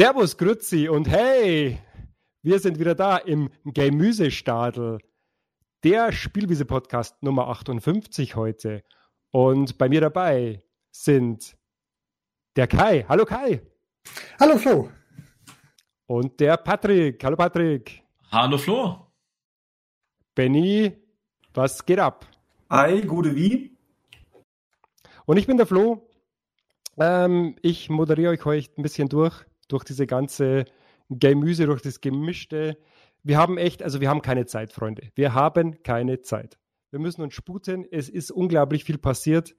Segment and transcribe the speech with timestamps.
[0.00, 1.78] Servus, Grützi und hey,
[2.40, 4.98] wir sind wieder da im Gemüsestadel,
[5.84, 8.82] der Spielwiese-Podcast Nummer 58 heute.
[9.30, 11.54] Und bei mir dabei sind
[12.56, 13.04] der Kai.
[13.10, 13.60] Hallo Kai.
[14.40, 14.90] Hallo Flo.
[16.06, 17.22] Und der Patrick.
[17.22, 18.02] Hallo Patrick.
[18.32, 19.06] Hallo Flo.
[20.34, 20.96] Benny,
[21.52, 22.24] was geht ab?
[22.70, 23.76] Hi, gute wie?
[25.26, 26.08] Und ich bin der Flo.
[26.98, 30.64] Ähm, ich moderiere euch heute ein bisschen durch, durch diese ganze
[31.08, 32.78] Gemüse, durch das Gemischte.
[33.22, 35.10] Wir haben echt, also wir haben keine Zeit, Freunde.
[35.14, 36.58] Wir haben keine Zeit.
[36.90, 37.86] Wir müssen uns sputen.
[37.90, 39.54] Es ist unglaublich viel passiert.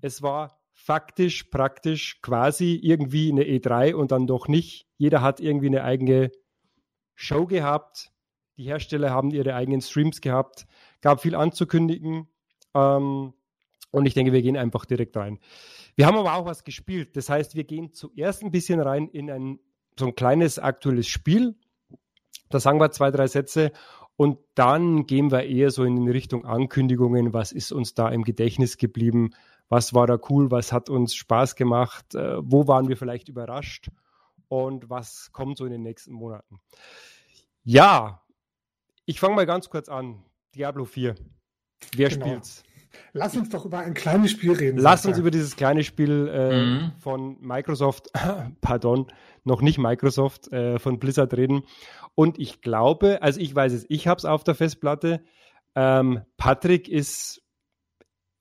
[0.00, 4.86] Es war faktisch, praktisch quasi irgendwie eine E3 und dann doch nicht.
[4.96, 6.30] Jeder hat irgendwie eine eigene
[7.14, 8.10] Show gehabt.
[8.56, 10.66] Die Hersteller haben ihre eigenen Streams gehabt.
[11.00, 12.28] Gab viel anzukündigen.
[12.74, 13.34] Ähm,
[13.90, 15.38] und ich denke, wir gehen einfach direkt rein.
[15.94, 17.16] Wir haben aber auch was gespielt.
[17.16, 19.58] Das heißt, wir gehen zuerst ein bisschen rein in ein
[19.98, 21.54] so ein kleines aktuelles Spiel.
[22.48, 23.72] Da sagen wir zwei, drei Sätze
[24.16, 27.32] und dann gehen wir eher so in Richtung Ankündigungen.
[27.32, 29.30] Was ist uns da im Gedächtnis geblieben?
[29.68, 30.50] Was war da cool?
[30.50, 32.14] Was hat uns Spaß gemacht?
[32.14, 33.88] Äh, wo waren wir vielleicht überrascht?
[34.48, 36.60] Und was kommt so in den nächsten Monaten?
[37.64, 38.22] Ja,
[39.06, 40.22] ich fange mal ganz kurz an.
[40.54, 41.14] Diablo 4.
[41.96, 42.26] Wer genau.
[42.26, 42.62] spielt's?
[43.12, 44.78] Lass uns doch über ein kleines Spiel reden.
[44.78, 46.92] Lass uns über dieses kleine Spiel äh, mhm.
[46.98, 48.10] von Microsoft,
[48.60, 49.06] pardon,
[49.44, 51.62] noch nicht Microsoft, äh, von Blizzard reden.
[52.14, 55.24] Und ich glaube, also ich weiß es, ich habe es auf der Festplatte.
[55.74, 57.42] Ähm, Patrick ist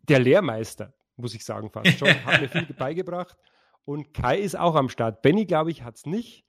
[0.01, 2.09] der Lehrmeister, muss ich sagen fast schon.
[2.25, 3.37] Hat mir viel beigebracht.
[3.85, 5.21] Und Kai ist auch am Start.
[5.21, 6.45] Benny, glaube ich, hat es nicht.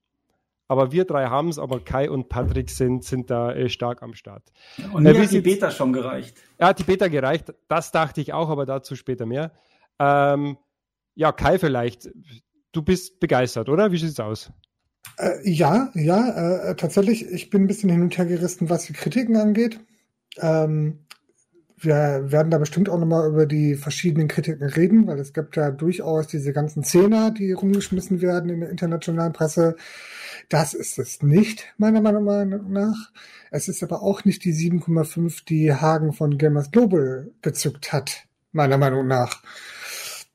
[0.69, 4.15] Aber wir drei haben es, aber Kai und Patrick sind, sind da äh, stark am
[4.15, 4.43] Start.
[4.93, 6.37] Und mir äh, hat die Beta schon gereicht.
[6.59, 7.53] Ja, hat die Beta gereicht.
[7.69, 9.53] Das dachte ich auch, aber dazu später mehr.
[9.99, 10.57] Ähm,
[11.15, 12.11] ja, Kai vielleicht.
[12.73, 13.93] Du bist begeistert, oder?
[13.93, 14.51] Wie sieht es aus?
[15.19, 17.27] Äh, ja, ja, äh, tatsächlich.
[17.27, 19.79] Ich bin ein bisschen hin und her gerissen, was die Kritiken angeht.
[20.39, 21.01] Ähm,
[21.85, 25.71] wir werden da bestimmt auch nochmal über die verschiedenen Kritiken reden, weil es gibt ja
[25.71, 29.77] durchaus diese ganzen Zehner, die rumgeschmissen werden in der internationalen Presse.
[30.49, 33.11] Das ist es nicht, meiner Meinung nach.
[33.51, 38.79] Es ist aber auch nicht die 7,5, die Hagen von Gamers Global bezückt hat, meiner
[38.79, 39.43] Meinung nach.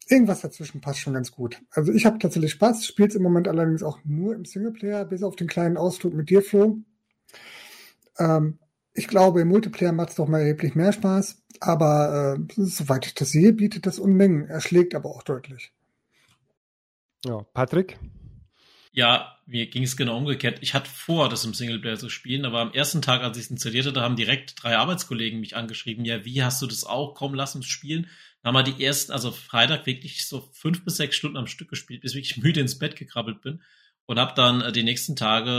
[0.09, 1.61] Irgendwas dazwischen passt schon ganz gut.
[1.71, 5.23] Also ich habe tatsächlich Spaß, spiele es im Moment allerdings auch nur im Singleplayer, bis
[5.23, 6.77] auf den kleinen Ausflug mit dir, Flo.
[8.19, 8.59] Ähm,
[8.97, 13.13] ich glaube, im Multiplayer macht es doch mal erheblich mehr Spaß, aber äh, soweit ich
[13.13, 14.47] das sehe, bietet das Unmengen.
[14.47, 15.71] Er schlägt aber auch deutlich.
[17.23, 17.99] Ja, Patrick?
[18.91, 20.57] Ja, mir ging es genau umgekehrt.
[20.61, 23.51] Ich hatte vor, das im Singleplayer zu spielen, aber am ersten Tag, als ich es
[23.51, 26.03] installiert hatte, haben direkt drei Arbeitskollegen mich angeschrieben.
[26.03, 27.13] Ja, wie hast du das auch?
[27.13, 28.07] Komm, lass uns spielen.
[28.41, 31.69] Dann haben wir die ersten, also Freitag wirklich so fünf bis sechs Stunden am Stück
[31.69, 33.61] gespielt, bis ich müde ins Bett gekrabbelt bin
[34.07, 35.51] und habe dann äh, die nächsten Tage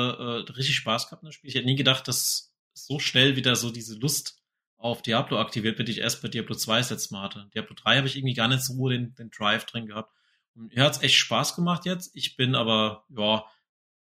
[0.49, 1.51] äh, richtig Spaß gehabt in das Spiel.
[1.51, 2.48] Ich hätte nie gedacht, dass
[2.87, 4.39] so schnell wieder so diese Lust
[4.77, 7.51] auf Diablo aktiviert die ich erst bei Diablo 2 das letzte Mal hatte.
[7.53, 10.13] Diablo 3 habe ich irgendwie gar nicht so den, den Drive drin gehabt.
[10.55, 12.11] Mir hat's echt Spaß gemacht jetzt.
[12.15, 13.45] Ich bin aber, ja,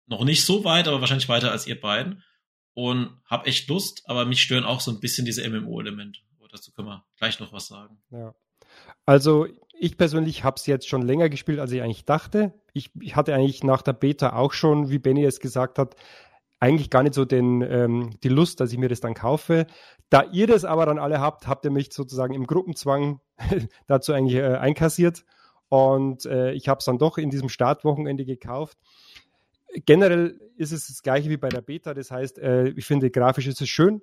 [0.06, 2.22] noch nicht so weit, aber wahrscheinlich weiter als ihr beiden.
[2.75, 6.20] Und hab echt Lust, aber mich stören auch so ein bisschen diese MMO-Elemente.
[6.50, 7.98] Dazu können wir gleich noch was sagen.
[8.10, 8.34] Ja.
[9.04, 9.47] Also
[9.78, 12.54] ich persönlich habe es jetzt schon länger gespielt, als ich eigentlich dachte.
[12.72, 15.97] Ich, ich, hatte eigentlich nach der Beta auch schon, wie Benny es gesagt hat,
[16.58, 19.66] eigentlich gar nicht so den, ähm, die Lust, dass ich mir das dann kaufe.
[20.08, 23.20] Da ihr das aber dann alle habt, habt ihr mich sozusagen im Gruppenzwang
[23.86, 25.24] dazu eigentlich äh, einkassiert.
[25.68, 28.78] Und äh, ich habe es dann doch in diesem Startwochenende gekauft.
[29.84, 31.92] Generell ist es das gleiche wie bei der Beta.
[31.92, 34.00] Das heißt, äh, ich finde, grafisch ist es schön.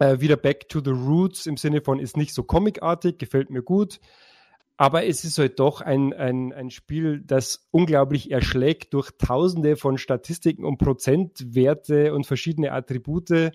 [0.00, 3.62] Äh, wieder back to the roots im Sinne von ist nicht so comicartig, gefällt mir
[3.62, 4.00] gut.
[4.80, 9.98] Aber es ist halt doch ein, ein, ein Spiel, das unglaublich erschlägt durch tausende von
[9.98, 13.50] Statistiken und Prozentwerte und verschiedene Attribute.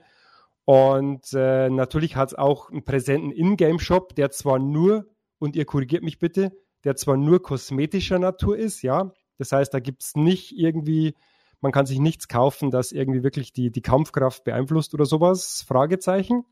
[0.65, 5.05] Und äh, natürlich hat es auch einen präsenten Ingame-Shop, der zwar nur,
[5.39, 6.51] und ihr korrigiert mich bitte,
[6.83, 9.13] der zwar nur kosmetischer Natur ist, ja.
[9.37, 11.15] Das heißt, da gibt es nicht irgendwie,
[11.61, 15.63] man kann sich nichts kaufen, das irgendwie wirklich die, die Kampfkraft beeinflusst oder sowas?
[15.65, 16.43] Fragezeichen.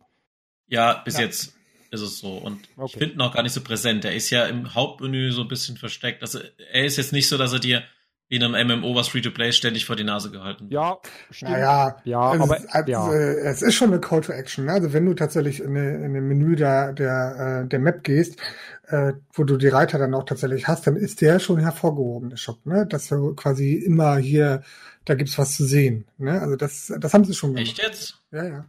[0.67, 1.25] Ja, bis ja.
[1.25, 1.57] jetzt
[1.91, 2.37] ist es so.
[2.37, 2.85] Und okay.
[2.85, 4.05] ich finde ihn auch gar nicht so präsent.
[4.05, 6.21] Er ist ja im Hauptmenü so ein bisschen versteckt.
[6.21, 6.39] Also
[6.71, 7.83] er ist jetzt nicht so, dass er dir
[8.31, 10.71] wie in einem MMO, was Free-to-Play ständig vor die Nase gehalten wird.
[10.71, 10.99] Ja,
[11.31, 11.51] stimmt.
[11.51, 13.13] Naja, ja, es, aber also, ja.
[13.13, 14.65] es ist schon eine Call to Action.
[14.65, 14.71] Ne?
[14.71, 18.39] Also wenn du tatsächlich in, eine, in ein Menü der, der, äh, der Map gehst,
[18.87, 22.37] äh, wo du die Reiter dann auch tatsächlich hast, dann ist der schon hervorgehoben, der
[22.37, 22.87] Shop, ne?
[22.87, 24.63] Dass du quasi immer hier,
[25.03, 26.05] da gibt's was zu sehen.
[26.17, 26.41] Ne?
[26.41, 27.67] Also das, das haben sie schon gemacht.
[27.67, 28.21] Echt jetzt?
[28.31, 28.65] Ja, ja.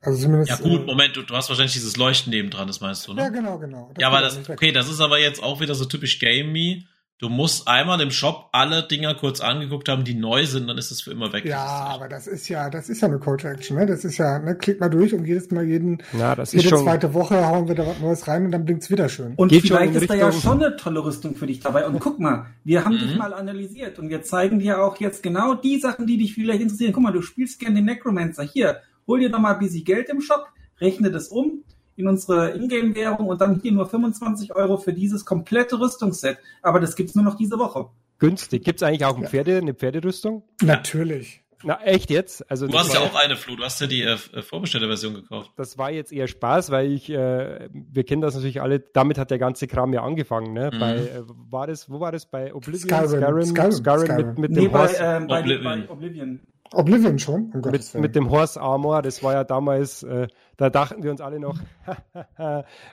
[0.00, 3.06] Also zumindest, ja gut, äh, Moment, du, du hast wahrscheinlich dieses Leuchten nebendran, das meinst
[3.06, 3.22] du, ne?
[3.22, 3.90] Ja, genau, genau.
[3.94, 6.84] Das ja, aber das, okay, das ist aber jetzt auch wieder so typisch Game Me
[7.20, 10.90] Du musst einmal im Shop alle Dinger kurz angeguckt haben, die neu sind, dann ist
[10.90, 11.44] es für immer weg.
[11.44, 13.84] Ja, aber das ist ja, das ist ja eine Call to Action, ne?
[13.84, 16.70] Das ist ja, ne, klick mal durch und jedes Mal jeden, ja, das jede ist
[16.70, 19.34] schon, zweite Woche hauen wir da was Neues rein und dann blinkt's wieder schön.
[19.36, 21.86] Und Geht vielleicht ist da ja schon eine tolle Rüstung für dich dabei.
[21.86, 23.00] Und guck mal, wir haben mhm.
[23.00, 26.62] dich mal analysiert und wir zeigen dir auch jetzt genau die Sachen, die dich vielleicht
[26.62, 26.94] interessieren.
[26.94, 28.44] Guck mal, du spielst gerne den Necromancer.
[28.44, 28.80] Hier,
[29.10, 30.46] hol dir doch mal ein bisschen Geld im Shop,
[30.80, 31.64] rechne das um,
[31.96, 36.38] in unsere Ingame-Währung und dann hier nur 25 Euro für dieses komplette Rüstungsset.
[36.62, 37.90] Aber das gibt's nur noch diese Woche.
[38.18, 38.64] Günstig.
[38.64, 40.44] Gibt's eigentlich auch ein Pferde, eine Pferderüstung?
[40.62, 41.42] Natürlich.
[41.62, 42.48] Na, echt jetzt?
[42.50, 43.54] Also, du hast ja auch eine, Flo.
[43.54, 45.50] Du hast ja die äh, Vorbestellerversion gekauft.
[45.56, 49.30] Das war jetzt eher Spaß, weil ich, äh, wir kennen das natürlich alle, damit hat
[49.30, 50.54] der ganze Kram ja angefangen.
[50.54, 50.70] Ne?
[50.72, 50.78] Mhm.
[50.78, 52.24] Bei, äh, war das, wo war das?
[52.30, 52.88] Bei Oblivion?
[52.88, 53.44] Skyrim.
[53.44, 54.16] Skyrim, Skyrim, Skyrim.
[54.16, 54.94] mit, mit nee, dem bei.
[54.98, 55.86] Ähm, bei, Oblivion.
[55.86, 56.40] Bei Oblivion.
[56.72, 57.50] Oblivion schon?
[57.52, 61.20] Um mit, mit, dem Horse Armor, das war ja damals, äh, da dachten wir uns
[61.20, 61.58] alle noch,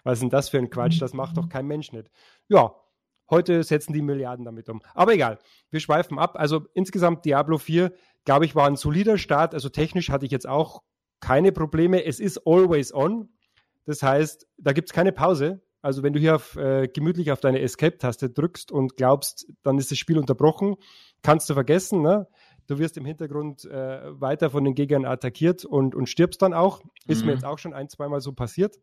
[0.04, 2.10] was ist denn das für ein Quatsch, das macht doch kein Mensch nicht.
[2.48, 2.76] Ja,
[3.30, 4.82] heute setzen die Milliarden damit um.
[4.96, 5.38] Aber egal,
[5.70, 6.38] wir schweifen ab.
[6.40, 7.92] Also insgesamt Diablo 4,
[8.26, 9.54] glaube ich, war ein solider Start.
[9.54, 10.82] Also technisch hatte ich jetzt auch
[11.20, 12.04] keine Probleme.
[12.04, 13.30] Es ist always on.
[13.86, 15.62] Das heißt, da gibt es keine Pause.
[15.82, 19.92] Also wenn du hier auf, äh, gemütlich auf deine Escape-Taste drückst und glaubst, dann ist
[19.92, 20.76] das Spiel unterbrochen,
[21.22, 22.02] kannst du vergessen.
[22.02, 22.28] Ne?
[22.68, 26.82] Du wirst im Hintergrund äh, weiter von den Gegnern attackiert und, und stirbst dann auch.
[27.08, 27.28] Ist mhm.
[27.28, 28.78] mir jetzt auch schon ein, zweimal so passiert.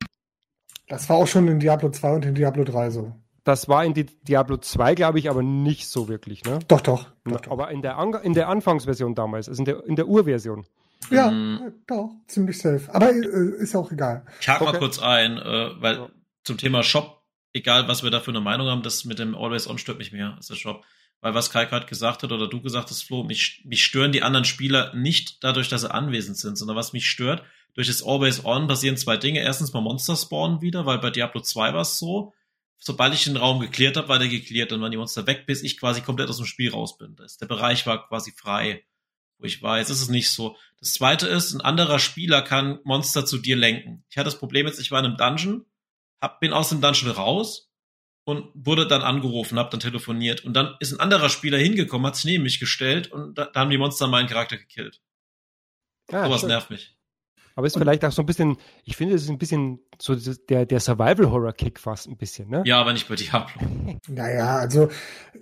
[0.88, 3.12] Das war auch schon in Diablo 2 und in Diablo 3 so.
[3.44, 6.60] Das war in die Diablo 2, glaube ich, aber nicht so wirklich, ne?
[6.66, 7.10] Doch, doch.
[7.24, 7.50] doch, doch.
[7.50, 10.66] Aber in der, An in der Anfangsversion damals, also in der, in der Urversion.
[11.10, 11.74] Ja, mhm.
[11.86, 12.82] doch, ziemlich safe.
[12.94, 14.24] Aber äh, ist auch egal.
[14.40, 14.72] Ich hake okay.
[14.72, 16.08] mal kurz ein, äh, weil ja.
[16.44, 17.22] zum Thema Shop,
[17.52, 20.12] egal was wir da für eine Meinung haben, das mit dem Always On stört mich
[20.12, 20.82] mehr als der Shop
[21.24, 24.22] weil was Kai gerade gesagt hat oder du gesagt hast, Flo, mich, mich stören die
[24.22, 27.42] anderen Spieler nicht dadurch, dass sie anwesend sind, sondern was mich stört,
[27.72, 29.40] durch das Always On passieren zwei Dinge.
[29.40, 32.34] Erstens mal Monster spawnen wieder, weil bei Diablo 2 war es so,
[32.76, 35.62] sobald ich den Raum geklärt habe, war der geklärt und waren die Monster weg, bis
[35.62, 37.16] ich quasi komplett aus dem Spiel raus bin.
[37.16, 38.84] Das, der Bereich war quasi frei,
[39.38, 39.78] wo ich war.
[39.78, 40.58] Jetzt ist es nicht so.
[40.78, 44.04] Das zweite ist, ein anderer Spieler kann Monster zu dir lenken.
[44.10, 45.64] Ich hatte das Problem jetzt, ich war in einem Dungeon,
[46.20, 47.63] hab, bin aus dem Dungeon raus,
[48.24, 52.16] und wurde dann angerufen, hab dann telefoniert und dann ist ein anderer Spieler hingekommen, hat
[52.16, 55.00] sich neben mich gestellt und da, da haben die Monster meinen Charakter gekillt.
[56.10, 56.94] Ah, Sowas nervt mich.
[57.56, 60.66] Aber ist vielleicht auch so ein bisschen, ich finde, es ist ein bisschen so der,
[60.66, 62.62] der Survival-Horror-Kick fast ein bisschen, ne?
[62.66, 63.60] Ja, aber nicht bei Diablo.
[64.08, 64.88] Naja, also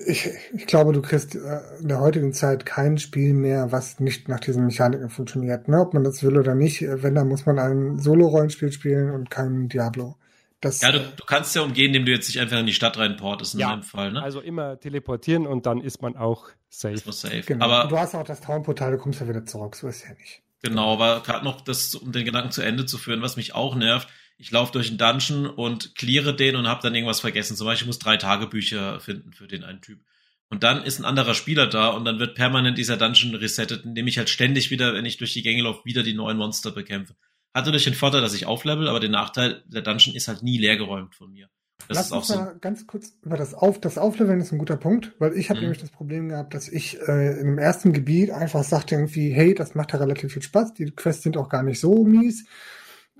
[0.07, 4.29] ich, ich glaube, du kriegst äh, in der heutigen Zeit kein Spiel mehr, was nicht
[4.29, 5.69] nach diesen Mechaniken funktioniert.
[5.69, 5.81] Ne?
[5.81, 9.69] Ob man das will oder nicht, wenn, dann muss man ein Solo-Rollenspiel spielen und kein
[9.71, 10.17] Diablo.
[10.63, 12.97] Das, ja, du, du kannst ja umgehen, indem du jetzt nicht einfach in die Stadt
[12.97, 14.23] reinportest in ja, dem Fall, ne?
[14.23, 16.95] Also immer teleportieren und dann ist man auch safe.
[16.95, 17.43] Ist safe.
[17.43, 17.65] Genau.
[17.65, 20.41] Aber du hast auch das Traumportal, du kommst ja wieder zurück, so ist ja nicht.
[20.63, 23.75] Genau, aber gerade noch das, um den Gedanken zu Ende zu führen, was mich auch
[23.75, 24.07] nervt,
[24.39, 27.57] ich laufe durch einen Dungeon und cleare den und habe dann irgendwas vergessen.
[27.57, 30.01] Zum Beispiel, ich muss drei Tagebücher finden für den einen Typ.
[30.49, 34.07] Und dann ist ein anderer Spieler da und dann wird permanent dieser Dungeon resettet, indem
[34.07, 37.17] ich halt ständig wieder, wenn ich durch die Gänge laufe, wieder die neuen Monster bekämpfe.
[37.55, 40.59] Hat natürlich den Vorteil, dass ich auflevel, aber den Nachteil, der Dungeon ist halt nie
[40.59, 41.49] leergeräumt von mir.
[41.89, 44.59] Das Lass ist uns mal so ganz kurz über das Auf, das Aufleveln ist ein
[44.59, 45.65] guter Punkt, weil ich habe mhm.
[45.65, 49.55] nämlich das Problem gehabt, dass ich äh, in dem ersten Gebiet einfach sagte irgendwie, hey,
[49.55, 52.47] das macht ja relativ viel Spaß, die Quests sind auch gar nicht so mies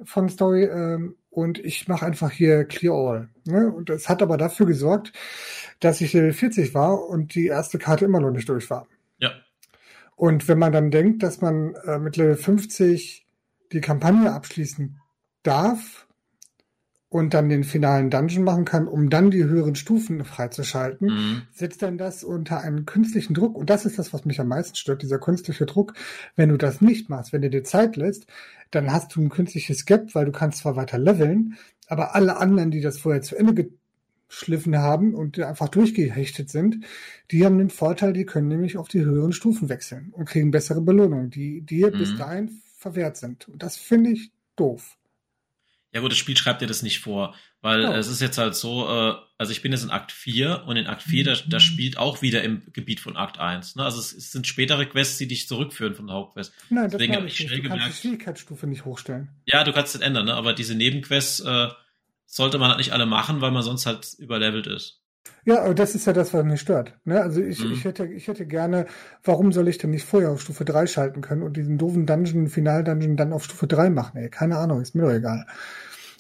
[0.05, 3.29] von Story ähm, und ich mache einfach hier Clear All.
[3.45, 3.71] Ne?
[3.71, 5.13] Und das hat aber dafür gesorgt,
[5.81, 8.87] dass ich Level 40 war und die erste Karte immer noch nicht durch war.
[9.19, 9.33] Ja.
[10.17, 13.22] Und wenn man dann denkt, dass man äh, mit Level 50
[13.73, 14.99] die Kampagne abschließen
[15.43, 16.07] darf
[17.13, 21.43] und dann den finalen Dungeon machen kann, um dann die höheren Stufen freizuschalten, mhm.
[21.53, 23.55] setzt dann das unter einen künstlichen Druck.
[23.55, 25.93] Und das ist das, was mich am meisten stört, dieser künstliche Druck.
[26.37, 28.27] Wenn du das nicht machst, wenn du dir Zeit lässt,
[28.71, 32.71] dann hast du ein künstliches Gap, weil du kannst zwar weiter leveln, aber alle anderen,
[32.71, 33.69] die das vorher zu Ende
[34.33, 36.87] geschliffen haben und einfach durchgehechtet sind,
[37.31, 40.81] die haben den Vorteil, die können nämlich auf die höheren Stufen wechseln und kriegen bessere
[40.81, 41.99] Belohnungen, die dir mhm.
[41.99, 43.49] bis dahin verwehrt sind.
[43.49, 44.99] Und das finde ich doof.
[45.95, 47.95] Ja gut, das Spiel schreibt dir das nicht vor, weil ja.
[47.95, 50.87] es ist jetzt halt so, äh, also ich bin jetzt in Akt 4 und in
[50.87, 53.77] Akt 4, da, da spielt auch wieder im Gebiet von Akt 1.
[53.77, 53.85] Ne?
[53.85, 56.55] Also es, es, sind spätere Quests, die dich zurückführen von der Hauptquest.
[56.71, 57.83] Nein, Deswegen habe ich schnell du gemerkt.
[57.83, 59.29] kannst die Schwierigkeitsstufe nicht hochstellen.
[59.45, 60.35] Ja, du kannst es ändern, ne?
[60.35, 61.69] aber diese Nebenquests äh,
[62.25, 65.02] sollte man halt nicht alle machen, weil man sonst halt überlevelt ist.
[65.45, 66.95] Ja, aber das ist ja das, was mich stört.
[67.05, 67.21] Ne?
[67.21, 67.73] Also ich, mhm.
[67.73, 68.87] ich, hätte, ich hätte gerne,
[69.25, 72.49] warum soll ich denn nicht vorher auf Stufe 3 schalten können und diesen doofen Dungeon,
[72.49, 74.19] Final-Dungeon dann auf Stufe 3 machen?
[74.19, 75.47] Ey, keine Ahnung, ist mir doch egal.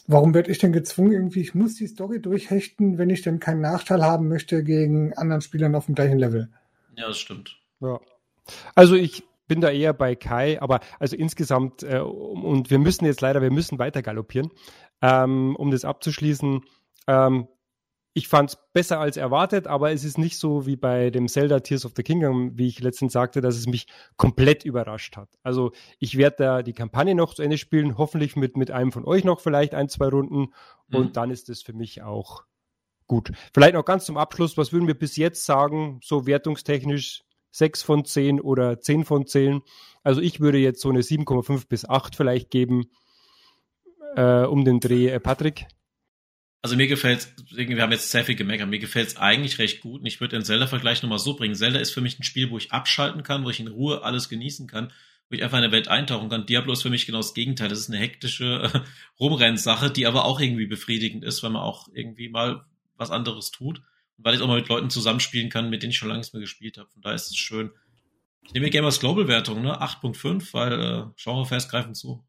[0.09, 3.61] Warum werde ich denn gezwungen, irgendwie, ich muss die Story durchhechten, wenn ich denn keinen
[3.61, 6.49] Nachteil haben möchte gegen anderen Spielern auf dem gleichen Level?
[6.97, 7.56] Ja, das stimmt.
[7.80, 8.00] Ja.
[8.75, 13.21] Also ich bin da eher bei Kai, aber also insgesamt, äh, und wir müssen jetzt
[13.21, 14.50] leider, wir müssen weiter galoppieren,
[15.00, 16.62] ähm, um das abzuschließen.
[17.06, 17.47] Ähm,
[18.14, 21.61] ich fand es besser als erwartet, aber es ist nicht so wie bei dem Zelda
[21.61, 25.31] Tears of the Kingdom, wie ich letztens sagte, dass es mich komplett überrascht hat.
[25.42, 29.04] Also ich werde da die Kampagne noch zu Ende spielen, hoffentlich mit, mit einem von
[29.07, 30.52] euch noch vielleicht ein, zwei Runden
[30.88, 30.97] mhm.
[30.97, 32.45] und dann ist es für mich auch
[33.07, 33.33] gut.
[33.54, 38.04] Vielleicht noch ganz zum Abschluss, was würden wir bis jetzt sagen, so wertungstechnisch 6 von
[38.04, 39.62] 10 oder 10 von 10?
[40.02, 42.90] Also ich würde jetzt so eine 7,5 bis 8 vielleicht geben,
[44.16, 45.09] äh, um den Dreh.
[45.09, 45.66] Äh, Patrick?
[46.62, 50.00] Also mir gefällt wir haben jetzt sehr viel gemeckert, mir gefällt es eigentlich recht gut
[50.00, 51.57] und ich würde den Zelda-Vergleich nochmal so bringen.
[51.57, 54.28] Zelda ist für mich ein Spiel, wo ich abschalten kann, wo ich in Ruhe alles
[54.28, 54.92] genießen kann,
[55.28, 56.47] wo ich einfach in der Welt eintauchen kann.
[56.47, 57.69] Diablo ist für mich genau das Gegenteil.
[57.69, 58.81] Das ist eine hektische äh,
[59.21, 62.64] Rumrennsache, die aber auch irgendwie befriedigend ist, weil man auch irgendwie mal
[62.97, 63.78] was anderes tut.
[64.16, 66.33] Und weil ich auch mal mit Leuten zusammenspielen kann, mit denen ich schon lange nicht
[66.33, 66.88] mehr gespielt habe.
[66.90, 67.73] Von daher ist es schön.
[68.45, 69.83] Ich nehme Gamers Global Wertung, ne?
[69.83, 72.25] 8.5, weil äh, Genrefans greifen zu.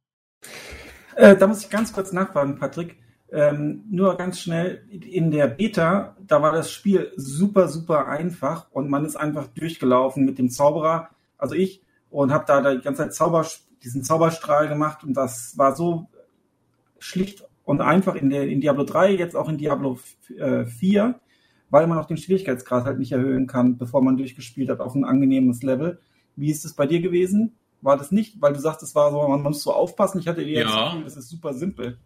[1.16, 3.03] Äh, da muss ich ganz kurz nachfragen, Patrick.
[3.34, 8.92] Ähm, nur ganz schnell, in der Beta, da war das Spiel super, super einfach und
[8.92, 11.10] man ist einfach durchgelaufen mit dem Zauberer,
[11.40, 13.44] also ich, und habe da die ganze Zeit Zauber,
[13.84, 16.10] diesen Zauberstrahl gemacht und das war so
[17.00, 19.98] schlicht und einfach in, der, in Diablo 3, jetzt auch in Diablo
[20.28, 21.14] 4, äh,
[21.72, 25.06] weil man auch den Schwierigkeitsgrad halt nicht erhöhen kann, bevor man durchgespielt hat auf ein
[25.06, 26.00] angenehmes Level.
[26.36, 27.56] Wie ist es bei dir gewesen?
[27.82, 28.40] War das nicht?
[28.40, 30.20] Weil du sagst, es war so, man muss so aufpassen.
[30.20, 31.02] Ich hatte dir jetzt ja.
[31.04, 31.98] das ist super simpel.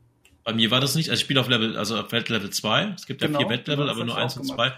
[0.47, 1.09] Bei mir war das nicht.
[1.09, 2.93] Also ich spiele auf Level, also auf Weltlevel 2.
[2.95, 4.71] Es gibt genau, ja vier Weltlevel, aber nur eins und zwei.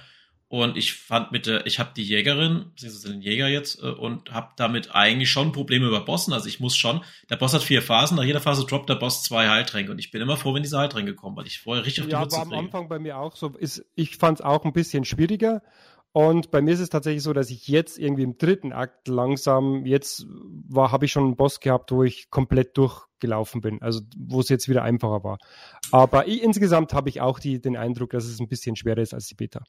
[0.47, 4.31] Und ich fand mit der, ich habe die Jägerin, beziehungsweise den Jäger jetzt, äh, und
[4.31, 6.33] habe damit eigentlich schon Probleme über Bossen.
[6.33, 9.21] Also ich muss schon, der Boss hat vier Phasen, nach jeder Phase droppt der Boss
[9.21, 9.91] zwei Heiltränke.
[9.91, 12.13] Und ich bin immer froh, wenn diese Heiltränke kommen, weil ich vorher richtig auf die
[12.13, 13.49] Ja, war am Anfang bei mir auch so.
[13.49, 15.61] Ist, ich fand es auch ein bisschen schwieriger.
[16.13, 19.85] Und bei mir ist es tatsächlich so, dass ich jetzt irgendwie im dritten Akt langsam,
[19.85, 20.25] jetzt
[20.67, 22.75] war, habe ich schon einen Boss gehabt, wo ich komplett
[23.19, 25.38] durchgelaufen bin, also wo es jetzt wieder einfacher war.
[25.91, 29.13] Aber ich, insgesamt habe ich auch die, den Eindruck, dass es ein bisschen schwerer ist
[29.13, 29.63] als die Beta.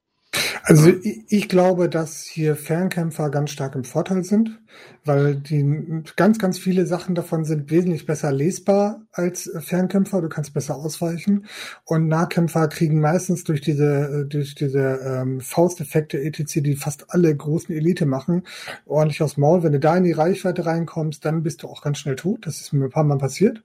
[0.62, 0.92] Also
[1.28, 4.60] ich, glaube, dass hier Fernkämpfer ganz stark im Vorteil sind,
[5.04, 10.20] weil die ganz, ganz viele Sachen davon sind wesentlich besser lesbar als Fernkämpfer.
[10.20, 11.46] Du kannst besser ausweichen.
[11.84, 17.74] Und Nahkämpfer kriegen meistens durch diese, durch diese ähm, Fausteffekte etc., die fast alle großen
[17.74, 18.42] Elite machen,
[18.86, 19.62] ordentlich aus Maul.
[19.62, 22.46] Wenn du da in die Reichweite reinkommst, dann bist du auch ganz schnell tot.
[22.46, 23.62] Das ist mir ein paar Mal passiert.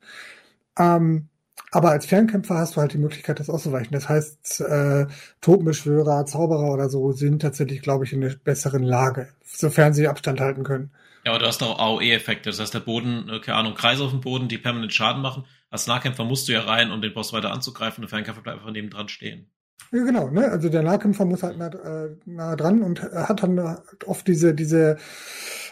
[0.78, 1.30] Ähm,
[1.72, 3.92] aber als Fernkämpfer hast du halt die Möglichkeit, das auszuweichen.
[3.92, 5.08] Das heißt, äh,
[5.42, 10.40] Totenbeschwörer, Zauberer oder so sind tatsächlich, glaube ich, in einer besseren Lage, sofern sie Abstand
[10.40, 10.92] halten können.
[11.26, 12.50] Ja, aber du hast auch AOE-Effekte.
[12.50, 15.46] Das heißt, der Boden, äh, keine Ahnung, Kreise auf dem Boden, die permanent Schaden machen.
[15.70, 18.02] Als Nahkämpfer musst du ja rein, um den Boss weiter anzugreifen.
[18.02, 19.50] Der Fernkämpfer bleibt einfach neben dran stehen.
[19.92, 20.50] Ja, genau, ne?
[20.52, 24.98] Also der Nahkämpfer muss halt nah, äh, nah dran und hat dann oft diese, diese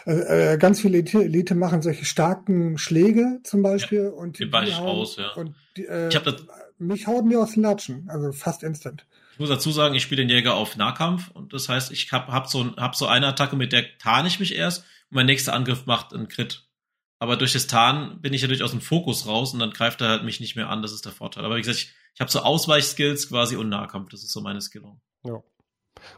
[0.06, 4.50] äh, äh, ganz viele Elite, Elite machen solche starken Schläge zum Beispiel ja, und die,
[4.50, 5.32] die hauen, aus, ja.
[5.32, 6.46] Und die, äh, ich hab das,
[6.78, 9.06] mich hauen die aus den Latschen, also fast instant.
[9.32, 12.28] Ich muss dazu sagen, ich spiele den Jäger auf Nahkampf und das heißt, ich hab,
[12.28, 15.54] hab, so, hab so eine Attacke, mit der tarne ich mich erst und mein nächster
[15.54, 16.68] Angriff macht einen Crit.
[17.18, 20.00] Aber durch das Tarn bin ich ja durch aus dem Fokus raus und dann greift
[20.00, 21.44] er halt mich nicht mehr an, das ist der Vorteil.
[21.44, 24.60] Aber wie gesagt, ich, ich habe so Ausweichskills quasi und Nahkampf, das ist so meine
[24.60, 25.00] Skillung.
[25.24, 25.42] Ja.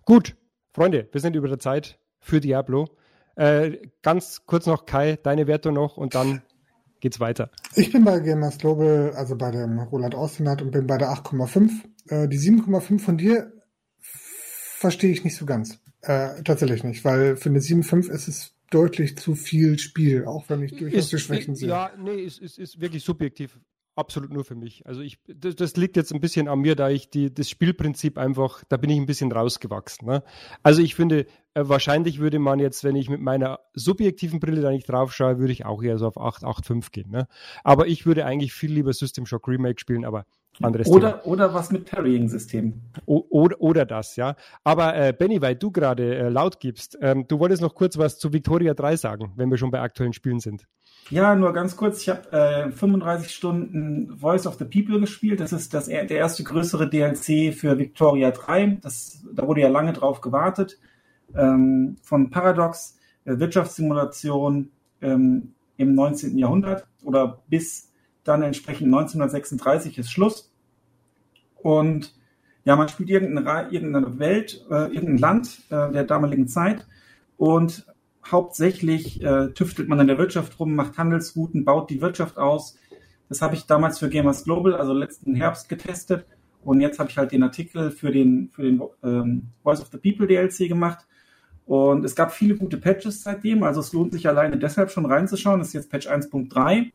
[0.05, 0.37] Gut,
[0.73, 2.97] Freunde, wir sind über der Zeit für Diablo.
[3.37, 6.43] Äh, ganz kurz noch, Kai, deine Wertung noch und dann
[7.01, 7.51] geht's weiter.
[7.75, 11.71] Ich bin bei Gamers Global, also bei dem Roland Austinat und bin bei der 8,5.
[12.09, 13.53] Äh, die 7,5 von dir
[14.01, 15.79] verstehe ich nicht so ganz.
[16.03, 20.63] Äh, tatsächlich nicht, weil für eine 7,5 ist es deutlich zu viel Spiel, auch wenn
[20.63, 21.69] ich durchaus die Schwächen sehe.
[21.69, 23.59] Ja, nee, es ist, ist, ist wirklich subjektiv
[23.97, 24.87] absolut nur für mich.
[24.87, 28.19] Also ich, das, das, liegt jetzt ein bisschen an mir, da ich die, das Spielprinzip
[28.19, 30.07] einfach, da bin ich ein bisschen rausgewachsen.
[30.07, 30.23] Ne?
[30.63, 34.71] Also ich finde, äh, wahrscheinlich würde man jetzt, wenn ich mit meiner subjektiven Brille da
[34.71, 37.11] nicht drauf schaue, würde ich auch eher so auf 8, 8, 5 gehen.
[37.11, 37.27] Ne?
[37.65, 40.27] Aber ich würde eigentlich viel lieber System Shock Remake spielen, aber
[40.63, 41.27] anderes oder, Thema.
[41.27, 42.81] Oder was mit Parrying-System.
[43.07, 44.37] Oder, oder das, ja.
[44.65, 48.19] Aber äh, Benny, weil du gerade äh, laut gibst, ähm, du wolltest noch kurz was
[48.19, 50.67] zu Victoria 3 sagen, wenn wir schon bei aktuellen Spielen sind.
[51.11, 52.03] Ja, nur ganz kurz.
[52.03, 55.39] Ich habe äh, 35 Stunden Voice of the People gespielt.
[55.39, 58.79] Das ist das, der erste größere DLC für Victoria 3.
[58.83, 60.79] Das, da wurde ja lange drauf gewartet.
[61.35, 64.71] Ähm, von Paradox, äh, Wirtschaftssimulation
[65.01, 66.39] ähm, im 19.
[66.39, 67.93] Jahrhundert oder bis
[68.25, 70.51] dann entsprechend 1936 ist Schluss.
[71.57, 72.15] Und
[72.65, 76.85] ja, man spielt irgendeine, irgendeine Welt, äh, irgendein Land äh, der damaligen Zeit
[77.37, 77.87] und
[78.31, 82.77] hauptsächlich äh, tüftelt man in der Wirtschaft rum, macht Handelsrouten, baut die Wirtschaft aus.
[83.29, 86.27] Das habe ich damals für Gamers Global, also letzten Herbst getestet.
[86.63, 89.99] Und jetzt habe ich halt den Artikel für den, für den ähm, Voice of the
[89.99, 91.07] People DLC gemacht.
[91.65, 95.59] Und es gab viele gute Patches seitdem, also es lohnt sich alleine deshalb schon reinzuschauen.
[95.59, 96.93] Das ist jetzt Patch 1.3,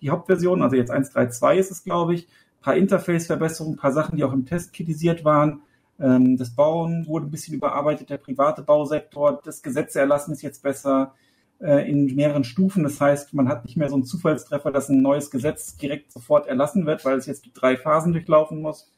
[0.00, 2.26] die Hauptversion, also jetzt 1.3.2 ist es, glaube ich.
[2.26, 5.60] Ein paar Interface-Verbesserungen, ein paar Sachen, die auch im Test kritisiert waren.
[6.00, 11.14] Ähm, das Bauen wurde ein bisschen überarbeitet, der private Bausektor, das Gesetzeerlassen ist jetzt besser
[11.60, 12.82] äh, in mehreren Stufen.
[12.82, 16.46] Das heißt, man hat nicht mehr so einen Zufallstreffer, dass ein neues Gesetz direkt sofort
[16.46, 18.90] erlassen wird, weil es jetzt drei Phasen durchlaufen muss.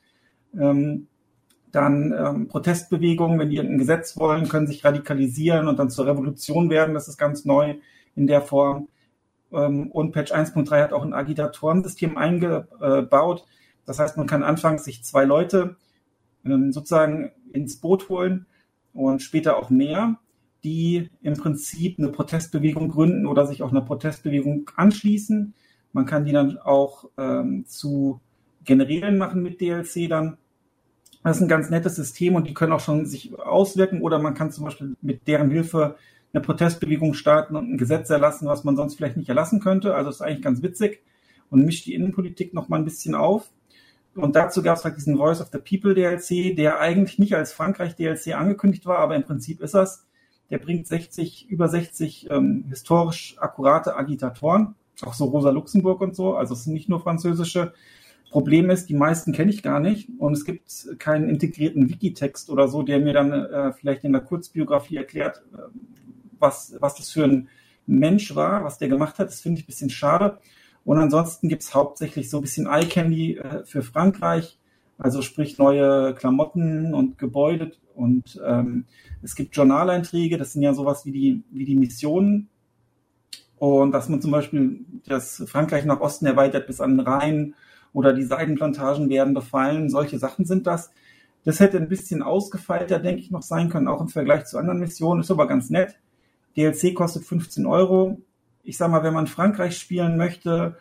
[0.58, 1.08] Ähm,
[1.72, 6.70] dann ähm, Protestbewegungen, wenn die ein Gesetz wollen, können sich radikalisieren und dann zur Revolution
[6.70, 6.94] werden.
[6.94, 7.76] Das ist ganz neu
[8.14, 8.88] in der Form.
[9.52, 13.44] Ähm, und Patch 1.3 hat auch ein Agitatorensystem eingebaut.
[13.84, 15.76] Das heißt, man kann anfangs sich zwei Leute
[16.46, 18.46] ähm, sozusagen ins Boot holen
[18.92, 20.18] und später auch mehr,
[20.64, 25.54] die im Prinzip eine Protestbewegung gründen oder sich auch einer Protestbewegung anschließen.
[25.92, 28.20] Man kann die dann auch ähm, zu
[28.64, 30.38] Generälen machen mit DLC dann.
[31.22, 34.34] Das ist ein ganz nettes System und die können auch schon sich auswirken oder man
[34.34, 35.96] kann zum Beispiel mit deren Hilfe
[36.32, 39.94] eine Protestbewegung starten und ein Gesetz erlassen, was man sonst vielleicht nicht erlassen könnte.
[39.94, 41.02] Also ist eigentlich ganz witzig
[41.50, 43.50] und mischt die Innenpolitik noch mal ein bisschen auf.
[44.16, 47.52] Und dazu gab es halt diesen Voice of the People DLC, der eigentlich nicht als
[47.52, 50.06] Frankreich DLC angekündigt war, aber im Prinzip ist das.
[50.50, 56.34] Der bringt 60, über 60 ähm, historisch akkurate Agitatoren, auch so Rosa Luxemburg und so,
[56.34, 57.74] also es sind nicht nur französische.
[58.30, 62.68] Problem ist, die meisten kenne ich gar nicht und es gibt keinen integrierten Wikitext oder
[62.68, 65.58] so, der mir dann äh, vielleicht in der Kurzbiografie erklärt, äh,
[66.38, 67.48] was, was das für ein
[67.86, 69.28] Mensch war, was der gemacht hat.
[69.28, 70.38] Das finde ich ein bisschen schade.
[70.86, 74.56] Und ansonsten gibt es hauptsächlich so ein bisschen Eye Candy äh, für Frankreich,
[74.98, 77.72] also sprich neue Klamotten und Gebäude.
[77.96, 78.84] Und ähm,
[79.20, 82.48] es gibt Journaleinträge, das sind ja sowas wie die, wie die Missionen.
[83.58, 87.54] Und dass man zum Beispiel das Frankreich nach Osten erweitert bis an den Rhein
[87.92, 90.92] oder die Seidenplantagen werden befallen, solche Sachen sind das.
[91.44, 94.78] Das hätte ein bisschen ausgefeilter, denke ich, noch sein können, auch im Vergleich zu anderen
[94.78, 95.20] Missionen.
[95.20, 95.98] Ist aber ganz nett.
[96.56, 98.20] DLC kostet 15 Euro.
[98.66, 100.76] Ich sag mal, wenn man Frankreich spielen möchte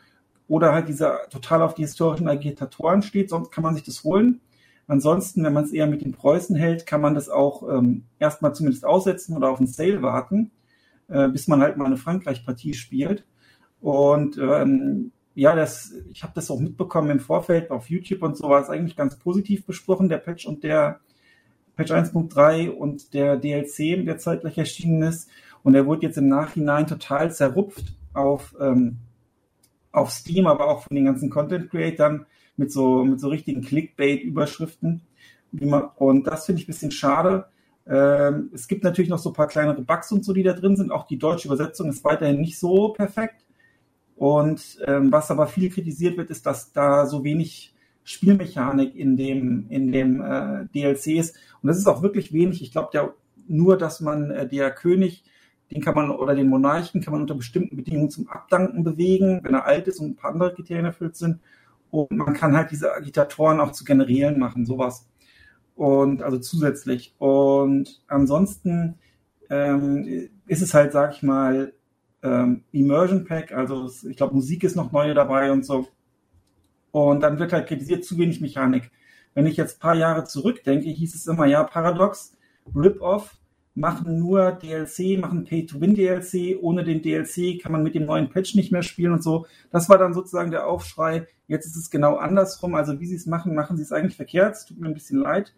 [0.47, 4.41] oder halt dieser total auf die historischen Agitatoren steht, sonst kann man sich das holen.
[4.87, 8.53] Ansonsten, wenn man es eher mit den Preußen hält, kann man das auch ähm, erstmal
[8.53, 10.51] zumindest aussetzen oder auf einen Sale warten,
[11.07, 13.23] äh, bis man halt mal eine Frankreich-Partie spielt.
[13.81, 18.49] Und ähm, ja, das, ich habe das auch mitbekommen im Vorfeld auf YouTube und so
[18.49, 21.01] war es eigentlich ganz positiv besprochen, der Patch und der
[21.75, 25.29] Patch 1.3 und der DLC, der zeitgleich erschienen ist.
[25.65, 28.97] Und er wurde jetzt im Nachhinein total zerrupft auf, ähm,
[29.91, 35.01] auf Steam, aber auch von den ganzen Content-Creatern mit so, mit so richtigen Clickbait-Überschriften.
[35.95, 37.47] Und das finde ich ein bisschen schade.
[37.87, 40.75] Ähm, es gibt natürlich noch so ein paar kleinere Bugs und so, die da drin
[40.75, 40.91] sind.
[40.91, 43.43] Auch die deutsche Übersetzung ist weiterhin nicht so perfekt.
[44.15, 47.73] Und ähm, was aber viel kritisiert wird, ist, dass da so wenig
[48.03, 51.35] Spielmechanik in dem, in dem äh, DLC ist.
[51.63, 52.61] Und das ist auch wirklich wenig.
[52.61, 53.15] Ich glaube, der
[53.47, 55.23] nur, dass man äh, der König
[55.71, 59.55] den kann man, oder den Monarchen kann man unter bestimmten Bedingungen zum Abdanken bewegen, wenn
[59.55, 61.39] er alt ist und ein paar andere Kriterien erfüllt sind.
[61.91, 65.07] Und man kann halt diese Agitatoren auch zu Generälen machen, sowas.
[65.75, 67.15] Und also zusätzlich.
[67.17, 68.95] Und ansonsten
[69.49, 71.73] ähm, ist es halt, sag ich mal,
[72.23, 75.87] ähm, Immersion Pack, also ich glaube, Musik ist noch neue dabei und so.
[76.91, 78.91] Und dann wird halt kritisiert, zu wenig Mechanik.
[79.33, 82.37] Wenn ich jetzt paar Jahre zurückdenke, hieß es immer, ja, Paradox,
[82.73, 83.37] Rip-Off,
[83.75, 86.57] machen nur DLC, machen Pay-to-Win-DLC.
[86.61, 89.45] Ohne den DLC kann man mit dem neuen Patch nicht mehr spielen und so.
[89.69, 91.27] Das war dann sozusagen der Aufschrei.
[91.47, 92.73] Jetzt ist es genau andersrum.
[92.73, 94.55] Also wie sie es machen, machen sie es eigentlich verkehrt.
[94.55, 95.53] Es tut mir ein bisschen leid.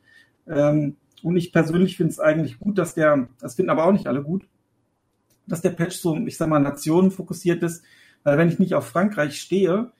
[0.47, 4.07] Ähm, und ich persönlich finde es eigentlich gut, dass der, das finden aber auch nicht
[4.07, 4.47] alle gut,
[5.47, 7.83] dass der Patch so, ich sag mal, Nationen fokussiert ist.
[8.23, 9.91] Weil wenn ich nicht auf Frankreich stehe,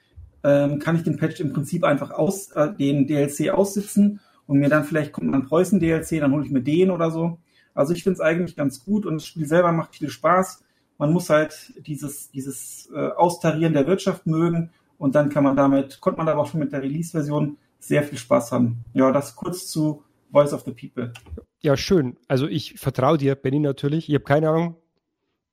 [0.44, 4.70] ähm, kann ich den Patch im Prinzip einfach aus, äh, den DLC aussitzen und mir
[4.70, 7.40] dann vielleicht kommt man Preußen DLC, dann hole ich mir den oder so.
[7.78, 10.64] Also ich finde es eigentlich ganz gut und das Spiel selber macht viel Spaß.
[10.98, 16.02] Man muss halt dieses, dieses äh, Austarieren der Wirtschaft mögen und dann kann man damit,
[16.02, 18.84] konnte man aber auch schon mit der Release-Version sehr viel Spaß haben.
[18.94, 21.14] Ja, das kurz zu Voice of the People.
[21.60, 22.18] Ja, schön.
[22.28, 24.10] Also ich vertraue dir, Benny, natürlich.
[24.10, 24.76] Ich habe keine Ahnung.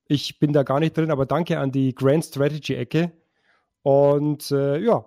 [0.07, 3.11] Ich bin da gar nicht drin, aber danke an die Grand Strategy-Ecke.
[3.83, 5.05] Und äh, ja,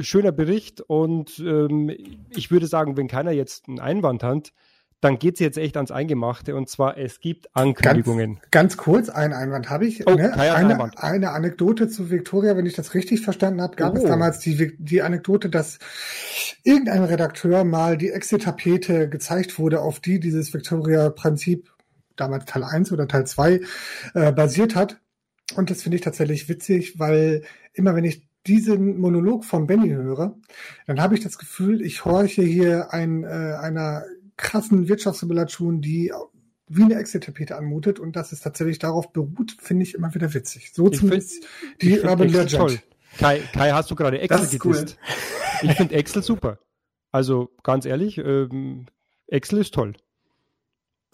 [0.00, 0.80] schöner Bericht.
[0.80, 1.90] Und ähm,
[2.30, 4.52] ich würde sagen, wenn keiner jetzt einen Einwand hat,
[5.00, 8.34] dann geht es jetzt echt ans Eingemachte und zwar es gibt Ankündigungen.
[8.34, 10.06] Ganz, ganz kurz, einen Einwand habe ich.
[10.06, 10.32] Oh, ne?
[10.34, 10.98] eine, Einwand.
[10.98, 13.98] eine Anekdote zu Victoria, wenn ich das richtig verstanden habe, gab oh.
[13.98, 15.78] es damals die, die Anekdote, dass
[16.64, 21.70] irgendein Redakteur mal die Exit-Tapete gezeigt wurde, auf die dieses Victoria-Prinzip,
[22.16, 23.60] damals Teil 1 oder Teil 2,
[24.14, 25.00] äh, basiert hat.
[25.54, 30.36] Und das finde ich tatsächlich witzig, weil immer wenn ich diesen Monolog von Benny höre,
[30.86, 33.26] dann habe ich das Gefühl, ich horche hier ein, äh,
[33.60, 34.04] einer
[34.38, 36.12] krassen Wirtschaftssimulation, die
[36.68, 40.72] wie eine Excel-Tapete anmutet und dass es tatsächlich darauf beruht, finde ich immer wieder witzig.
[40.72, 42.52] So ich zumindest find, die Urban Legend.
[42.52, 42.78] Toll.
[43.18, 44.64] Kai, Kai, hast du gerade Excel gedisst?
[44.64, 45.68] Cool.
[45.70, 46.58] Ich finde Excel super.
[47.10, 48.86] Also ganz ehrlich, ähm,
[49.26, 49.94] Excel ist toll.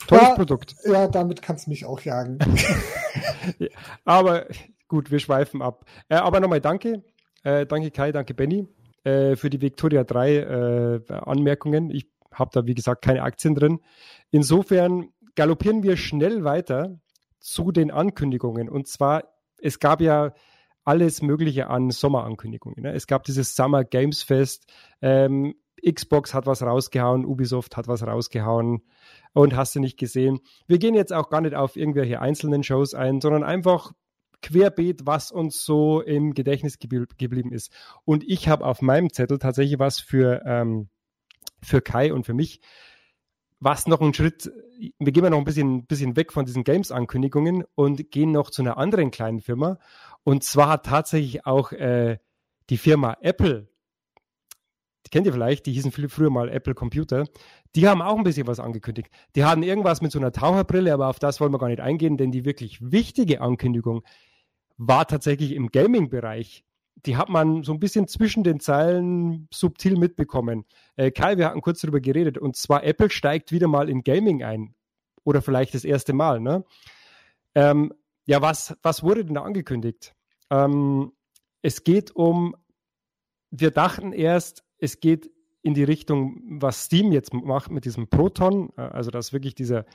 [0.09, 0.75] Tolles ja, Produkt.
[0.85, 2.39] Ja, damit kannst du mich auch jagen.
[4.05, 4.47] aber
[4.89, 5.87] gut, wir schweifen ab.
[6.09, 7.05] Äh, aber nochmal danke.
[7.45, 8.67] Äh, danke Kai, danke Benny
[9.05, 11.91] äh, für die Victoria 3 äh, Anmerkungen.
[11.91, 13.81] Ich habe da, wie gesagt, keine Aktien drin.
[14.31, 17.01] Insofern galoppieren wir schnell weiter
[17.41, 18.69] zu den Ankündigungen.
[18.69, 19.25] Und zwar,
[19.61, 20.33] es gab ja
[20.85, 22.83] alles Mögliche an Sommerankündigungen.
[22.83, 22.93] Ne?
[22.93, 24.67] Es gab dieses Summer Games Fest.
[25.01, 28.83] Ähm, Xbox hat was rausgehauen, Ubisoft hat was rausgehauen
[29.33, 30.41] und hast du nicht gesehen.
[30.67, 33.93] Wir gehen jetzt auch gar nicht auf irgendwelche einzelnen Shows ein, sondern einfach
[34.41, 37.73] querbeet, was uns so im Gedächtnis geblieben ist.
[38.05, 40.89] Und ich habe auf meinem Zettel tatsächlich was für, ähm,
[41.65, 42.61] für Kai und für mich,
[43.61, 44.53] was noch einen Schritt,
[44.99, 48.77] wir gehen noch ein bisschen, bisschen weg von diesen Games-Ankündigungen und gehen noch zu einer
[48.77, 49.79] anderen kleinen Firma.
[50.23, 52.19] Und zwar hat tatsächlich auch äh,
[52.71, 53.69] die Firma Apple
[55.07, 57.27] die kennt ihr vielleicht, die hießen früher mal Apple Computer,
[57.77, 59.11] die haben auch ein bisschen was angekündigt.
[59.37, 62.17] Die hatten irgendwas mit so einer Taucherbrille, aber auf das wollen wir gar nicht eingehen,
[62.17, 64.03] denn die wirklich wichtige Ankündigung
[64.77, 66.65] war tatsächlich im Gaming-Bereich.
[66.97, 70.65] Die hat man so ein bisschen zwischen den Zeilen subtil mitbekommen.
[70.97, 74.43] Äh, Kai, wir hatten kurz darüber geredet, und zwar Apple steigt wieder mal in Gaming
[74.43, 74.75] ein.
[75.25, 76.65] Oder vielleicht das erste Mal, ne?
[77.55, 77.93] Ähm,
[78.27, 80.15] ja, was, was wurde denn da angekündigt?
[80.51, 81.13] Ähm,
[81.63, 82.55] es geht um,
[83.51, 85.31] wir dachten erst, es geht
[85.63, 89.87] in die Richtung, was Steam jetzt macht mit diesem Proton, äh, also dass wirklich dieser,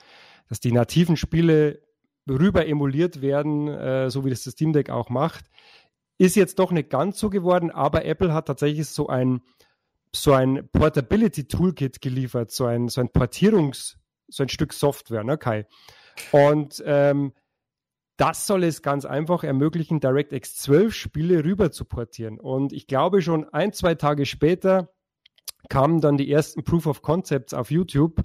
[0.47, 1.81] dass die nativen Spiele
[2.27, 5.45] rüber emuliert werden, äh, so wie das das Steam Deck auch macht,
[6.19, 9.41] ist jetzt doch nicht ganz so geworden, aber Apple hat tatsächlich so ein,
[10.13, 15.37] so ein Portability Toolkit geliefert, so ein, so ein Portierungs, so ein Stück Software, ne,
[15.37, 15.65] Kai?
[16.31, 17.33] Und ähm,
[18.17, 22.37] das soll es ganz einfach ermöglichen, DirectX 12 Spiele rüber zu portieren.
[22.37, 24.93] Und ich glaube schon ein, zwei Tage später
[25.69, 28.21] kamen dann die ersten Proof of Concepts auf YouTube,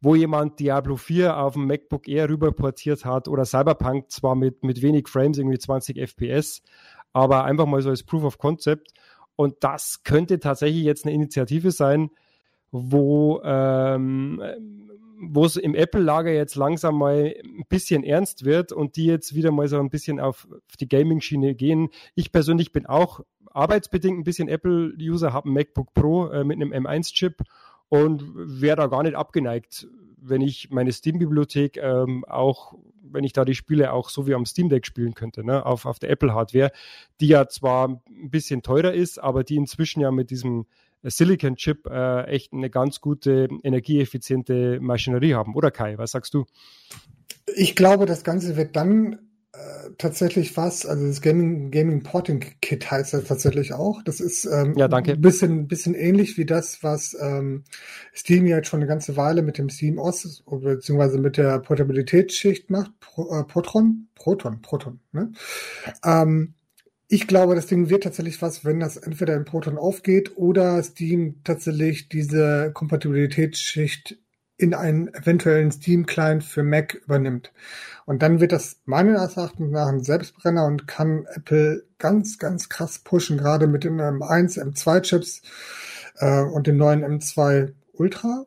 [0.00, 4.64] wo jemand Diablo 4 auf dem MacBook Air rüber portiert hat oder Cyberpunk zwar mit,
[4.64, 6.62] mit wenig Frames, irgendwie 20 FPS,
[7.12, 8.92] aber einfach mal so als Proof of Concept.
[9.36, 12.10] Und das könnte tatsächlich jetzt eine Initiative sein,
[12.70, 14.42] wo ähm,
[15.20, 19.50] wo es im Apple-Lager jetzt langsam mal ein bisschen ernst wird und die jetzt wieder
[19.50, 20.46] mal so ein bisschen auf,
[20.80, 21.88] die Gaming-Schiene gehen.
[22.14, 26.72] Ich persönlich bin auch arbeitsbedingt ein bisschen Apple-User, habe ein MacBook Pro äh, mit einem
[26.72, 27.42] M1-Chip
[27.88, 29.86] und wäre da gar nicht abgeneigt,
[30.20, 34.46] wenn ich meine Steam-Bibliothek ähm, auch, wenn ich da die Spiele auch so wie am
[34.46, 36.72] Steam Deck spielen könnte, ne, auf, auf der Apple-Hardware,
[37.20, 40.66] die ja zwar ein bisschen teurer ist, aber die inzwischen ja mit diesem
[41.02, 45.96] Silicon Chip äh, echt eine ganz gute energieeffiziente Maschinerie haben, oder Kai?
[45.96, 46.44] Was sagst du?
[47.54, 52.90] Ich glaube, das Ganze wird dann äh, tatsächlich was, also das Gaming, Gaming Porting Kit
[52.90, 54.02] heißt das tatsächlich auch.
[54.02, 55.12] Das ist ähm, ja, danke.
[55.12, 57.64] ein bisschen, bisschen ähnlich wie das, was ähm,
[58.14, 62.92] Steam jetzt schon eine ganze Weile mit dem Steam OS beziehungsweise mit der Portabilitätsschicht macht,
[63.00, 65.00] Pro, äh, Proton, Proton, Proton.
[65.12, 65.32] Ne?
[66.04, 66.54] Ähm,
[67.08, 71.40] ich glaube, das Ding wird tatsächlich was, wenn das entweder in Proton aufgeht oder Steam
[71.42, 74.18] tatsächlich diese Kompatibilitätsschicht
[74.58, 77.52] in einen eventuellen Steam-Client für Mac übernimmt.
[78.04, 82.98] Und dann wird das meines Erachtens nach ein Selbstbrenner und kann Apple ganz, ganz krass
[82.98, 85.42] pushen, gerade mit den M1, M2-Chips
[86.16, 88.44] äh, und dem neuen M2 Ultra.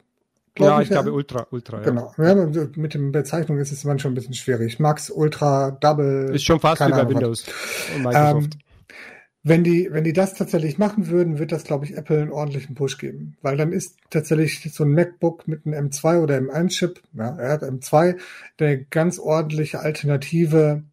[0.58, 1.80] Ja, ich, ich glaube Ultra, Ultra.
[1.80, 2.14] Genau.
[2.18, 2.36] Ja.
[2.36, 2.68] ja.
[2.76, 4.80] mit den Bezeichnungen ist es manchmal schon ein bisschen schwierig.
[4.80, 6.36] Max, Ultra, Double.
[6.36, 7.46] Ist schon fast wie bei Windows
[7.96, 8.54] und Microsoft.
[8.56, 8.62] Ähm,
[9.44, 12.76] wenn die, wenn die das tatsächlich machen würden, wird das, glaube ich, Apple einen ordentlichen
[12.76, 13.38] Push geben.
[13.42, 17.64] Weil dann ist tatsächlich so ein MacBook mit einem M2 oder M1-Chip, ja, er hat
[17.64, 18.20] M2,
[18.60, 20.84] eine ganz ordentliche Alternative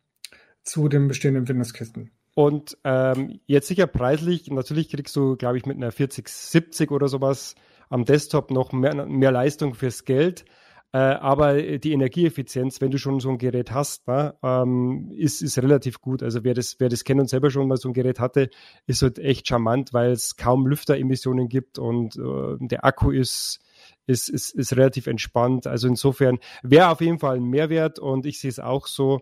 [0.62, 2.11] zu den bestehenden Windows-Kisten.
[2.34, 7.54] Und ähm, jetzt sicher preislich, natürlich kriegst du, glaube ich, mit einer 4070 oder sowas
[7.90, 10.44] am Desktop noch mehr, mehr Leistung fürs Geld.
[10.92, 15.59] Äh, aber die Energieeffizienz, wenn du schon so ein Gerät hast, ne, ähm, ist, ist
[15.59, 16.22] relativ gut.
[16.22, 18.48] Also wer das, wer das kennt und selber schon mal so ein Gerät hatte,
[18.87, 23.61] ist halt echt charmant, weil es kaum Lüfteremissionen gibt und äh, der Akku ist,
[24.07, 25.66] ist, ist, ist relativ entspannt.
[25.66, 29.20] Also insofern wäre auf jeden Fall ein Mehrwert und ich sehe es auch so,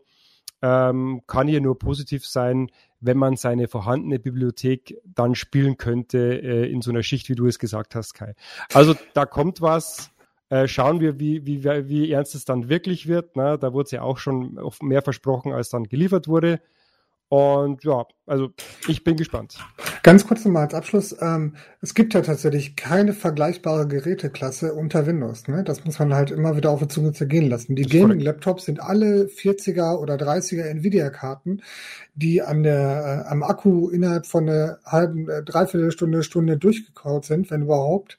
[0.62, 2.68] ähm, kann hier nur positiv sein,
[3.00, 7.46] wenn man seine vorhandene Bibliothek dann spielen könnte äh, in so einer Schicht, wie du
[7.46, 8.34] es gesagt hast, Kai.
[8.72, 10.12] Also da kommt was.
[10.48, 13.36] Äh, schauen wir, wie, wie, wie ernst es dann wirklich wird.
[13.36, 13.58] Ne?
[13.58, 16.60] Da wurde es ja auch schon mehr versprochen, als dann geliefert wurde.
[17.28, 18.50] Und ja, also
[18.86, 19.58] ich bin gespannt.
[20.04, 21.16] Ganz kurz nochmal als Abschluss.
[21.20, 25.48] Ähm, es gibt ja tatsächlich keine vergleichbare Geräteklasse unter Windows.
[25.48, 25.64] Ne?
[25.64, 27.74] Das muss man halt immer wieder auf der Zunge zergehen lassen.
[27.74, 31.62] Die Gaming-Laptops sind alle 40er oder 30er Nvidia-Karten,
[32.14, 37.24] die an der, äh, am Akku innerhalb von einer halben, äh, dreiviertel Stunde, Stunde durchgekaut
[37.24, 38.18] sind, wenn überhaupt.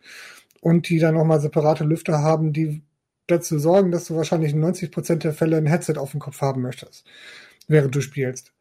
[0.67, 2.81] Und die dann nochmal separate Lüfter haben, die
[3.25, 6.41] dazu sorgen, dass du wahrscheinlich in 90 Prozent der Fälle ein Headset auf dem Kopf
[6.41, 7.05] haben möchtest,
[7.69, 8.51] während du spielst.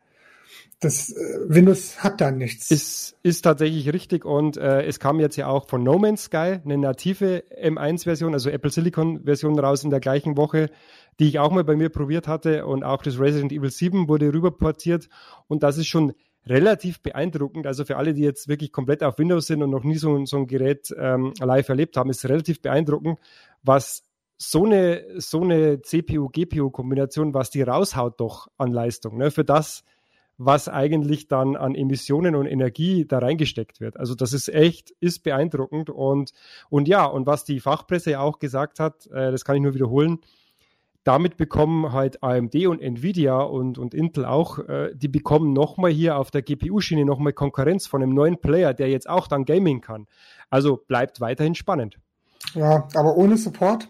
[0.78, 2.70] Das äh, Windows hat da nichts.
[2.70, 6.60] Ist, ist tatsächlich richtig und äh, es kam jetzt ja auch von No Man's Sky
[6.64, 10.70] eine native M1-Version, also Apple Silicon-Version raus in der gleichen Woche,
[11.18, 14.32] die ich auch mal bei mir probiert hatte und auch das Resident Evil 7 wurde
[14.32, 15.08] rüberportiert
[15.48, 16.12] und das ist schon
[16.46, 17.66] relativ beeindruckend.
[17.66, 20.36] Also für alle, die jetzt wirklich komplett auf Windows sind und noch nie so, so
[20.36, 23.18] ein Gerät ähm, live erlebt haben, ist relativ beeindruckend,
[23.62, 24.02] was
[24.38, 29.16] so eine, so eine CPU-GPU-Kombination, was die raushaut doch an Leistung.
[29.16, 29.30] Ne?
[29.30, 29.82] Für das,
[30.38, 33.96] was eigentlich dann an Emissionen und Energie da reingesteckt wird.
[33.96, 36.32] Also das ist echt, ist beeindruckend und,
[36.68, 39.74] und ja, und was die Fachpresse ja auch gesagt hat, äh, das kann ich nur
[39.74, 40.18] wiederholen,
[41.06, 46.18] damit bekommen halt AMD und Nvidia und, und Intel auch, äh, die bekommen nochmal hier
[46.18, 50.08] auf der GPU-Schiene nochmal Konkurrenz von einem neuen Player, der jetzt auch dann Gaming kann.
[50.50, 51.96] Also bleibt weiterhin spannend.
[52.54, 53.88] Ja, aber ohne Support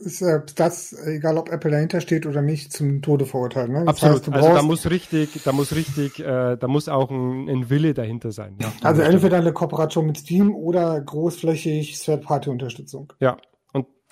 [0.00, 3.70] ist äh, das, egal ob Apple dahinter steht oder nicht, zum Tode verurteilt.
[3.70, 3.84] Ne?
[3.86, 4.26] Absolut.
[4.26, 7.94] Heißt, also da muss richtig, da muss richtig, äh, da muss auch ein, ein Wille
[7.94, 8.56] dahinter sein.
[8.60, 8.72] Ja.
[8.82, 13.12] Also entweder eine Kooperation mit Steam oder großflächig Third-Party-Unterstützung.
[13.20, 13.36] Ja,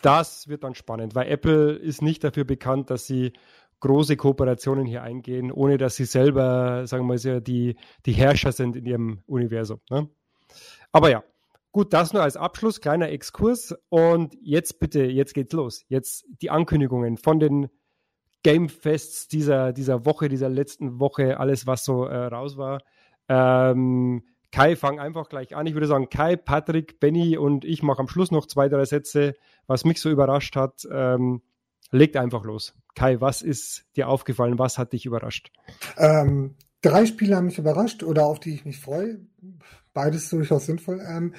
[0.02, 3.32] das wird dann spannend, weil Apple ist nicht dafür bekannt, dass sie
[3.80, 7.76] große Kooperationen hier eingehen, ohne dass sie selber, sagen wir mal, die,
[8.06, 9.80] die Herrscher sind in ihrem Universum.
[9.90, 10.08] Ne?
[10.92, 11.22] Aber ja,
[11.72, 13.74] gut, das nur als Abschluss, kleiner Exkurs.
[13.90, 15.84] Und jetzt bitte, jetzt geht's los.
[15.88, 17.68] Jetzt die Ankündigungen von den
[18.42, 22.80] Gamefests dieser, dieser Woche, dieser letzten Woche, alles, was so äh, raus war.
[23.28, 24.22] Ähm,
[24.54, 25.66] Kai, fang einfach gleich an.
[25.66, 29.34] Ich würde sagen, Kai, Patrick, Benny und ich mache am Schluss noch zwei, drei Sätze,
[29.66, 30.86] was mich so überrascht hat.
[30.92, 31.42] Ähm,
[31.90, 32.72] legt einfach los.
[32.94, 34.56] Kai, was ist dir aufgefallen?
[34.56, 35.50] Was hat dich überrascht?
[35.98, 39.18] Ähm, drei Spiele haben mich überrascht oder auf die ich mich freue.
[39.92, 41.00] Beides durchaus sinnvoll.
[41.04, 41.34] Ähm,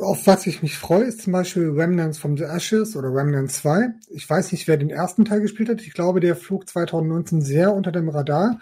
[0.00, 3.90] auf was ich mich freue, ist zum Beispiel Remnants from the Ashes oder Remnant 2.
[4.08, 5.82] Ich weiß nicht, wer den ersten Teil gespielt hat.
[5.82, 8.60] Ich glaube, der flog 2019 sehr unter dem Radar.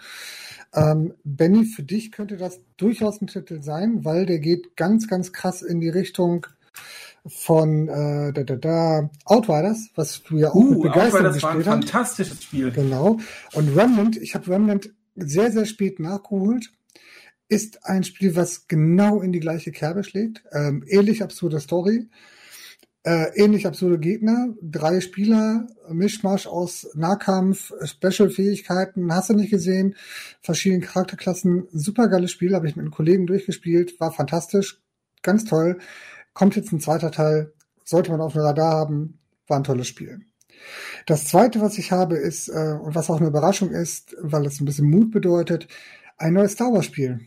[0.73, 5.31] Ähm, Benny, für dich könnte das durchaus ein Titel sein, weil der geht ganz, ganz
[5.31, 6.47] krass in die Richtung
[7.25, 11.65] von äh, da, da, da, Outriders, was du ja auch uh, mit Begeisterung Outriders gespielt
[11.65, 12.71] war ein fantastisches Spiel.
[12.71, 13.19] Genau.
[13.53, 16.71] Und Remnant, ich habe Remnant sehr, sehr spät nachgeholt,
[17.47, 20.43] ist ein Spiel, was genau in die gleiche Kerbe schlägt.
[20.51, 22.09] Ähm, ähnlich absurde Story.
[23.05, 29.95] Äh, ähnlich absurde Gegner, drei Spieler, Mischmasch aus Nahkampf, Special-Fähigkeiten, hast du nicht gesehen,
[30.41, 34.81] verschiedene Charakterklassen, super geiles Spiel, habe ich mit einem Kollegen durchgespielt, war fantastisch,
[35.21, 35.79] ganz toll.
[36.33, 37.51] Kommt jetzt ein zweiter Teil,
[37.83, 40.21] sollte man auf dem Radar haben, war ein tolles Spiel.
[41.05, 44.61] Das zweite, was ich habe, ist, äh, und was auch eine Überraschung ist, weil es
[44.61, 45.67] ein bisschen Mut bedeutet,
[46.17, 47.19] ein neues Star Wars Spiel.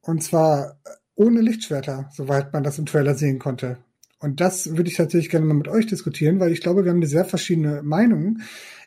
[0.00, 0.78] Und zwar
[1.16, 3.78] ohne Lichtschwerter, soweit man das im Trailer sehen konnte.
[4.24, 6.96] Und das würde ich tatsächlich gerne mal mit euch diskutieren, weil ich glaube, wir haben
[6.96, 8.42] eine sehr verschiedene Meinungen.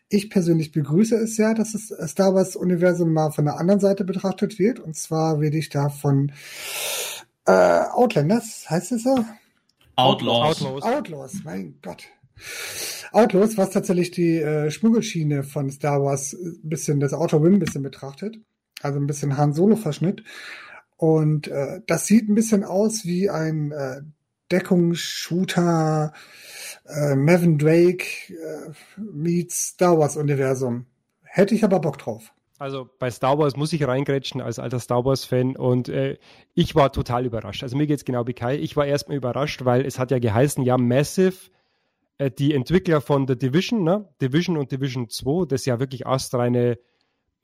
[0.10, 4.04] Ich persönlich begrüße es sehr, dass das Star Wars Universum mal von der anderen Seite
[4.04, 4.80] betrachtet wird.
[4.80, 6.32] Und zwar rede ich da von
[7.46, 9.24] äh, Outlanders, heißt es so?
[9.96, 10.64] Outlaws.
[10.64, 10.84] Outlaws.
[10.84, 12.06] Outlaws, mein Gott.
[13.12, 17.60] Outlaws, was tatsächlich die äh, Schmuggelschiene von Star Wars ein bisschen, das Outer Rim ein
[17.60, 18.40] bisschen betrachtet.
[18.82, 20.24] Also ein bisschen Han Solo Verschnitt.
[20.96, 24.02] Und äh, das sieht ein bisschen aus wie ein äh,
[24.52, 26.14] Deckungsshooter
[26.88, 30.86] äh, Mavin Drake äh, meets Star Wars Universum.
[31.24, 32.34] Hätte ich aber Bock drauf.
[32.60, 36.18] Also bei Star Wars muss ich reingrätschen als alter Star Wars-Fan und äh,
[36.56, 37.62] ich war total überrascht.
[37.62, 38.58] Also mir geht es genau wie Kai.
[38.58, 41.52] Ich war erstmal überrascht, weil es hat ja geheißen, ja, Massive,
[42.18, 44.10] äh, die Entwickler von The Division, ne?
[44.22, 46.80] Division und Division 2, das ja wirklich astreine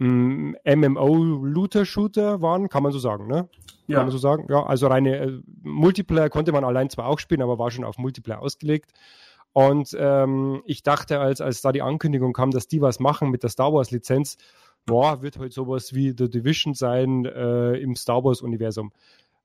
[0.04, 3.50] MMO-Looter-Shooter waren, kann man so sagen, ne?
[3.88, 3.98] Ja.
[3.98, 4.46] Kann man so sagen.
[4.50, 7.98] Ja, also reine äh, Multiplayer konnte man allein zwar auch spielen, aber war schon auf
[7.98, 8.92] Multiplayer ausgelegt.
[9.52, 13.44] Und ähm, ich dachte, als, als da die Ankündigung kam, dass die was machen mit
[13.44, 14.38] der Star Wars-Lizenz,
[14.86, 18.92] boah, wird heute sowas wie The Division sein äh, im Star Wars-Universum.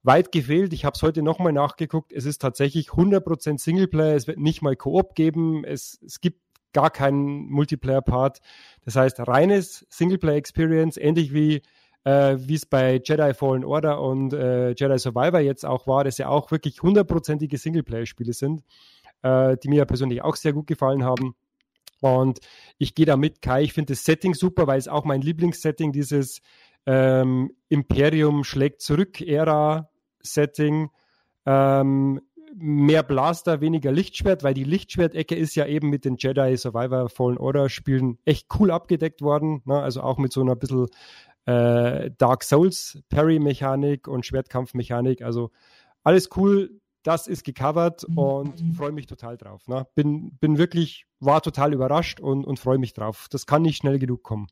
[0.04, 4.38] Weit gefehlt, ich habe es heute nochmal nachgeguckt, es ist tatsächlich 100% Singleplayer, es wird
[4.38, 6.40] nicht mal Koop geben, es, es gibt
[6.72, 8.38] gar keinen Multiplayer-Part.
[8.84, 11.62] Das heißt, reines Singleplayer-Experience, ähnlich wie
[12.04, 16.28] äh, es bei Jedi Fallen Order und äh, Jedi Survivor jetzt auch war, das ja
[16.28, 18.62] auch wirklich hundertprozentige Singleplayer-Spiele sind,
[19.22, 21.34] äh, die mir persönlich auch sehr gut gefallen haben.
[22.00, 22.38] Und
[22.78, 23.62] ich gehe da mit, Kai.
[23.62, 26.40] Ich finde das Setting super, weil es auch mein Lieblingssetting, dieses
[26.86, 30.90] ähm, Imperium schlägt zurück Ära-Setting.
[31.44, 32.20] Ähm,
[32.60, 37.38] mehr Blaster, weniger Lichtschwert, weil die Lichtschwertecke ist ja eben mit den Jedi Survivor Fallen
[37.38, 39.62] Order Spielen echt cool abgedeckt worden.
[39.64, 39.80] Ne?
[39.80, 40.86] Also auch mit so einer bisschen
[41.46, 45.22] äh, Dark Souls Parry Mechanik und Schwertkampfmechanik.
[45.22, 45.50] Also
[46.04, 46.80] alles cool.
[47.02, 49.66] das ist gecovert und freue mich total drauf.
[49.68, 49.86] Ne?
[49.94, 53.28] Bin, bin wirklich, war total überrascht und, und freue mich drauf.
[53.30, 54.48] Das kann nicht schnell genug kommen.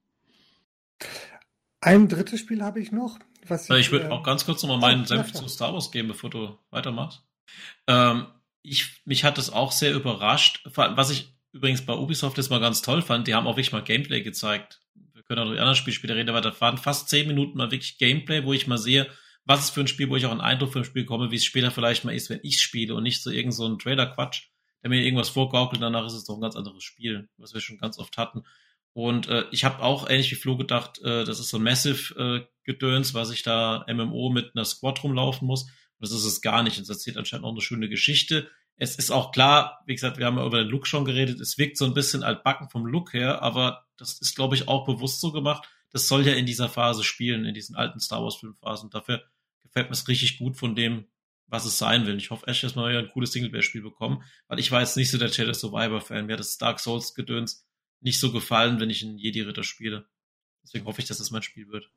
[1.81, 3.19] Ein drittes Spiel habe ich noch.
[3.47, 6.09] Was ich, ich würde äh, auch ganz kurz nochmal meinen Senf zu Star Wars geben,
[6.09, 7.26] bevor du weitermachst.
[7.87, 8.27] Ähm,
[8.63, 10.63] ich, mich hat das auch sehr überrascht.
[10.75, 13.83] Was ich übrigens bei Ubisoft jetzt mal ganz toll fand, die haben auch wirklich mal
[13.83, 14.81] Gameplay gezeigt.
[15.15, 17.57] Wir können auch über die anderen Spiele später reden, aber da waren fast zehn Minuten
[17.57, 19.09] mal wirklich Gameplay, wo ich mal sehe,
[19.45, 21.37] was ist für ein Spiel, wo ich auch einen Eindruck für ein Spiel komme, wie
[21.37, 24.49] es später vielleicht mal ist, wenn ich spiele und nicht so irgend so ein Trailer-Quatsch,
[24.83, 27.79] der mir irgendwas vorgaukelt, danach ist es doch ein ganz anderes Spiel, was wir schon
[27.79, 28.43] ganz oft hatten.
[28.93, 33.11] Und äh, ich habe auch ähnlich wie Flo gedacht, äh, das ist so ein Massive-Gedöns,
[33.11, 35.67] äh, was ich da MMO mit einer Squad rumlaufen muss.
[36.01, 36.79] Das ist es gar nicht.
[36.79, 38.49] Es erzählt anscheinend auch eine schöne Geschichte.
[38.77, 41.57] Es ist auch klar, wie gesagt, wir haben ja über den Look schon geredet, es
[41.57, 45.21] wirkt so ein bisschen altbacken vom Look her, aber das ist, glaube ich, auch bewusst
[45.21, 45.67] so gemacht.
[45.93, 48.91] Das soll ja in dieser Phase spielen, in diesen alten Star Wars Filmphasen.
[48.91, 49.23] Dafür
[49.63, 51.07] gefällt mir es richtig gut von dem,
[51.47, 52.19] was es sein will.
[52.19, 55.17] Ich hoffe echt, dass wir ein cooles Singleplayer-Spiel bekommen, weil ich war jetzt nicht so
[55.17, 56.27] der Jedi Survivor-Fan.
[56.27, 57.67] Mir hat das Dark Souls-Gedöns
[58.01, 60.07] nicht so gefallen, wenn ich einen Jedi-Ritter spiele.
[60.63, 61.89] Deswegen hoffe ich, dass das mein Spiel wird.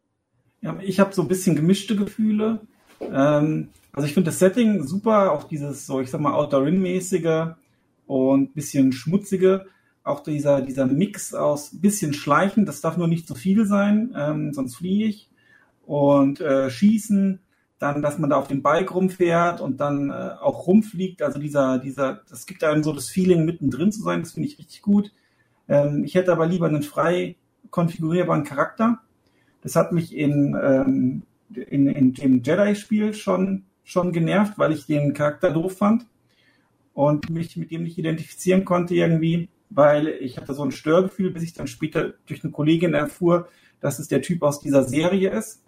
[0.61, 2.65] Ja, ich habe so ein bisschen gemischte Gefühle.
[3.01, 7.55] Ähm, also ich finde das Setting super, auch dieses so, ich sag mal, Outer Rim-mäßige
[8.07, 9.65] und bisschen schmutzige.
[10.03, 14.53] Auch dieser, dieser Mix aus bisschen Schleichen, das darf nur nicht zu viel sein, ähm,
[14.53, 15.29] sonst fliehe ich.
[15.85, 17.39] Und äh, Schießen,
[17.79, 21.21] dann, dass man da auf dem Bike rumfährt und dann äh, auch rumfliegt.
[21.21, 24.21] Also dieser, dieser, das gibt einem so das Feeling, mittendrin zu sein.
[24.21, 25.11] Das finde ich richtig gut.
[25.67, 27.37] Ähm, ich hätte aber lieber einen frei
[27.69, 28.99] konfigurierbaren Charakter.
[29.61, 31.23] Das hat mich in, ähm,
[31.55, 36.05] in, in dem Jedi-Spiel schon, schon genervt, weil ich den Charakter doof fand
[36.93, 41.43] und mich mit dem nicht identifizieren konnte irgendwie, weil ich hatte so ein Störgefühl, bis
[41.43, 43.47] ich dann später durch eine Kollegin erfuhr,
[43.79, 45.63] dass es der Typ aus dieser Serie ist.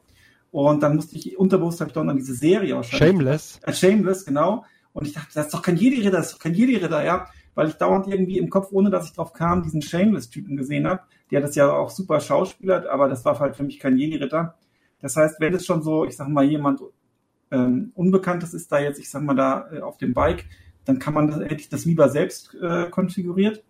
[0.51, 3.09] Und dann musste ich unterbewusst habe ich doch an diese Serie wahrscheinlich.
[3.09, 3.59] Shameless.
[3.63, 4.65] Äh, Shameless, genau.
[4.91, 7.27] Und ich dachte, das ist doch kein Jedi-Ritter, das ist doch kein Jedi-Ritter, ja.
[7.55, 11.03] Weil ich dauernd irgendwie im Kopf, ohne dass ich drauf kam, diesen Shameless-Typen gesehen habe.
[11.31, 14.55] Der das ja auch super schauspielert, aber das war halt für mich kein Jedi-Ritter.
[15.01, 16.81] Das heißt, wenn es schon so, ich sag mal, jemand
[17.51, 20.45] ähm, Unbekanntes ist da jetzt, ich sag mal, da äh, auf dem Bike,
[20.85, 23.63] dann kann man das, hätte ich das lieber selbst äh, konfiguriert.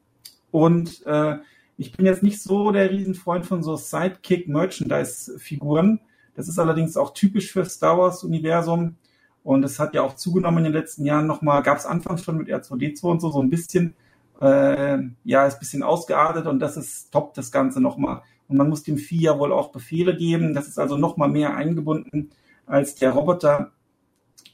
[0.51, 1.37] Und äh,
[1.77, 5.99] ich bin jetzt nicht so der Riesenfreund von so Sidekick-Merchandise-Figuren.
[6.35, 8.95] Das ist allerdings auch typisch für Star Wars-Universum.
[9.43, 12.37] Und es hat ja auch zugenommen in den letzten Jahren nochmal, gab es anfangs schon
[12.37, 13.95] mit R2D2 und so, so ein bisschen,
[14.39, 18.21] äh, ja, ist ein bisschen ausgeartet und das ist top, das Ganze nochmal.
[18.51, 20.53] Und man muss dem Vieh ja wohl auch Befehle geben.
[20.53, 22.31] Das ist also nochmal mehr eingebunden
[22.65, 23.71] als der Roboter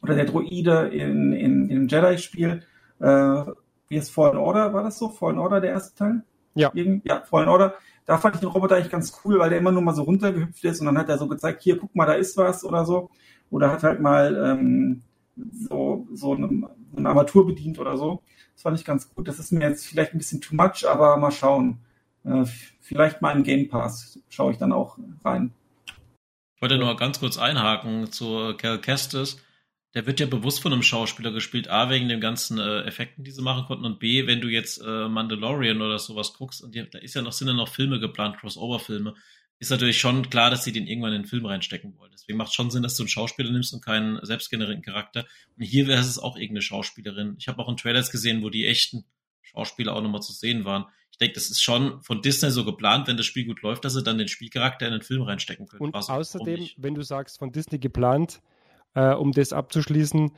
[0.04, 2.64] oder der Droide in, in, in Jedi-Spiel.
[3.00, 3.44] Äh,
[3.90, 4.74] wie ist Fallen Order?
[4.74, 5.10] War das so?
[5.10, 6.24] Fallen Order, der erste Teil?
[6.54, 6.72] Ja.
[6.74, 7.76] ja, Fallen Order.
[8.06, 10.64] Da fand ich den Roboter eigentlich ganz cool, weil der immer nur mal so runtergehüpft
[10.64, 13.10] ist und dann hat er so gezeigt, hier, guck mal, da ist was oder so.
[13.50, 15.02] Oder hat halt mal ähm,
[15.52, 16.48] so, so eine,
[16.92, 18.22] so eine Armatur bedient oder so.
[18.54, 19.28] Das fand ich ganz gut.
[19.28, 21.80] Das ist mir jetzt vielleicht ein bisschen too much, aber mal schauen.
[22.28, 22.46] Äh,
[22.82, 25.54] vielleicht mal im Game Pass schaue ich dann auch rein.
[26.56, 29.38] Ich wollte nur ganz kurz einhaken zu Cal Kestis.
[29.94, 33.32] Der wird ja bewusst von einem Schauspieler gespielt, A, wegen den ganzen äh, Effekten, die
[33.32, 36.88] sie machen konnten, und B, wenn du jetzt äh, Mandalorian oder sowas guckst, und die,
[36.90, 39.16] da ist ja noch, sind ja noch Filme geplant, Crossover-Filme,
[39.60, 42.12] ist natürlich schon klar, dass sie den irgendwann in den Film reinstecken wollen.
[42.14, 45.26] Deswegen macht es schon Sinn, dass du einen Schauspieler nimmst und keinen selbstgenerierten Charakter.
[45.56, 47.36] Und hier wäre es auch irgendeine Schauspielerin.
[47.40, 49.06] Ich habe auch in Trailers gesehen, wo die echten
[49.42, 50.86] Schauspieler auch nochmal zu sehen waren
[51.18, 53.94] ich denke, das ist schon von Disney so geplant, wenn das Spiel gut läuft, dass
[53.94, 55.82] sie dann den Spielcharakter in den Film reinstecken können.
[55.82, 58.40] Und also, außerdem, wenn du sagst, von Disney geplant,
[58.94, 60.30] äh, um das abzuschließen,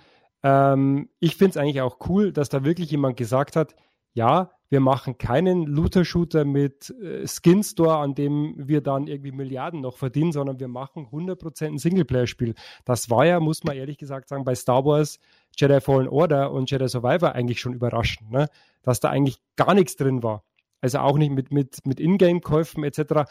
[0.41, 3.75] ähm, ich finde es eigentlich auch cool, dass da wirklich jemand gesagt hat,
[4.13, 9.97] ja, wir machen keinen Looter-Shooter mit äh, Skin-Store, an dem wir dann irgendwie Milliarden noch
[9.97, 12.55] verdienen, sondern wir machen 100% ein Singleplayer-Spiel.
[12.85, 15.19] Das war ja, muss man ehrlich gesagt sagen, bei Star Wars,
[15.57, 18.47] Jedi Fallen Order und Jedi Survivor eigentlich schon überraschend, ne?
[18.81, 20.45] dass da eigentlich gar nichts drin war
[20.81, 23.29] also auch nicht mit, mit, mit Ingame-Käufen etc.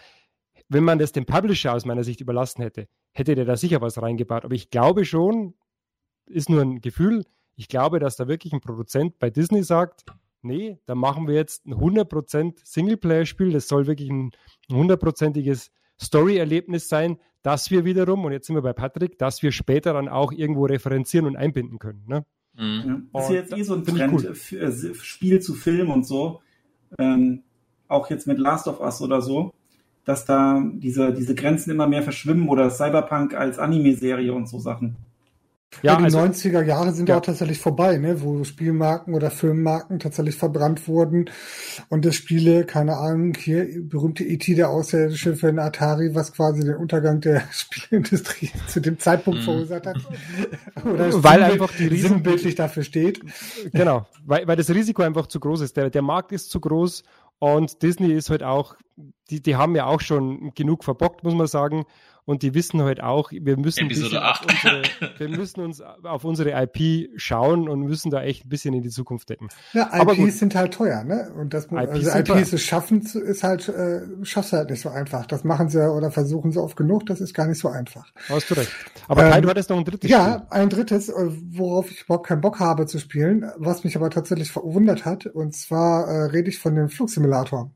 [0.69, 4.01] Wenn man das dem Publisher aus meiner Sicht überlassen hätte, hätte der da sicher was
[4.01, 4.45] reingebaut.
[4.45, 5.55] Aber ich glaube schon,
[6.27, 7.25] ist nur ein Gefühl,
[7.57, 10.05] ich glaube, dass da wirklich ein Produzent bei Disney sagt,
[10.43, 14.31] nee, da machen wir jetzt ein 100% Singleplayer-Spiel, das soll wirklich ein
[14.71, 15.71] 100%iges
[16.01, 20.09] Story-Erlebnis sein, dass wir wiederum, und jetzt sind wir bei Patrick, dass wir später dann
[20.09, 22.05] auch irgendwo referenzieren und einbinden können.
[22.07, 22.25] Ne?
[22.55, 23.09] Mhm.
[23.13, 24.59] Ja, das ist jetzt eh so ein Trend, cool.
[24.59, 26.41] Äh, Spiel zu Film und so
[26.99, 27.43] ähm,
[27.89, 29.53] auch jetzt mit Last of Us oder so,
[30.05, 34.97] dass da diese, diese Grenzen immer mehr verschwimmen oder Cyberpunk als Anime-Serie und so Sachen.
[35.83, 37.19] Ja, die also, 90er Jahre sind ja.
[37.19, 41.31] auch tatsächlich vorbei, ne, wo Spielmarken oder Filmmarken tatsächlich verbrannt wurden
[41.89, 44.55] und das Spiele, keine Ahnung, hier berühmte E.T.
[44.55, 49.45] der Außerirdische für den Atari, was quasi den Untergang der Spielindustrie zu dem Zeitpunkt mm.
[49.45, 49.99] verursacht hat.
[50.85, 53.21] oder weil einfach die Risiken sinnbildlich dafür steht.
[53.73, 55.77] Genau, weil, weil das Risiko einfach zu groß ist.
[55.77, 57.05] Der, der Markt ist zu groß
[57.39, 58.75] und Disney ist halt auch,
[59.31, 61.85] die, die haben ja auch schon genug verbockt, muss man sagen
[62.29, 64.13] und die wissen halt auch, wir müssen, unsere,
[65.17, 68.91] wir müssen uns auf unsere IP schauen und müssen da echt ein bisschen in die
[68.91, 69.49] Zukunft denken.
[69.73, 71.33] Ja, IPs sind halt teuer, ne?
[71.35, 75.25] Und das IPs also IPs es schaffen ist halt äh, schaffst halt nicht so einfach.
[75.25, 78.13] Das machen sie oder versuchen sie oft genug, das ist gar nicht so einfach.
[78.29, 78.73] Hast du recht.
[79.09, 80.47] Aber ähm, Kai, du hattest noch ein drittes Ja, Spiel.
[80.51, 84.53] ein drittes, äh, worauf ich überhaupt keinen Bock habe zu spielen, was mich aber tatsächlich
[84.53, 87.71] verwundert hat, und zwar äh, rede ich von dem Flugsimulator.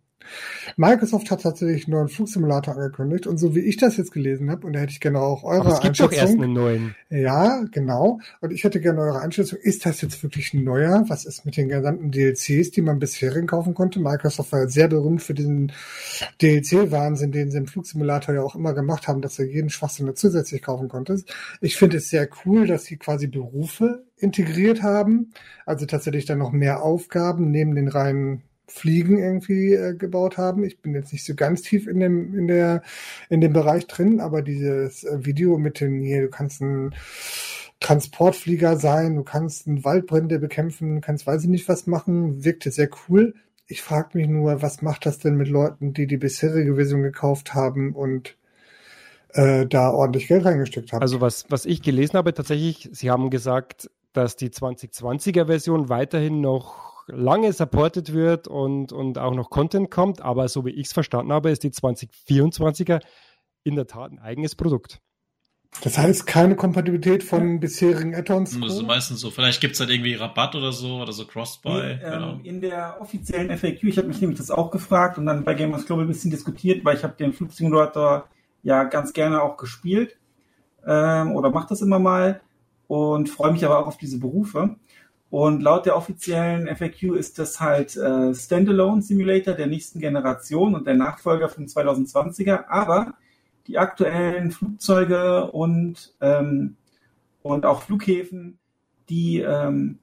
[0.76, 4.66] Microsoft hat tatsächlich einen neuen Flugsimulator angekündigt und so wie ich das jetzt gelesen habe,
[4.66, 6.10] und da hätte ich gerne auch eure Aber es gibt Einschätzung.
[6.10, 6.94] Doch erst einen neuen.
[7.10, 8.20] Ja, genau.
[8.40, 9.58] Und ich hätte gerne eure Einschätzung.
[9.60, 11.04] Ist das jetzt wirklich ein neuer?
[11.08, 14.00] Was ist mit den gesamten DLCs, die man bisher kaufen konnte?
[14.00, 15.72] Microsoft war sehr berühmt für diesen
[16.40, 20.62] DLC-Wahnsinn, den sie im Flugsimulator ja auch immer gemacht haben, dass du jeden Schwachsinn zusätzlich
[20.62, 21.34] kaufen konntest.
[21.60, 25.32] Ich finde es sehr cool, dass sie quasi Berufe integriert haben.
[25.66, 30.64] Also tatsächlich dann noch mehr Aufgaben neben den reinen Fliegen irgendwie äh, gebaut haben.
[30.64, 32.82] Ich bin jetzt nicht so ganz tief in dem, in der,
[33.28, 36.94] in dem Bereich drin, aber dieses äh, Video mit den, hier, du kannst ein
[37.80, 42.88] Transportflieger sein, du kannst einen Waldbrände bekämpfen, kannst weiß ich nicht was machen, wirkte sehr
[43.08, 43.34] cool.
[43.66, 47.54] Ich frage mich nur, was macht das denn mit Leuten, die die bisherige Version gekauft
[47.54, 48.36] haben und
[49.30, 51.02] äh, da ordentlich Geld reingesteckt haben?
[51.02, 56.40] Also was, was ich gelesen habe, tatsächlich, sie haben gesagt, dass die 2020er Version weiterhin
[56.40, 60.92] noch lange supported wird und, und auch noch Content kommt, aber so wie ich es
[60.92, 63.00] verstanden habe, ist die 2024er
[63.64, 65.00] in der Tat ein eigenes Produkt.
[65.80, 68.60] Das heißt, keine Kompatibilität von bisherigen Add-ons?
[68.60, 69.30] Das ist meistens so.
[69.30, 71.98] Vielleicht gibt es halt irgendwie Rabatt oder so oder so Cross-Buy.
[72.04, 75.54] Ähm, in der offiziellen FAQ, ich habe mich nämlich das auch gefragt und dann bei
[75.54, 78.28] Gamers Global ein bisschen diskutiert, weil ich habe den Flugsimulator
[78.62, 80.18] ja ganz gerne auch gespielt
[80.86, 82.42] ähm, oder mache das immer mal
[82.86, 84.76] und freue mich aber auch auf diese Berufe.
[85.32, 90.86] Und laut der offiziellen FAQ ist das halt äh, Standalone Simulator der nächsten Generation und
[90.86, 92.66] der Nachfolger vom 2020er.
[92.68, 93.14] Aber
[93.66, 96.76] die aktuellen Flugzeuge und, ähm,
[97.40, 98.58] und auch Flughäfen,
[99.08, 100.00] die ähm,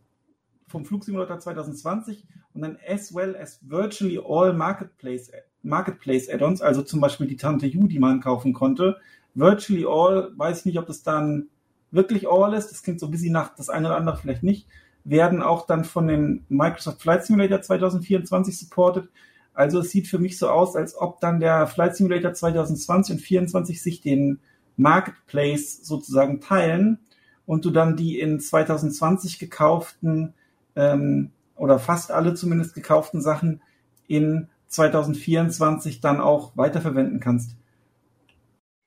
[0.66, 2.26] vom Flugsimulator 2020
[2.56, 7.68] und dann as well as virtually all Marketplace Marketplace Add-ons, also zum Beispiel die Tante
[7.76, 8.98] U, die man kaufen konnte.
[9.36, 11.50] Virtually all, weiß ich nicht, ob das dann
[11.92, 12.72] wirklich all ist.
[12.72, 14.66] Das klingt so ein bisschen nach das eine oder andere vielleicht nicht
[15.04, 19.10] werden auch dann von dem Microsoft Flight Simulator 2024 supported.
[19.54, 23.20] Also es sieht für mich so aus, als ob dann der Flight Simulator 2020 und
[23.20, 24.40] 2024 sich den
[24.78, 27.00] Marketplace sozusagen teilen
[27.46, 30.34] und du dann die in 2020 gekauften
[30.76, 33.62] ähm, oder fast alle zumindest gekauften Sachen
[34.08, 37.56] in 2024 dann auch weiterverwenden kannst.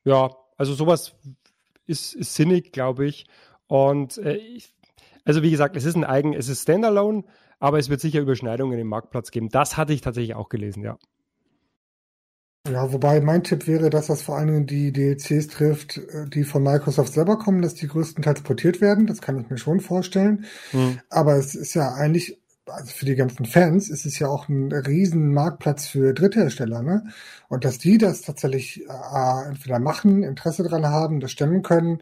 [0.04, 1.14] Ja, also sowas
[1.86, 3.26] ist, ist sinnig, glaube ich.
[3.66, 4.74] Und äh, ich,
[5.24, 7.24] also wie gesagt, es ist ein eigen, es ist Standalone,
[7.58, 9.48] aber es wird sicher Überschneidungen im Marktplatz geben.
[9.48, 10.98] Das hatte ich tatsächlich auch gelesen, ja.
[12.68, 16.44] Ja, wobei mein Tipp wäre, dass das vor allen Dingen die DLCs trifft, äh, die
[16.44, 19.08] von Microsoft selber kommen, dass die größtenteils portiert werden.
[19.08, 20.44] Das kann ich mir schon vorstellen.
[20.70, 21.00] Hm.
[21.10, 24.70] Aber es ist ja eigentlich, also für die ganzen Fans ist es ja auch ein
[24.70, 27.08] riesen Marktplatz für Dritthersteller, ne?
[27.48, 32.00] Und dass die das tatsächlich äh, entweder machen, Interesse dran haben, das stemmen können,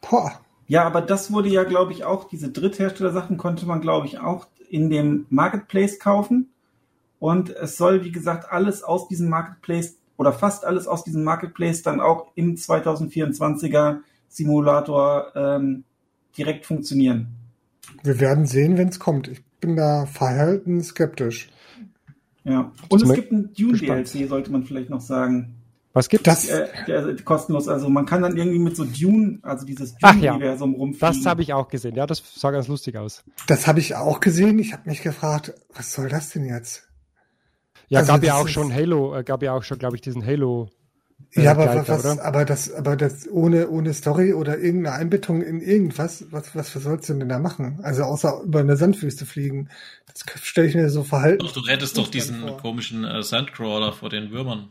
[0.00, 0.40] boah,
[0.72, 4.46] ja, aber das wurde ja, glaube ich, auch, diese Dritthersteller-Sachen konnte man, glaube ich, auch
[4.70, 6.48] in dem Marketplace kaufen.
[7.18, 11.82] Und es soll, wie gesagt, alles aus diesem Marketplace oder fast alles aus diesem Marketplace
[11.82, 13.98] dann auch im 2024er
[14.28, 15.84] Simulator ähm,
[16.38, 17.26] direkt funktionieren.
[18.02, 19.28] Wir werden sehen, wenn es kommt.
[19.28, 21.50] Ich bin da verhalten skeptisch.
[22.44, 22.72] Ja.
[22.88, 25.56] Und es gibt ein Dune-DLC, sollte man vielleicht noch sagen.
[25.92, 26.48] Was gibt das?
[26.48, 27.68] Äh, der, kostenlos.
[27.68, 30.78] Also man kann dann irgendwie mit so Dune, also dieses Dune-Universum ja.
[30.78, 31.14] rumfliegen.
[31.16, 31.94] Das habe ich auch gesehen.
[31.94, 33.22] Ja, das sah ganz lustig aus.
[33.46, 34.58] Das habe ich auch gesehen.
[34.58, 36.88] Ich habe mich gefragt, was soll das denn jetzt?
[37.88, 40.24] Ja, also gab ja auch schon Halo, äh, gab ja auch schon, glaube ich, diesen
[40.24, 40.70] Halo.
[41.34, 42.24] Äh, ja, aber Gleiter, was, oder?
[42.24, 46.82] aber das, aber das ohne, ohne Story oder irgendeine Einbettung in irgendwas, was, was, was
[46.82, 47.80] sollst du denn da machen?
[47.82, 49.68] Also außer über eine Sandwüste fliegen.
[50.06, 51.44] Das stelle ich mir so verhalten.
[51.44, 52.56] Doch, du rettest doch diesen vor.
[52.56, 54.70] komischen äh, Sandcrawler vor den Würmern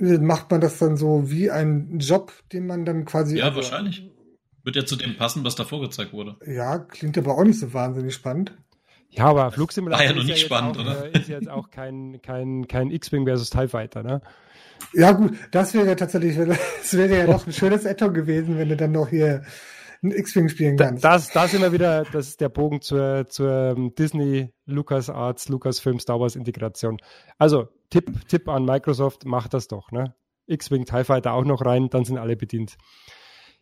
[0.00, 3.38] macht man das dann so wie ein Job, den man dann quasi.
[3.38, 4.10] Ja, also, wahrscheinlich.
[4.62, 6.36] Wird ja zu dem passen, was da vorgezeigt wurde.
[6.46, 8.52] Ja, klingt aber auch nicht so wahnsinnig spannend.
[9.10, 11.06] Ja, aber Flugsimulator ja, noch nicht ja spannend, auch, oder?
[11.06, 14.20] Äh, ist jetzt auch kein, kein, kein X-Wing versus TIE Fighter, ne?
[14.92, 16.36] Ja, gut, das wäre tatsächlich,
[16.80, 19.42] das wäre ja noch ein schönes Add-on gewesen, wenn du dann noch hier
[20.02, 21.04] ein X-Wing spielen kannst.
[21.04, 25.98] Da, das, das immer wieder, das ist der Bogen zur, zur ähm, Disney, LucasArts, Lucasfilm,
[25.98, 26.98] Star Wars Integration.
[27.38, 30.14] Also, Tipp, Tipp an Microsoft, macht das doch, ne?
[30.46, 32.76] X-Wing, TIE Fighter auch noch rein, dann sind alle bedient.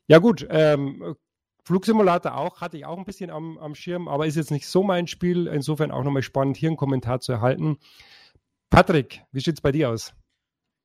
[0.07, 1.17] Ja gut, ähm,
[1.65, 4.83] Flugsimulator auch, hatte ich auch ein bisschen am, am Schirm, aber ist jetzt nicht so
[4.83, 5.47] mein Spiel.
[5.47, 7.77] Insofern auch nochmal spannend, hier einen Kommentar zu erhalten.
[8.71, 10.15] Patrick, wie sieht es bei dir aus?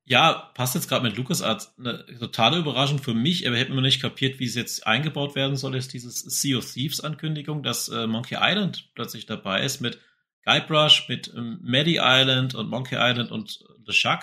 [0.05, 1.73] Ja, passt jetzt gerade mit LucasArts.
[1.79, 5.55] Eine totale Überraschung für mich, aber hätten wir nicht kapiert, wie es jetzt eingebaut werden
[5.55, 9.99] soll, ist dieses Sea of Thieves Ankündigung, dass äh, Monkey Island plötzlich dabei ist mit
[10.45, 14.19] Guybrush, mit ähm, Maddie Island und Monkey Island und The Shuck,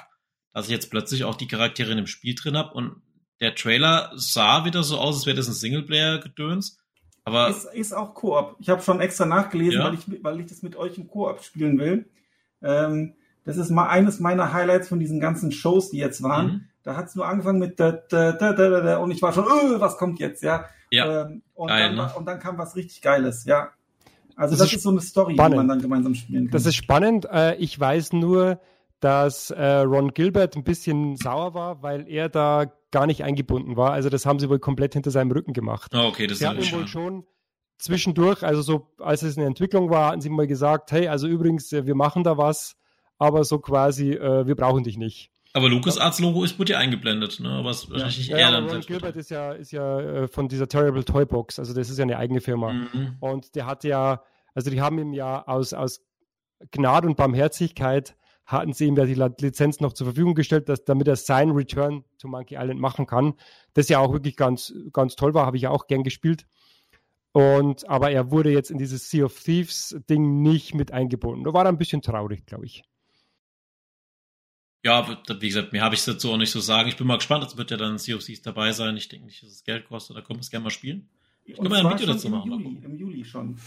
[0.53, 3.03] dass ich jetzt plötzlich auch die Charaktere in dem Spiel drin habe und
[3.41, 6.79] der Trailer sah wieder so aus, als wäre das ein Singleplayer-Gedöns.
[7.25, 8.57] Aber ist, ist auch Koop.
[8.59, 9.85] Ich habe schon extra nachgelesen, ja.
[9.85, 12.09] weil, ich, weil ich das mit euch im Koop spielen will.
[12.63, 13.15] Ähm,
[13.45, 16.47] das ist mal eines meiner Highlights von diesen ganzen Shows, die jetzt waren.
[16.47, 16.65] Mhm.
[16.83, 19.45] Da hat es nur angefangen mit da, da, da, da, da, und ich war schon,
[19.45, 20.67] öh, was kommt jetzt, ja.
[20.91, 21.27] ja.
[21.27, 22.13] Ähm, und, Geil, dann, ne?
[22.17, 23.71] und dann kam was richtig Geiles, ja.
[24.41, 25.53] Also das, das ist, ist, so eine Story, spannend.
[25.53, 26.53] die man dann gemeinsam spielen kann.
[26.53, 27.27] Das ist spannend.
[27.31, 28.61] Äh, ich weiß nur,
[29.01, 33.93] dass äh, Ron Gilbert ein bisschen sauer war, weil er da gar nicht eingebunden war.
[33.93, 35.93] Also das haben sie wohl komplett hinter seinem Rücken gemacht.
[35.95, 37.25] Oh, okay, das sie ist wohl schon
[37.81, 41.73] zwischendurch, also so als es in Entwicklung war, hatten sie mal gesagt, hey, also übrigens,
[41.73, 42.77] äh, wir machen da was,
[43.19, 45.31] aber so quasi, äh, wir brauchen dich nicht.
[45.53, 47.61] Aber LucasArts Logo ist wurde ja eingeblendet, ne?
[47.65, 51.05] Was wahrscheinlich ja, eher ja, Ron Gilbert ist ja, ist ja äh, von dieser Terrible
[51.05, 52.73] Toy Box, also das ist ja eine eigene Firma.
[52.73, 53.17] Mhm.
[53.19, 54.23] Und der hat ja,
[54.55, 56.03] also die haben ihm ja aus, aus
[56.71, 61.07] Gnade und Barmherzigkeit hatten sie ihm ja die Lizenz noch zur Verfügung gestellt, dass, damit
[61.07, 63.35] er sein Return to Monkey Island machen kann.
[63.75, 66.47] Das ja auch wirklich ganz, ganz toll war, habe ich ja auch gern gespielt.
[67.33, 71.45] Und, aber er wurde jetzt in dieses Sea of Thieves Ding nicht mit eingebunden.
[71.45, 72.83] Da war er ein bisschen traurig, glaube ich.
[74.83, 76.89] Ja, wie gesagt, mir habe ich es dazu auch nicht so sagen.
[76.89, 78.97] Ich bin mal gespannt, es wird ja dann Sea of Thieves dabei sein.
[78.97, 81.09] Ich denke nicht, dass es Geld kostet, da können wir es gerne mal spielen.
[81.45, 82.51] Ich kann mal ein Video dazu machen.
[82.51, 83.59] Juli, Im Juli schon.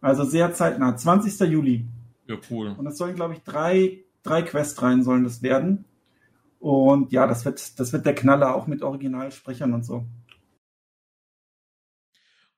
[0.00, 1.40] Also sehr zeitnah, 20.
[1.48, 1.86] Juli.
[2.26, 2.74] Ja, cool.
[2.76, 5.84] Und es sollen, glaube ich, drei, drei Quests rein sollen das werden.
[6.60, 10.06] Und ja, das wird, das wird der Knaller auch mit Originalsprechern und so.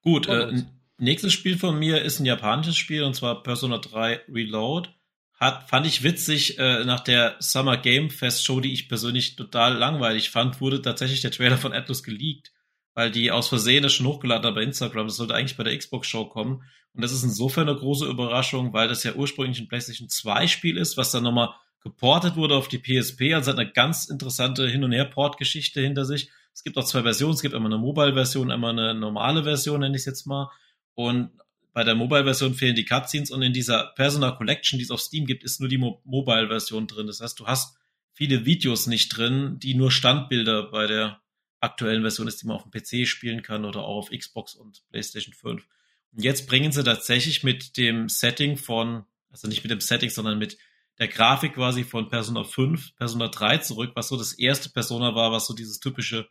[0.02, 0.62] Gut, äh,
[0.98, 4.88] nächstes Spiel von mir ist ein japanisches Spiel und zwar Persona 3 Reload.
[5.34, 9.74] Hat, fand ich witzig, äh, nach der Summer Game Fest Show, die ich persönlich total
[9.74, 12.52] langweilig fand, wurde tatsächlich der Trailer von Atlas geleakt
[12.94, 15.06] weil die aus Versehen das schon hochgeladen hat bei Instagram.
[15.06, 16.62] Das sollte eigentlich bei der Xbox Show kommen.
[16.92, 20.76] Und das ist insofern eine große Überraschung, weil das ja ursprünglich ein PlayStation 2 Spiel
[20.76, 21.50] ist, was dann nochmal
[21.82, 23.34] geportet wurde auf die PSP.
[23.34, 26.30] Also hat eine ganz interessante Hin- und Her-Port-Geschichte hinter sich.
[26.52, 27.34] Es gibt auch zwei Versionen.
[27.34, 30.50] Es gibt einmal eine Mobile-Version, einmal eine normale Version, nenne ich es jetzt mal.
[30.94, 31.30] Und
[31.72, 35.24] bei der Mobile-Version fehlen die Cutscenes und in dieser Persona Collection, die es auf Steam
[35.24, 37.06] gibt, ist nur die Mo Mobile-Version drin.
[37.06, 37.76] Das heißt, du hast
[38.12, 41.20] viele Videos nicht drin, die nur Standbilder bei der
[41.60, 44.82] aktuellen Version ist, die man auf dem PC spielen kann oder auch auf Xbox und
[44.90, 45.66] PlayStation 5.
[46.12, 50.38] Und jetzt bringen sie tatsächlich mit dem Setting von, also nicht mit dem Setting, sondern
[50.38, 50.58] mit
[50.98, 55.32] der Grafik quasi von Persona 5, Persona 3 zurück, was so das erste Persona war,
[55.32, 56.28] was so dieses typische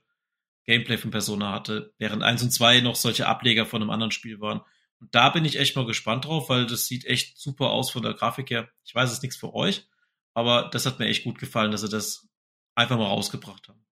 [0.65, 4.39] Gameplay von Persona hatte, während 1 und 2 noch solche Ableger von einem anderen Spiel
[4.39, 4.61] waren.
[4.99, 8.03] Und da bin ich echt mal gespannt drauf, weil das sieht echt super aus von
[8.03, 8.69] der Grafik her.
[8.83, 9.87] Ich weiß, es ist nichts für euch,
[10.33, 12.27] aber das hat mir echt gut gefallen, dass sie das
[12.75, 13.83] einfach mal rausgebracht haben.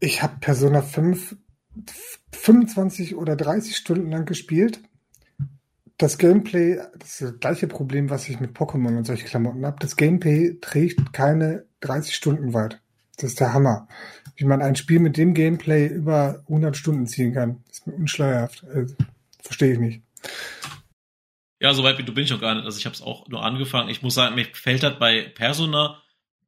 [0.00, 1.36] Ich habe Persona 5
[2.32, 4.80] 25 oder 30 Stunden lang gespielt.
[5.98, 9.78] Das Gameplay, das ist das gleiche Problem, was ich mit Pokémon und solchen Klamotten habe.
[9.80, 12.80] Das Gameplay trägt keine 30 Stunden weit.
[13.16, 13.88] Das ist der Hammer.
[14.36, 18.64] Wie man ein Spiel mit dem Gameplay über 100 Stunden ziehen kann, ist mir unschleierhaft.
[18.64, 18.94] Also,
[19.46, 20.02] Verstehe ich nicht.
[21.60, 22.64] Ja, soweit du bin ich noch gar nicht.
[22.64, 23.88] Also ich habe es auch nur angefangen.
[23.88, 26.02] Ich muss sagen, mir gefällt halt bei Persona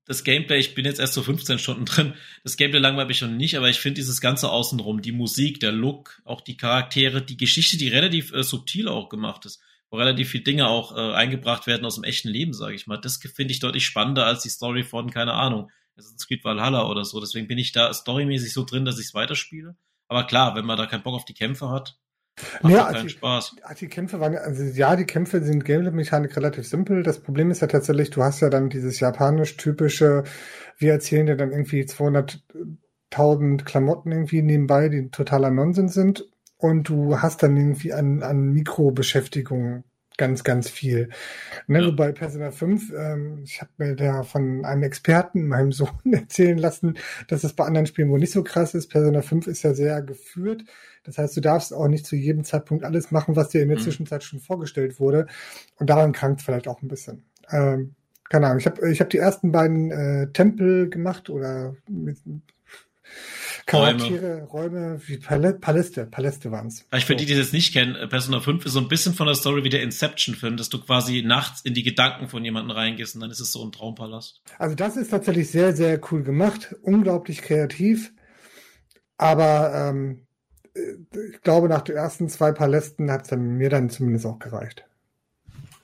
[0.09, 3.37] das Gameplay, ich bin jetzt erst so 15 Stunden drin, das Gameplay langweilt mich schon
[3.37, 7.37] nicht, aber ich finde dieses ganze Außenrum, die Musik, der Look, auch die Charaktere, die
[7.37, 11.67] Geschichte, die relativ äh, subtil auch gemacht ist, wo relativ viele Dinge auch äh, eingebracht
[11.67, 14.49] werden aus dem echten Leben, sage ich mal, das finde ich deutlich spannender als die
[14.49, 17.21] Story von, keine Ahnung, Assassin's Creed Valhalla oder so.
[17.21, 19.77] Deswegen bin ich da storymäßig so drin, dass ich es weiterspiele.
[20.07, 21.99] Aber klar, wenn man da keinen Bock auf die Kämpfe hat,
[22.63, 23.57] Macht ja, keinen die, Spaß.
[23.81, 27.03] Die Kämpfe waren, also ja, die Kämpfe sind Gameplay-Mechanik relativ simpel.
[27.03, 30.25] Das Problem ist ja tatsächlich, du hast ja dann dieses japanisch-typische,
[30.79, 36.29] wir erzählen dir dann irgendwie 200.000 Klamotten irgendwie nebenbei, die totaler Nonsens sind.
[36.57, 39.85] Und du hast dann irgendwie an, an Mikrobeschäftigungen
[40.19, 41.09] ganz, ganz viel.
[41.67, 41.91] Ne, ja.
[41.93, 46.99] Bei Persona 5, ähm, ich habe mir da von einem Experten, meinem Sohn, erzählen lassen,
[47.29, 48.89] dass es bei anderen Spielen wohl nicht so krass ist.
[48.89, 50.65] Persona 5 ist ja sehr geführt.
[51.05, 53.79] Das heißt, du darfst auch nicht zu jedem Zeitpunkt alles machen, was dir in der
[53.79, 53.83] mhm.
[53.83, 55.27] Zwischenzeit schon vorgestellt wurde.
[55.77, 57.25] Und daran krankt vielleicht auch ein bisschen.
[57.51, 57.95] Ähm,
[58.29, 62.19] keine Ahnung, ich habe ich hab die ersten beiden äh, Tempel gemacht oder mit,
[63.67, 66.87] Charaktere, Räume, Räume wie Paläste, Paläste waren es.
[66.97, 69.27] Ich für die, die das nicht kennen, äh, Persona 5 ist so ein bisschen von
[69.27, 73.15] der Story wie der Inception-Film, dass du quasi nachts in die Gedanken von jemandem reingehst
[73.15, 74.41] und dann ist es so ein Traumpalast.
[74.59, 78.13] Also das ist tatsächlich sehr, sehr cool gemacht, unglaublich kreativ,
[79.19, 80.28] aber ähm, äh,
[80.75, 84.85] ich glaube, nach den ersten zwei Palästen hat es mir dann zumindest auch gereicht.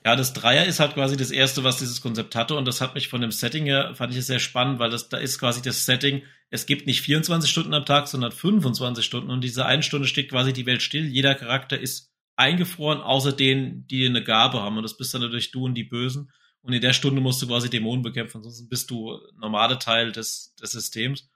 [0.05, 2.93] Ja, das Dreier ist halt quasi das erste, was dieses Konzept hatte und das hat
[2.93, 5.63] mich von dem Setting her, fand ich es sehr spannend, weil das, da ist quasi
[5.63, 6.21] das Setting,
[6.51, 10.29] es gibt nicht 24 Stunden am Tag, sondern 25 Stunden und diese eine Stunde steht
[10.29, 11.05] quasi die Welt still.
[11.05, 15.49] Jeder Charakter ist eingefroren, außer denen, die eine Gabe haben und das bist dann natürlich
[15.49, 16.29] du und die Bösen
[16.65, 20.55] und in der Stunde musst du quasi Dämonen bekämpfen, sonst bist du normale Teil des,
[20.55, 21.29] des Systems.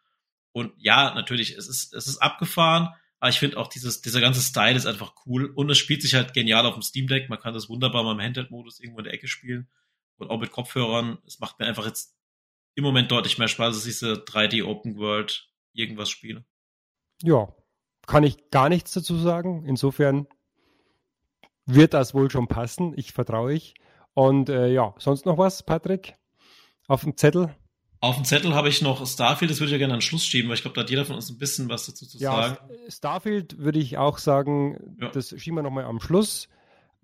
[0.51, 2.89] Und ja, natürlich, es ist, es ist abgefahren,
[3.19, 6.15] aber ich finde auch dieses, dieser ganze Style ist einfach cool und es spielt sich
[6.15, 7.29] halt genial auf dem Steam Deck.
[7.29, 9.67] Man kann das wunderbar mal im Handheld-Modus irgendwo in der Ecke spielen
[10.17, 11.17] und auch mit Kopfhörern.
[11.27, 12.15] Es macht mir einfach jetzt
[12.75, 16.45] im Moment deutlich mehr Spaß, als diese 3D Open World irgendwas spiele.
[17.21, 17.53] Ja,
[18.07, 19.65] kann ich gar nichts dazu sagen.
[19.65, 20.27] Insofern
[21.65, 22.93] wird das wohl schon passen.
[22.97, 23.73] Ich vertraue ich.
[24.13, 26.15] Und äh, ja, sonst noch was, Patrick?
[26.87, 27.55] Auf dem Zettel?
[28.01, 30.25] Auf dem Zettel habe ich noch Starfield, das würde ich ja gerne an den Schluss
[30.25, 32.31] schieben, weil ich glaube, da hat jeder von uns ein bisschen was dazu zu ja,
[32.31, 32.57] sagen.
[32.87, 35.09] Starfield würde ich auch sagen, ja.
[35.09, 36.47] das schieben wir nochmal am Schluss.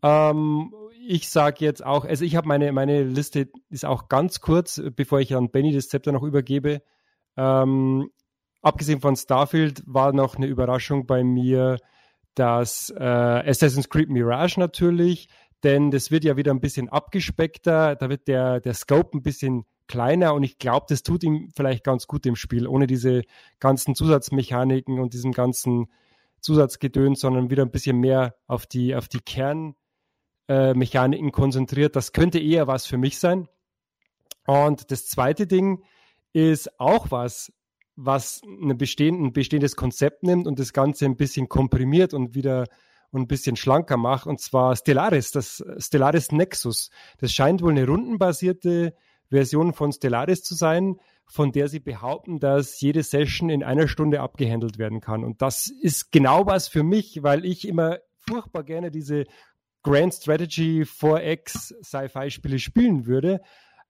[0.02, 0.74] Ähm,
[1.06, 5.20] ich sage jetzt auch, also ich habe meine, meine Liste ist auch ganz kurz, bevor
[5.20, 6.82] ich an Benny das Zepter noch übergebe.
[7.36, 8.10] Ähm,
[8.62, 11.78] abgesehen von Starfield war noch eine Überraschung bei mir,
[12.36, 15.28] dass äh, Assassin's Creed Mirage natürlich,
[15.64, 19.66] denn das wird ja wieder ein bisschen abgespeckter, da wird der, der Scope ein bisschen
[19.88, 23.22] kleiner und ich glaube, das tut ihm vielleicht ganz gut im Spiel, ohne diese
[23.60, 25.88] ganzen Zusatzmechaniken und diesem ganzen
[26.42, 31.96] Zusatzgedöns, sondern wieder ein bisschen mehr auf die, auf die Kernmechaniken äh, konzentriert.
[31.96, 33.48] Das könnte eher was für mich sein.
[34.46, 35.84] Und das zweite Ding
[36.34, 37.52] ist auch was,
[37.96, 42.66] was ein, bestehend, ein bestehendes Konzept nimmt und das Ganze ein bisschen komprimiert und wieder
[43.12, 46.90] und ein bisschen schlanker macht, und zwar Stellaris, das Stellaris Nexus.
[47.18, 48.94] Das scheint wohl eine rundenbasierte
[49.30, 54.22] Version von Stellaris zu sein, von der sie behaupten, dass jede Session in einer Stunde
[54.22, 55.24] abgehandelt werden kann.
[55.24, 59.26] Und das ist genau was für mich, weil ich immer furchtbar gerne diese
[59.84, 63.42] Grand Strategy 4X Sci-Fi-Spiele spielen würde.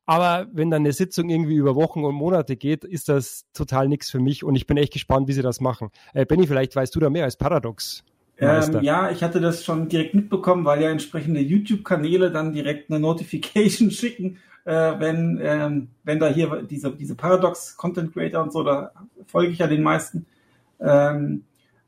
[0.06, 4.12] Aber wenn dann eine Sitzung irgendwie über Wochen und Monate geht, ist das total nichts
[4.12, 5.90] für mich und ich bin echt gespannt, wie sie das machen.
[6.14, 8.04] Äh, Benny, vielleicht weißt du da mehr als Paradox.
[8.38, 13.00] Ähm, ja, ich hatte das schon direkt mitbekommen, weil ja entsprechende YouTube-Kanäle dann direkt eine
[13.00, 18.64] Notification schicken äh, wenn, ähm, wenn da hier diese, diese Paradox Content Creator und so,
[18.64, 18.92] da
[19.28, 20.26] folge ich ja den meisten
[20.80, 21.44] ähm,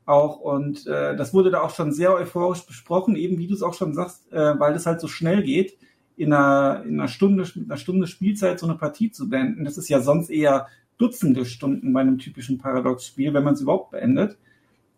[0.06, 3.62] auch und äh, das wurde da auch schon sehr euphorisch besprochen, eben wie du es
[3.62, 5.76] auch schon sagst, äh, weil es halt so schnell geht,
[6.16, 9.64] in einer, in einer Stunde, mit einer Stunde Spielzeit so eine Partie zu beenden.
[9.64, 10.66] Das ist ja sonst eher
[10.98, 14.36] Dutzende Stunden bei einem typischen Paradox-Spiel, wenn man es überhaupt beendet.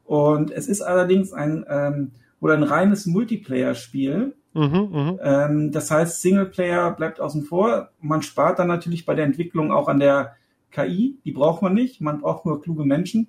[0.07, 5.19] Und es ist allerdings ein ähm, oder ein reines Multiplayer-Spiel, Mhm, mh.
[5.23, 7.91] ähm, das heißt, Singleplayer bleibt außen vor.
[8.01, 10.37] Man spart dann natürlich bei der Entwicklung auch an der
[10.71, 11.19] KI.
[11.25, 12.01] Die braucht man nicht.
[12.01, 13.29] Man braucht nur kluge Menschen.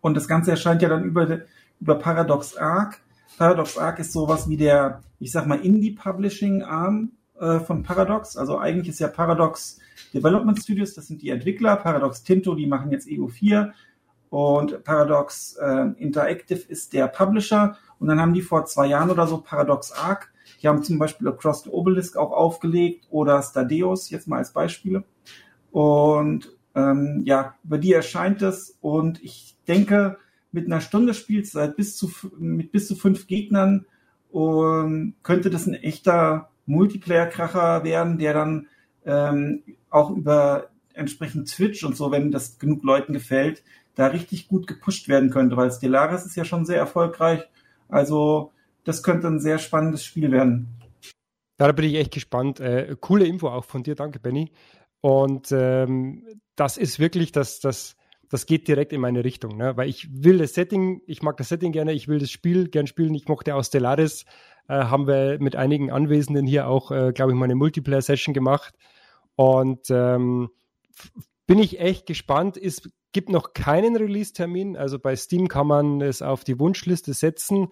[0.00, 1.40] Und das Ganze erscheint ja dann über,
[1.80, 3.00] über Paradox Arc.
[3.38, 8.36] Paradox Arc ist sowas wie der, ich sag mal, Indie-Publishing-Arm äh, von Paradox.
[8.36, 9.78] Also eigentlich ist ja Paradox
[10.14, 11.76] Development Studios, das sind die Entwickler.
[11.76, 13.72] Paradox Tinto, die machen jetzt EU4.
[14.30, 17.76] Und Paradox äh, Interactive ist der Publisher.
[17.98, 20.32] Und dann haben die vor zwei Jahren oder so Paradox Arc.
[20.62, 25.04] Die haben zum Beispiel Across the Obelisk auch aufgelegt oder Stadeus, jetzt mal als Beispiele.
[25.70, 28.76] Und ähm, ja, über die erscheint es.
[28.80, 30.18] Und ich denke,
[30.52, 33.86] mit einer Stunde Spielzeit bis zu, mit bis zu fünf Gegnern
[34.30, 38.66] und könnte das ein echter Multiplayer-Kracher werden, der dann
[39.04, 43.62] ähm, auch über entsprechend Twitch und so, wenn das genug Leuten gefällt,
[43.94, 47.46] da richtig gut gepusht werden könnte, weil Stellaris ist ja schon sehr erfolgreich
[47.88, 48.52] also
[48.84, 50.68] das könnte ein sehr spannendes Spiel werden.
[51.56, 52.60] Da bin ich echt gespannt.
[52.60, 54.52] Äh, coole Info auch von dir, danke Benny.
[55.00, 56.24] Und ähm,
[56.54, 57.96] das ist wirklich, das, das,
[58.28, 59.76] das geht direkt in meine Richtung, ne?
[59.76, 62.86] weil ich will das Setting, ich mag das Setting gerne, ich will das Spiel gern
[62.86, 63.14] spielen.
[63.14, 64.24] Ich mochte aus Stellaris,
[64.68, 68.74] äh, haben wir mit einigen Anwesenden hier auch, äh, glaube ich, mal eine Multiplayer-Session gemacht.
[69.36, 70.50] Und ähm,
[71.46, 72.56] bin ich echt gespannt.
[72.56, 74.76] Ist gibt noch keinen Release-Termin.
[74.76, 77.68] Also bei Steam kann man es auf die Wunschliste setzen.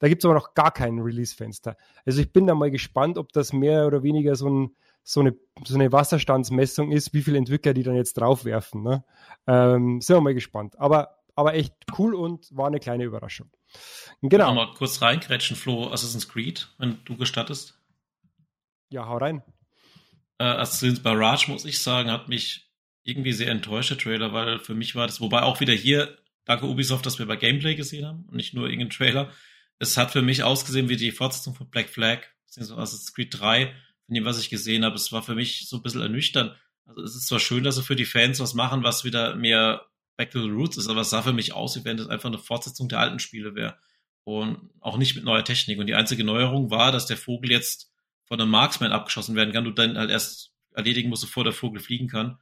[0.00, 1.76] Da gibt es aber noch gar kein Release-Fenster.
[2.04, 5.36] Also ich bin da mal gespannt, ob das mehr oder weniger so, ein, so, eine,
[5.64, 8.82] so eine Wasserstandsmessung ist, wie viele Entwickler die dann jetzt draufwerfen.
[8.82, 9.04] Ne?
[9.46, 10.76] Ähm, sind wir mal gespannt.
[10.80, 13.52] Aber, aber echt cool und war eine kleine Überraschung.
[14.20, 14.52] Genau.
[14.52, 17.80] Mal kurz reingrätschen, Flo, Assassin's Creed, wenn du gestattest.
[18.88, 19.44] Ja, hau rein.
[20.38, 22.67] Äh, Assassin's Barrage, muss ich sagen, hat mich
[23.08, 26.66] irgendwie sehr enttäuscht, der Trailer, weil für mich war das, wobei auch wieder hier, danke
[26.66, 29.32] Ubisoft, dass wir bei Gameplay gesehen haben und nicht nur irgendeinen Trailer.
[29.78, 33.72] Es hat für mich ausgesehen wie die Fortsetzung von Black Flag, beziehungsweise Assassin's Creed 3,
[34.06, 34.96] von dem, was ich gesehen habe.
[34.96, 36.54] Es war für mich so ein bisschen ernüchternd.
[36.84, 39.86] Also es ist zwar schön, dass sie für die Fans was machen, was wieder mehr
[40.18, 42.28] Back to the Roots ist, aber es sah für mich aus, wie wenn das einfach
[42.28, 43.78] eine Fortsetzung der alten Spiele wäre.
[44.24, 45.78] Und auch nicht mit neuer Technik.
[45.78, 47.90] Und die einzige Neuerung war, dass der Vogel jetzt
[48.24, 51.80] von einem Marksman abgeschossen werden kann, du dann halt erst erledigen musst, bevor der Vogel
[51.80, 52.38] fliegen kann.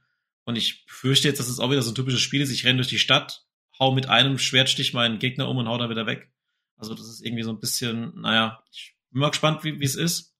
[0.47, 2.51] Und ich fürchte jetzt, dass es auch wieder so ein typisches Spiel ist.
[2.51, 3.45] Ich renne durch die Stadt,
[3.77, 6.31] hau mit einem Schwertstich meinen Gegner um und hau dann wieder weg.
[6.77, 10.33] Also das ist irgendwie so ein bisschen, naja, ich bin mal gespannt, wie es ist.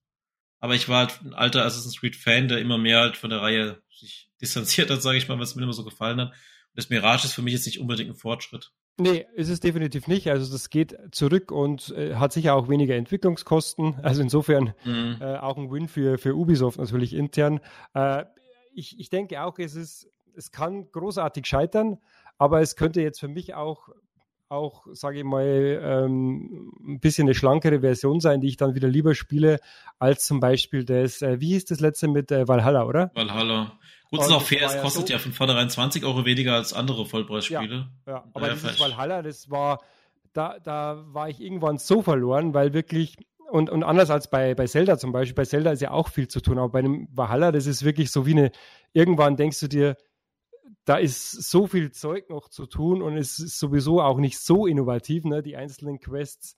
[0.60, 3.42] Aber ich war halt ein alter Assassin's Creed Fan, der immer mehr halt von der
[3.42, 6.34] Reihe sich distanziert hat, sage ich mal, was mir immer so gefallen hat
[6.78, 8.72] das Mirage ist für mich jetzt nicht unbedingt ein Fortschritt.
[9.00, 10.30] Nee, ist es definitiv nicht.
[10.30, 14.00] Also das geht zurück und äh, hat sicher auch weniger Entwicklungskosten.
[14.02, 15.18] Also insofern mhm.
[15.20, 17.60] äh, auch ein Win für, für Ubisoft natürlich intern.
[17.94, 18.26] Äh,
[18.78, 21.98] ich, ich denke auch, es ist, es kann großartig scheitern,
[22.38, 23.90] aber es könnte jetzt für mich auch
[24.50, 28.88] auch, sage ich mal, ähm, ein bisschen eine schlankere Version sein, die ich dann wieder
[28.88, 29.60] lieber spiele,
[30.00, 33.12] als zum Beispiel das, äh, wie hieß das letzte mit äh, Valhalla, oder?
[33.14, 33.78] Valhalla.
[34.10, 36.72] Gut, ist auch fair, es kostet ja, so ja von vornherein 20 Euro weniger als
[36.72, 37.90] andere Vollpreisspiele.
[38.06, 38.24] Ja, ja.
[38.34, 38.80] aber dieses falsch.
[38.80, 39.82] Valhalla, das war,
[40.32, 43.18] da, da war ich irgendwann so verloren, weil wirklich,
[43.50, 46.28] und, und anders als bei, bei Zelda zum Beispiel, bei Zelda ist ja auch viel
[46.28, 48.52] zu tun, aber bei einem Valhalla, das ist wirklich so wie eine,
[48.94, 49.98] irgendwann denkst du dir,
[50.86, 54.66] da ist so viel Zeug noch zu tun und es ist sowieso auch nicht so
[54.66, 55.44] innovativ, ne?
[55.44, 56.58] Die einzelnen Quests,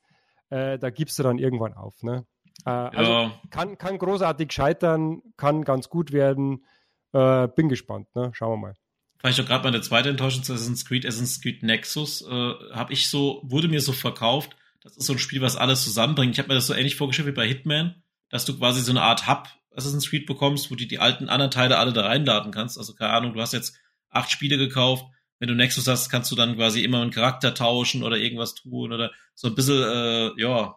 [0.49, 2.25] äh, da gibst du dann irgendwann auf, ne?
[2.65, 3.41] Äh, also ja.
[3.49, 6.65] kann, kann großartig scheitern, kann ganz gut werden.
[7.11, 8.29] Äh, bin gespannt, ne?
[8.33, 8.73] Schauen wir mal.
[9.17, 13.09] Vielleicht auch gerade meine zweite Enttäuschung zu Assassin's Creed, Assassin's Creed Nexus, äh, habe ich
[13.09, 16.33] so, wurde mir so verkauft, das ist so ein Spiel, was alles zusammenbringt.
[16.33, 19.01] Ich habe mir das so ähnlich vorgestellt wie bei Hitman, dass du quasi so eine
[19.01, 22.77] Art Hub Assassin's Creed bekommst, wo du die alten anderen Teile alle da reinladen kannst.
[22.77, 23.77] Also keine Ahnung, du hast jetzt
[24.09, 25.05] acht Spiele gekauft.
[25.37, 28.91] Wenn du Nexus hast, kannst du dann quasi immer einen Charakter tauschen oder irgendwas tun
[28.91, 30.75] oder so ein bisschen, äh, ja,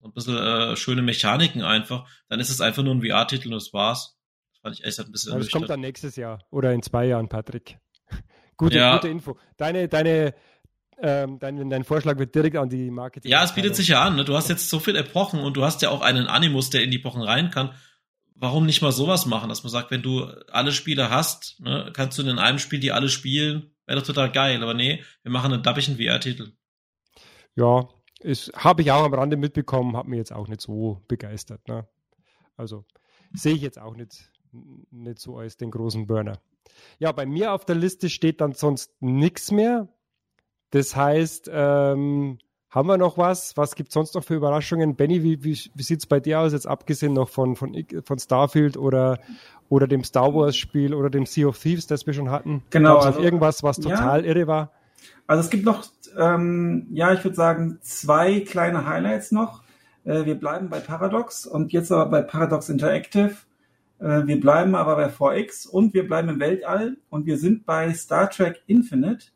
[0.00, 2.06] so ein bisschen äh, schöne Mechaniken einfach.
[2.28, 4.16] Dann ist es einfach nur ein VR-Titel und das war's
[4.66, 5.32] fand ich echt ein bisschen.
[5.32, 7.78] Ja, das kommt dann nächstes Jahr oder in zwei Jahren, Patrick.
[8.56, 8.96] gute, ja.
[8.96, 9.38] gute Info.
[9.56, 10.34] Deine, deine,
[10.98, 13.30] ähm, dein, dein Vorschlag wird direkt an die Marketing.
[13.30, 14.16] Ja, es bietet sich ja an.
[14.16, 14.24] Ne?
[14.24, 16.90] Du hast jetzt so viel Epochen und du hast ja auch einen Animus, der in
[16.90, 17.74] die Epochen rein kann.
[18.34, 22.18] Warum nicht mal sowas machen, dass man sagt, wenn du alle Spiele hast, ne, kannst
[22.18, 24.62] du in einem Spiel die alle spielen, wäre doch total geil.
[24.62, 26.52] Aber nee, wir machen einen dubbigen VR-Titel.
[27.54, 27.88] Ja,
[28.54, 31.66] habe ich auch am Rande mitbekommen, hat mir jetzt auch nicht so begeistert.
[31.68, 31.86] Ne?
[32.56, 32.84] Also
[33.32, 34.30] sehe ich jetzt auch nicht
[34.90, 36.40] nicht so als den großen Burner.
[36.98, 39.88] Ja, bei mir auf der Liste steht dann sonst nichts mehr.
[40.70, 42.38] Das heißt, ähm,
[42.70, 43.56] haben wir noch was?
[43.56, 44.96] Was gibt es sonst noch für Überraschungen?
[44.96, 48.18] Benny, wie, wie, wie sieht es bei dir aus, jetzt abgesehen noch von, von, von
[48.18, 49.18] Starfield oder,
[49.68, 52.62] oder dem Star Wars-Spiel oder dem Sea of Thieves, das wir schon hatten?
[52.70, 52.98] Genau.
[52.98, 54.72] Also, irgendwas, was total ja, irre war?
[55.26, 55.86] Also es gibt noch,
[56.18, 59.62] ähm, ja, ich würde sagen, zwei kleine Highlights noch.
[60.04, 63.36] Äh, wir bleiben bei Paradox und jetzt aber bei Paradox Interactive.
[63.98, 67.92] Äh, wir bleiben aber bei 4X und wir bleiben im Weltall und wir sind bei
[67.94, 69.28] Star Trek Infinite.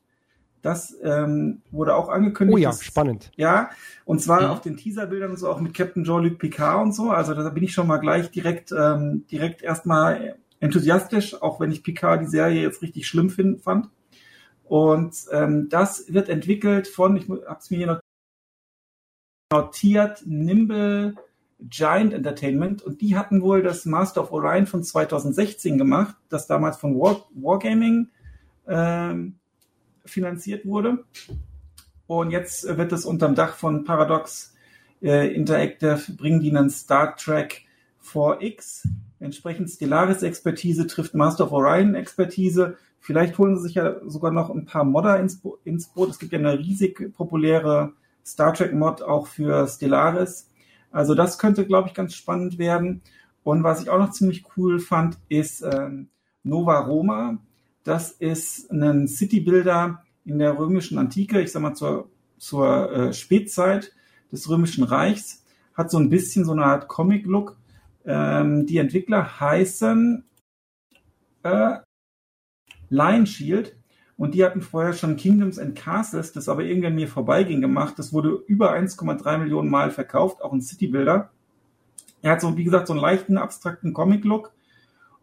[0.63, 2.57] Das ähm, wurde auch angekündigt.
[2.57, 3.31] Oh ja, spannend.
[3.37, 3.71] Ja,
[4.05, 4.49] und zwar mhm.
[4.49, 7.11] auf den Teaserbildern und so auch mit Captain Jean-Luc Picard und so.
[7.11, 11.83] Also da bin ich schon mal gleich direkt, ähm, direkt erstmal enthusiastisch, auch wenn ich
[11.83, 13.89] Picard die Serie jetzt richtig schlimm find, fand.
[14.65, 18.01] Und ähm, das wird entwickelt von, ich habe es mir hier
[19.53, 21.15] notiert, Nimble
[21.59, 26.77] Giant Entertainment und die hatten wohl das Master of Orion von 2016 gemacht, das damals
[26.77, 28.09] von War, Wargaming
[28.67, 29.40] ähm,
[30.11, 31.05] finanziert wurde.
[32.07, 34.55] Und jetzt wird es unterm Dach von Paradox
[35.03, 37.63] äh, Interactive, bringen die einen Star Trek
[38.05, 38.87] 4X.
[39.21, 42.77] Entsprechend Stellaris Expertise trifft Master of Orion Expertise.
[42.99, 46.11] Vielleicht holen sie sich ja sogar noch ein paar Modder ins, ins Boot.
[46.11, 47.93] Es gibt ja eine riesig populäre
[48.25, 50.51] Star Trek Mod auch für Stellaris.
[50.91, 53.03] Also das könnte, glaube ich, ganz spannend werden.
[53.43, 56.09] Und was ich auch noch ziemlich cool fand, ist ähm,
[56.43, 57.39] Nova Roma.
[57.85, 63.93] Das ist ein City-Builder in der römischen Antike, ich sag mal zur, zur äh, Spätzeit
[64.31, 65.45] des römischen Reichs.
[65.75, 67.57] Hat so ein bisschen so eine Art Comic-Look.
[68.05, 70.25] Ähm, die Entwickler heißen
[71.43, 71.79] äh,
[72.91, 73.77] Lion Shield
[74.17, 77.95] und die hatten vorher schon Kingdoms and Castles, das aber irgendwie an mir vorbeiging, gemacht.
[77.99, 81.31] Das wurde über 1,3 Millionen Mal verkauft, auch ein City-Builder.
[82.21, 84.53] Er hat so, wie gesagt, so einen leichten, abstrakten Comic-Look.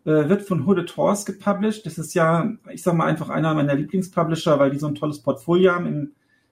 [0.08, 1.86] Äh, wird von Hooded Horse gepublished.
[1.86, 5.22] Das ist ja, ich sag mal, einfach einer meiner Lieblingspublisher, weil die so ein tolles
[5.22, 6.12] Portfolio haben im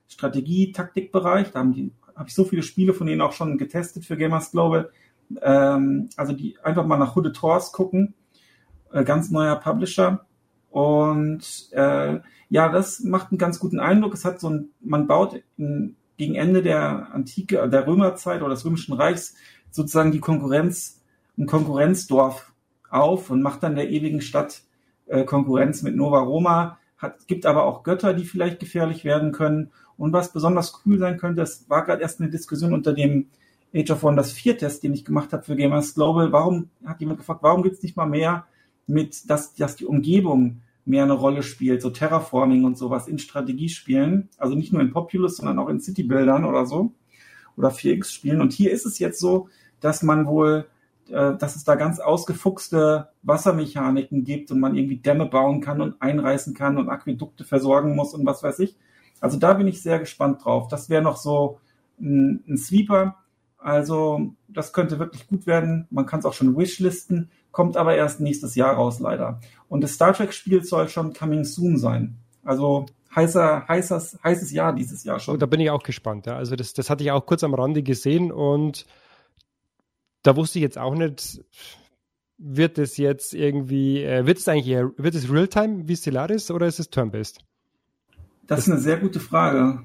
[0.09, 1.51] Strategie-Taktik-Bereich.
[1.51, 4.91] Da haben habe ich so viele Spiele von denen auch schon getestet für Gamers Global.
[5.41, 8.13] Ähm, also die einfach mal nach Hooded Horse gucken.
[8.91, 10.25] Äh, ganz neuer Publisher.
[10.69, 14.15] Und äh, ja, das macht einen ganz guten Eindruck.
[14.15, 18.65] Es hat so ein, man baut in, gegen Ende der Antike, der Römerzeit oder des
[18.65, 19.35] Römischen Reichs
[19.71, 21.01] sozusagen die Konkurrenz,
[21.37, 22.51] ein Konkurrenzdorf
[22.95, 24.63] auf und macht dann der ewigen Stadt
[25.07, 26.79] äh, Konkurrenz mit Nova Roma.
[26.97, 29.71] Hat, gibt aber auch Götter, die vielleicht gefährlich werden können.
[29.97, 33.27] Und was besonders cool sein könnte, das war gerade erst eine Diskussion unter dem
[33.73, 36.31] Age of Wonders 4 Test, den ich gemacht habe für Gamers Global.
[36.31, 38.45] Warum hat jemand gefragt, warum gibt es nicht mal mehr
[38.87, 44.29] mit, dass, dass die Umgebung mehr eine Rolle spielt, so Terraforming und sowas in Strategiespielen,
[44.37, 46.91] also nicht nur in Populous, sondern auch in Citybildern oder so
[47.57, 48.41] oder 4X-Spielen.
[48.41, 50.67] Und hier ist es jetzt so, dass man wohl,
[51.09, 56.01] äh, dass es da ganz ausgefuchste Wassermechaniken gibt und man irgendwie Dämme bauen kann und
[56.01, 58.75] einreißen kann und Aquädukte versorgen muss und was weiß ich.
[59.19, 60.67] Also da bin ich sehr gespannt drauf.
[60.67, 61.59] Das wäre noch so
[61.99, 63.15] ein, ein Sweeper.
[63.57, 65.87] Also das könnte wirklich gut werden.
[65.89, 69.39] Man kann es auch schon wishlisten kommt aber erst nächstes Jahr raus, leider.
[69.69, 72.17] Und das Star Trek-Spiel soll schon coming soon sein.
[72.43, 72.85] Also
[73.15, 75.35] heißer, heißes, heißes Jahr dieses Jahr schon.
[75.35, 76.25] Und da bin ich auch gespannt.
[76.25, 76.35] Ja.
[76.35, 78.85] Also das, das hatte ich auch kurz am Rande gesehen und
[80.25, 81.41] da wusste ich jetzt auch nicht,
[82.37, 86.67] wird es jetzt irgendwie, äh, wird es eigentlich eher, wird es Realtime wie Stellaris oder
[86.67, 87.37] ist es Turn-Based?
[87.37, 88.17] Das,
[88.47, 89.83] das ist eine sehr gute Frage.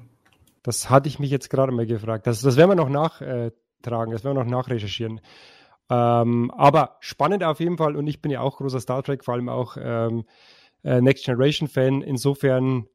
[0.63, 2.27] Das hatte ich mich jetzt gerade mal gefragt.
[2.27, 5.21] Das, das werden wir noch nachtragen, das werden wir noch nachrecherchieren.
[5.89, 9.33] Ähm, aber spannend auf jeden Fall und ich bin ja auch großer Star Trek, vor
[9.35, 10.23] allem auch ähm,
[10.83, 12.01] äh, Next Generation Fan.
[12.01, 12.87] Insofern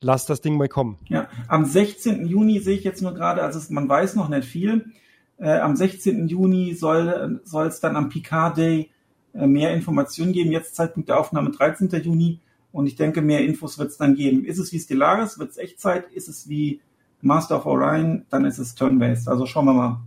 [0.00, 0.98] lass das Ding mal kommen.
[1.08, 2.26] Ja, am 16.
[2.26, 4.92] Juni sehe ich jetzt nur gerade, also man weiß noch nicht viel.
[5.38, 6.28] Äh, am 16.
[6.28, 8.90] Juni soll es dann am Picard Day
[9.34, 10.52] äh, mehr Informationen geben.
[10.52, 11.88] Jetzt Zeitpunkt der Aufnahme 13.
[12.02, 12.40] Juni
[12.72, 14.44] und ich denke, mehr Infos wird es dann geben.
[14.44, 16.10] Ist es wie Stellaris, wird es Echtzeit?
[16.12, 16.80] Ist es wie
[17.20, 19.28] Master of Orion, dann ist es Turn-Based.
[19.28, 20.00] Also schauen wir mal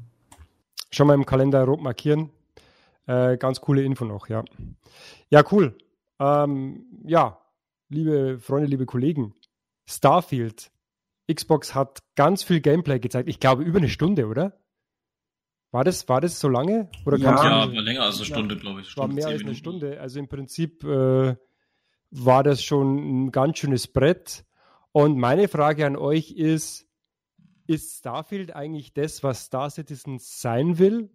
[0.92, 2.30] schon mal im Kalender rot markieren.
[3.08, 4.44] Äh, ganz coole Info noch, ja.
[5.30, 5.76] Ja, cool.
[6.20, 7.40] Ähm, ja,
[7.90, 9.34] liebe Freunde, liebe Kollegen,
[9.90, 10.72] Starfield.
[11.34, 13.30] Xbox hat ganz viel Gameplay gezeigt.
[13.30, 14.61] Ich glaube, über eine Stunde, oder?
[15.72, 16.90] War das, war das so lange?
[17.06, 18.90] Oder ja, ja war länger als eine Stunde, ja, glaube ich.
[18.90, 20.02] Stunde, war mehr als eine Stunde.
[20.02, 21.36] Also im Prinzip äh,
[22.12, 24.44] war das schon ein ganz schönes Brett.
[24.92, 26.88] Und meine Frage an euch ist,
[27.68, 31.10] ist Starfield eigentlich das, was Star Citizen sein will?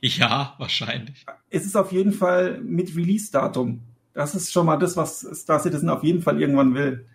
[0.00, 1.24] Ja, wahrscheinlich.
[1.48, 3.82] Es ist auf jeden Fall mit Release-Datum.
[4.14, 7.06] Das ist schon mal das, was Star Citizen auf jeden Fall irgendwann will.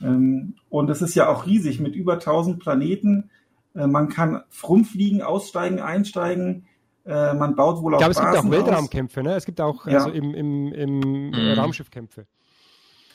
[0.00, 3.30] Ähm, und es ist ja auch riesig mit über 1000 Planeten.
[3.74, 6.66] Äh, man kann rumfliegen, aussteigen, einsteigen.
[7.04, 8.00] Äh, man baut wohl auch.
[8.00, 9.34] Ich glaube, es gibt auch Weltraumkämpfe, ne?
[9.34, 9.98] Es gibt auch ja.
[9.98, 11.58] also im, im, im mhm.
[11.58, 12.26] Raumschiffkämpfe.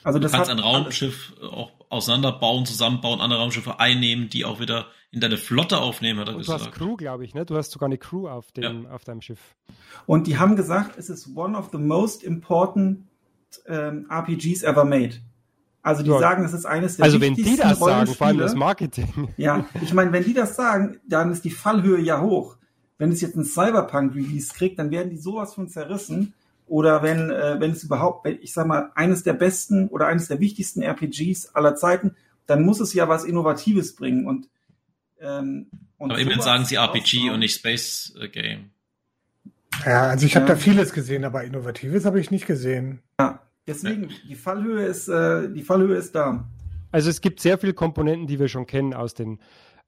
[0.04, 4.88] Also das du kannst ein Raumschiff auch auseinanderbauen, zusammenbauen, andere Raumschiffe einnehmen, die auch wieder
[5.12, 6.62] in deine Flotte aufnehmen, hat er Und gesagt.
[6.62, 7.46] Du hast Crew, glaube ich, ne?
[7.46, 8.92] Du hast sogar eine Crew auf, dem, ja.
[8.92, 9.56] auf deinem Schiff.
[10.06, 13.08] Und die haben gesagt, es ist one of the most important
[13.68, 15.16] ähm, RPGs ever made.
[15.88, 16.20] Also die ja.
[16.20, 19.30] sagen, es ist eines der Also wenn die das sagen, vor allem das Marketing.
[19.38, 22.58] Ja, ich meine, wenn die das sagen, dann ist die Fallhöhe ja hoch.
[22.98, 26.34] Wenn es jetzt ein Cyberpunk-Release kriegt, dann werden die sowas von zerrissen
[26.66, 30.42] oder wenn, äh, wenn es überhaupt, ich sag mal, eines der besten oder eines der
[30.42, 32.18] wichtigsten RPGs aller Zeiten,
[32.48, 34.28] dann muss es ja was Innovatives bringen.
[34.28, 34.50] Und,
[35.22, 35.68] ähm,
[35.98, 38.72] und Aber immerhin sagen sie RPG und nicht Space äh, Game.
[39.86, 43.00] Ja, also ich habe da vieles gesehen, aber Innovatives habe ich nicht gesehen.
[43.22, 46.48] Ja, deswegen, die Fallhöhe ist, äh, die Fallhöhe ist da.
[46.92, 49.40] Also es gibt sehr viele Komponenten, die wir schon kennen aus den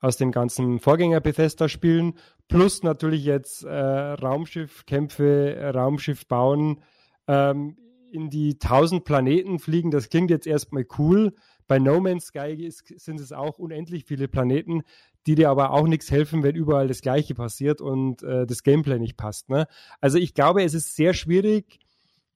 [0.01, 2.13] aus den ganzen Vorgänger Bethesda-Spielen,
[2.47, 6.81] plus natürlich jetzt äh, Raumschiffkämpfe, Raumschiff bauen,
[7.27, 7.77] ähm,
[8.11, 9.91] in die tausend Planeten fliegen.
[9.91, 11.35] Das klingt jetzt erstmal cool.
[11.67, 14.81] Bei No Man's Sky ist, sind es auch unendlich viele Planeten,
[15.27, 18.97] die dir aber auch nichts helfen, wenn überall das Gleiche passiert und äh, das Gameplay
[18.97, 19.49] nicht passt.
[19.49, 19.67] Ne?
[20.01, 21.79] Also ich glaube, es ist sehr schwierig,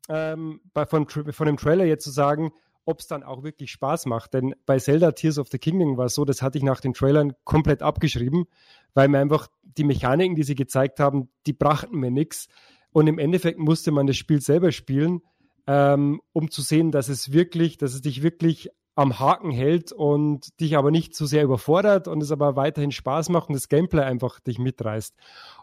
[0.10, 2.52] ähm, von, von dem Trailer jetzt zu sagen,
[2.86, 4.34] ob es dann auch wirklich Spaß macht.
[4.34, 6.94] Denn bei Zelda Tears of the Kingdom war es so, das hatte ich nach den
[6.94, 8.46] Trailern komplett abgeschrieben,
[8.94, 12.48] weil mir einfach die Mechaniken, die sie gezeigt haben, die brachten mir nichts.
[12.92, 15.22] Und im Endeffekt musste man das Spiel selber spielen,
[15.66, 20.60] ähm, um zu sehen, dass es wirklich, dass es dich wirklich am Haken hält und
[20.60, 24.04] dich aber nicht zu sehr überfordert und es aber weiterhin Spaß macht und das Gameplay
[24.04, 25.16] einfach dich mitreißt.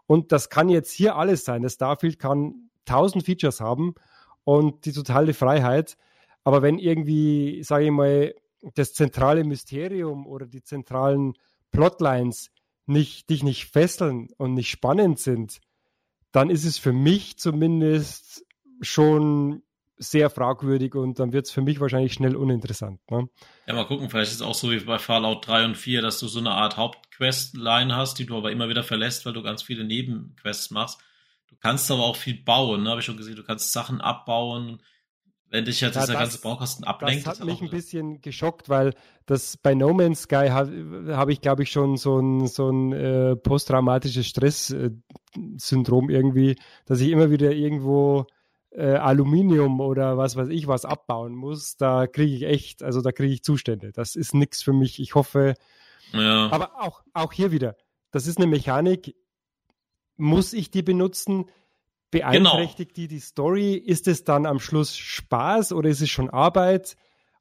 [0.07, 1.63] Und das kann jetzt hier alles sein.
[1.63, 3.95] Das Starfield kann tausend Features haben
[4.45, 5.97] und die totale Freiheit.
[6.45, 8.35] Aber wenn irgendwie, sage ich mal,
[8.75, 11.35] das zentrale Mysterium oder die zentralen
[11.71, 12.51] Plotlines
[12.87, 15.61] nicht, dich nicht fesseln und nicht spannend sind,
[16.33, 18.45] dann ist es für mich zumindest
[18.81, 19.63] schon
[19.97, 23.01] sehr fragwürdig und dann wird es für mich wahrscheinlich schnell uninteressant.
[23.11, 23.29] Ne?
[23.67, 26.19] Ja, mal gucken, vielleicht ist es auch so wie bei Fallout 3 und 4, dass
[26.19, 29.63] du so eine Art Hauptquest-Line hast, die du aber immer wieder verlässt, weil du ganz
[29.63, 31.01] viele Nebenquests machst.
[31.51, 32.91] Du kannst aber auch viel bauen, ne?
[32.91, 33.37] habe ich schon gesehen.
[33.37, 34.81] Du kannst Sachen abbauen,
[35.51, 37.27] wenn dich jetzt ja, dieser das, ganze Baukasten ablenkt.
[37.27, 38.95] Das hat mich ein bisschen geschockt, weil
[39.27, 42.93] das bei No Man's Sky habe hab ich, glaube ich, schon so ein, so ein
[42.93, 48.27] äh, posttraumatisches Stress-Syndrom irgendwie, dass ich immer wieder irgendwo
[48.71, 51.77] äh, Aluminium oder was weiß ich was abbauen muss.
[51.77, 53.91] Da kriege ich echt, also da kriege ich Zustände.
[53.93, 55.01] Das ist nichts für mich.
[55.01, 55.55] Ich hoffe.
[56.13, 56.51] Ja.
[56.53, 57.77] Aber auch, auch hier wieder,
[58.13, 59.15] das ist eine Mechanik,
[60.21, 61.47] muss ich die benutzen?
[62.11, 63.07] Beeinträchtigt genau.
[63.07, 63.75] die die Story?
[63.75, 66.97] Ist es dann am Schluss Spaß oder ist es schon Arbeit?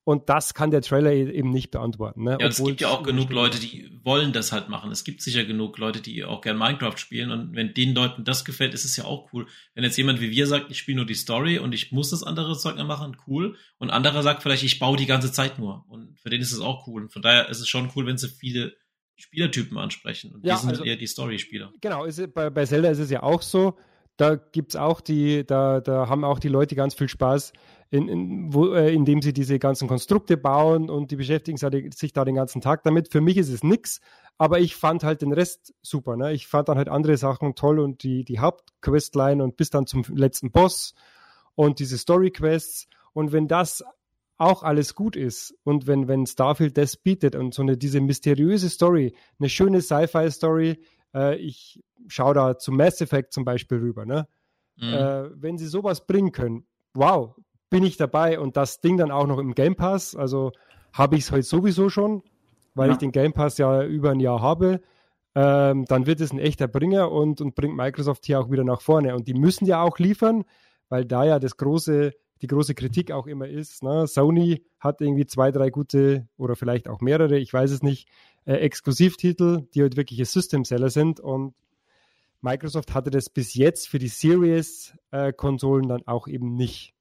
[0.09, 2.23] Und das kann der Trailer e-, eben nicht beantworten.
[2.23, 2.37] Ne?
[2.39, 4.91] Ja, es gibt ja auch genug Leute, die wollen das halt machen.
[4.91, 7.29] Es gibt sicher genug Leute, die auch gern Minecraft spielen.
[7.29, 9.45] Und wenn den Leuten das gefällt, ist es ja auch cool.
[9.75, 12.23] Wenn jetzt jemand wie wir sagt, ich spiele nur die Story und ich muss das
[12.23, 13.55] andere Zeug machen, cool.
[13.77, 15.85] Und anderer sagt vielleicht, ich baue die ganze Zeit nur.
[15.87, 17.03] Und für den ist es auch cool.
[17.03, 18.73] Und von daher ist es schon cool, wenn sie viele
[19.19, 20.33] Spielertypen ansprechen.
[20.33, 21.73] Und ja, die sind also, eher die Story-Spieler.
[21.81, 23.77] Genau, ist, bei, bei Zelda ist es ja auch so.
[24.17, 27.53] Da gibt's auch die, da, da haben auch die Leute ganz viel Spaß,
[27.89, 32.25] in, in, wo, äh, indem sie diese ganzen Konstrukte bauen und die beschäftigen sich da
[32.25, 33.11] den ganzen Tag damit.
[33.11, 34.01] Für mich ist es nix,
[34.37, 36.17] aber ich fand halt den Rest super.
[36.17, 36.33] Ne?
[36.33, 40.03] Ich fand dann halt andere Sachen toll und die, die Hauptquestline und bis dann zum
[40.13, 40.93] letzten Boss
[41.55, 42.87] und diese Story-Quests.
[43.13, 43.83] Und wenn das
[44.39, 48.69] auch alles gut ist und wenn, wenn Starfield das bietet und so eine, diese mysteriöse
[48.69, 50.79] Story, eine schöne Sci-Fi-Story,
[51.13, 54.27] äh, ich schaue da zu Mass Effect zum Beispiel rüber, ne?
[54.77, 54.93] Mhm.
[54.93, 57.35] Äh, wenn sie sowas bringen können, wow,
[57.69, 60.53] bin ich dabei und das Ding dann auch noch im Game Pass, also
[60.93, 62.23] habe ich es heute sowieso schon,
[62.75, 62.93] weil ja.
[62.93, 64.79] ich den Game Pass ja über ein Jahr habe,
[65.35, 68.81] ähm, dann wird es ein echter Bringer und, und bringt Microsoft hier auch wieder nach
[68.81, 69.15] vorne.
[69.15, 70.45] Und die müssen ja auch liefern,
[70.87, 73.83] weil da ja das große die große Kritik auch immer ist.
[73.83, 74.07] Ne?
[74.07, 78.07] Sony hat irgendwie zwei, drei gute oder vielleicht auch mehrere, ich weiß es nicht,
[78.45, 81.53] äh, Exklusivtitel, die halt wirkliche System-Seller sind und
[82.41, 86.93] Microsoft hatte das bis jetzt für die Series-Konsolen äh, dann auch eben nicht.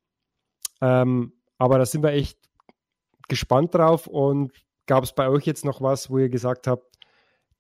[0.81, 2.39] Ähm, aber da sind wir echt
[3.29, 4.53] gespannt drauf und
[4.87, 6.97] gab es bei euch jetzt noch was, wo ihr gesagt habt,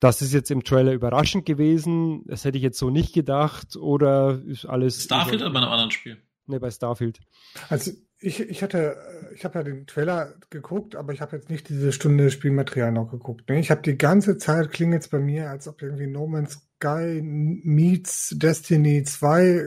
[0.00, 4.40] das ist jetzt im Trailer überraschend gewesen, das hätte ich jetzt so nicht gedacht oder
[4.46, 5.02] ist alles.
[5.04, 6.22] Starfield oder bei einem anderen Spiel?
[6.48, 7.20] Ne, bei Starfield.
[7.68, 8.96] Also ich, ich hatte,
[9.34, 13.10] ich habe ja den Trailer geguckt, aber ich habe jetzt nicht diese Stunde Spielmaterial noch
[13.10, 13.48] geguckt.
[13.48, 13.60] Ne?
[13.60, 17.20] Ich habe die ganze Zeit klingt jetzt bei mir, als ob irgendwie No Man's Sky
[17.22, 19.62] meets Destiny 2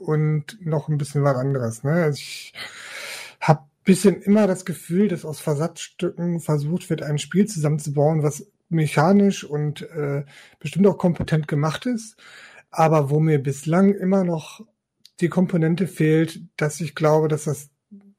[0.00, 1.84] und noch ein bisschen was anderes.
[1.84, 1.92] Ne?
[1.92, 2.52] Also ich
[3.40, 9.44] habe bisschen immer das Gefühl, dass aus Versatzstücken versucht wird, ein Spiel zusammenzubauen, was mechanisch
[9.44, 10.24] und äh,
[10.58, 12.16] bestimmt auch kompetent gemacht ist,
[12.70, 14.66] aber wo mir bislang immer noch
[15.20, 17.70] die Komponente fehlt, dass ich glaube, dass das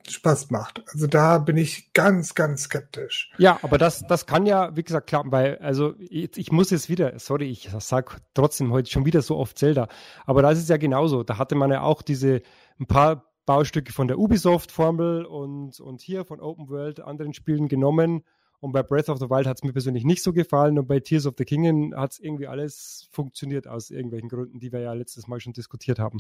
[0.08, 0.84] Spaß macht.
[0.94, 3.32] Also da bin ich ganz, ganz skeptisch.
[3.38, 6.90] Ja, aber das, das kann ja, wie gesagt, klappen, weil, also ich, ich muss jetzt
[6.90, 9.88] wieder, sorry, ich sag trotzdem heute schon wieder so oft Zelda,
[10.26, 11.24] aber da ist es ja genauso.
[11.24, 12.42] Da hatte man ja auch diese
[12.80, 18.24] ein paar Baustücke von der Ubisoft-Formel und, und hier von Open World anderen Spielen genommen
[18.60, 21.00] und bei Breath of the Wild hat es mir persönlich nicht so gefallen und bei
[21.00, 24.94] Tears of the Kingdom hat es irgendwie alles funktioniert aus irgendwelchen Gründen, die wir ja
[24.94, 26.20] letztes Mal schon diskutiert haben.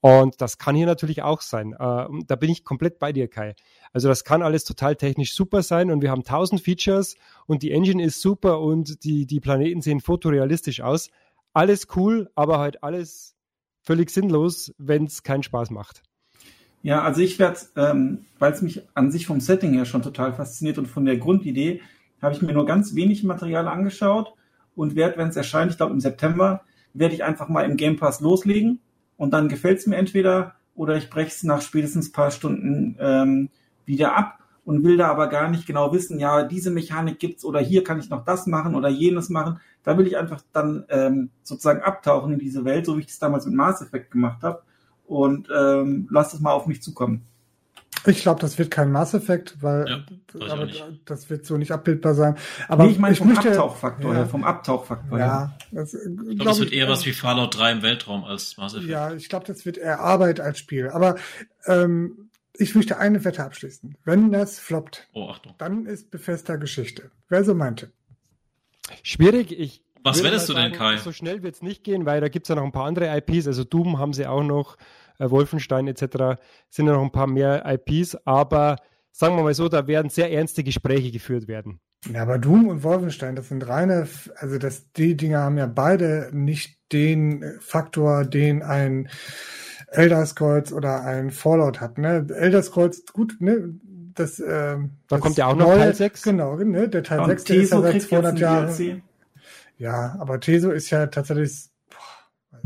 [0.00, 1.72] Und das kann hier natürlich auch sein.
[1.72, 3.54] Äh, da bin ich komplett bei dir, Kai.
[3.92, 7.16] Also das kann alles total technisch super sein und wir haben tausend Features
[7.46, 11.10] und die Engine ist super und die, die Planeten sehen fotorealistisch aus.
[11.52, 13.34] Alles cool, aber halt alles
[13.82, 16.02] völlig sinnlos, wenn es keinen Spaß macht.
[16.82, 20.32] Ja, also ich werde, ähm, weil es mich an sich vom Setting her schon total
[20.32, 21.80] fasziniert und von der Grundidee,
[22.20, 24.34] habe ich mir nur ganz wenig Material angeschaut
[24.74, 26.62] und werde, wenn es erscheint, ich glaube im September,
[26.94, 28.80] werde ich einfach mal im Game Pass loslegen
[29.16, 33.50] und dann gefällt es mir entweder oder ich breche es nach spätestens paar Stunden ähm,
[33.84, 37.60] wieder ab und will da aber gar nicht genau wissen, ja, diese Mechanik gibt's oder
[37.60, 39.60] hier kann ich noch das machen oder jenes machen.
[39.82, 43.18] Da will ich einfach dann ähm, sozusagen abtauchen in diese Welt, so wie ich das
[43.18, 44.62] damals mit Mass Effect gemacht habe
[45.12, 47.26] und ähm, lasst es mal auf mich zukommen.
[48.06, 50.68] Ich glaube, das wird kein Mass Effect, weil ja, aber
[51.04, 52.36] das wird so nicht abbildbar sein.
[52.66, 55.18] Aber nee, ich meine vom möchte, Abtauchfaktor, ja, vom Abtauchfaktor.
[55.18, 58.56] Ja, das, ich glaube, glaub, das wird eher was wie Fallout 3 im Weltraum als
[58.56, 58.90] Mass Effect.
[58.90, 60.88] Ja, ich glaube, das wird eher Arbeit als Spiel.
[60.88, 61.14] Aber
[61.66, 63.96] ähm, ich möchte eine Wette abschließen.
[64.04, 67.10] Wenn das floppt, oh, dann ist Bethesda Geschichte.
[67.28, 67.92] Wer so meinte.
[69.02, 69.56] Schwierig.
[69.56, 70.96] Ich was wettest du denn, Kai?
[70.96, 73.16] So schnell wird es nicht gehen, weil da gibt es ja noch ein paar andere
[73.16, 73.46] IPs.
[73.46, 74.76] Also Doom haben sie auch noch,
[75.18, 76.40] äh, Wolfenstein etc.
[76.70, 78.16] sind ja noch ein paar mehr IPs.
[78.24, 78.76] Aber
[79.10, 81.80] sagen wir mal so, da werden sehr ernste Gespräche geführt werden.
[82.12, 86.30] Ja, aber Doom und Wolfenstein, das sind reine, also das, die Dinger haben ja beide
[86.32, 89.08] nicht den Faktor, den ein
[89.88, 91.98] Elder Scrolls oder ein Fallout hat.
[91.98, 92.26] Ne?
[92.34, 93.74] Elder Scrolls, gut, ne?
[94.14, 96.22] Das, äh, da das kommt ja auch noch neue, Teil 6.
[96.22, 96.88] Genau, ne?
[96.88, 99.02] der Teil und 6 der ist ja seit 200 Jahren.
[99.78, 101.70] Ja, aber Teso ist ja tatsächlich,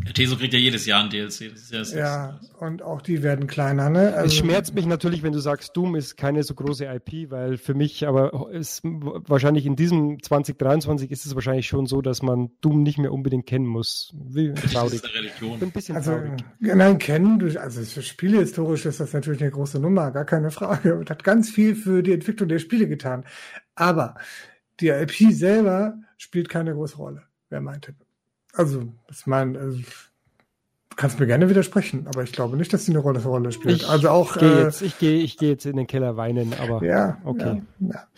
[0.07, 1.27] boah, Teso kriegt ja jedes Jahr ein DLC.
[1.27, 3.91] Das ist ja, das ja und auch die werden kleiner.
[3.91, 4.15] Ne?
[4.15, 7.59] Also, es schmerzt mich natürlich, wenn du sagst, Doom ist keine so große IP, weil
[7.59, 12.51] für mich aber ist wahrscheinlich in diesem 2023 ist es wahrscheinlich schon so, dass man
[12.61, 14.15] Doom nicht mehr unbedingt kennen muss.
[14.15, 14.73] Wie traurig.
[14.73, 15.59] Das ist eine Religion.
[15.61, 16.45] Ein bisschen also, traurig.
[16.61, 20.97] Nein, kennen, also für Spiele historisch ist das natürlich eine große Nummer, gar keine Frage.
[20.97, 23.25] Und hat ganz viel für die Entwicklung der Spiele getan.
[23.75, 24.15] Aber
[24.81, 28.06] die IP selber spielt keine große Rolle, wäre mein Tipp.
[28.57, 32.93] Also, ich meine, also, du kannst mir gerne widersprechen, aber ich glaube nicht, dass sie
[32.93, 33.83] eine Rolle, Rolle spielt.
[33.83, 34.37] Ich also auch.
[34.37, 36.83] Geh äh, jetzt, ich gehe ich geh jetzt in den Keller weinen, aber.
[36.83, 37.63] Ja, okay.
[37.81, 38.09] Ja,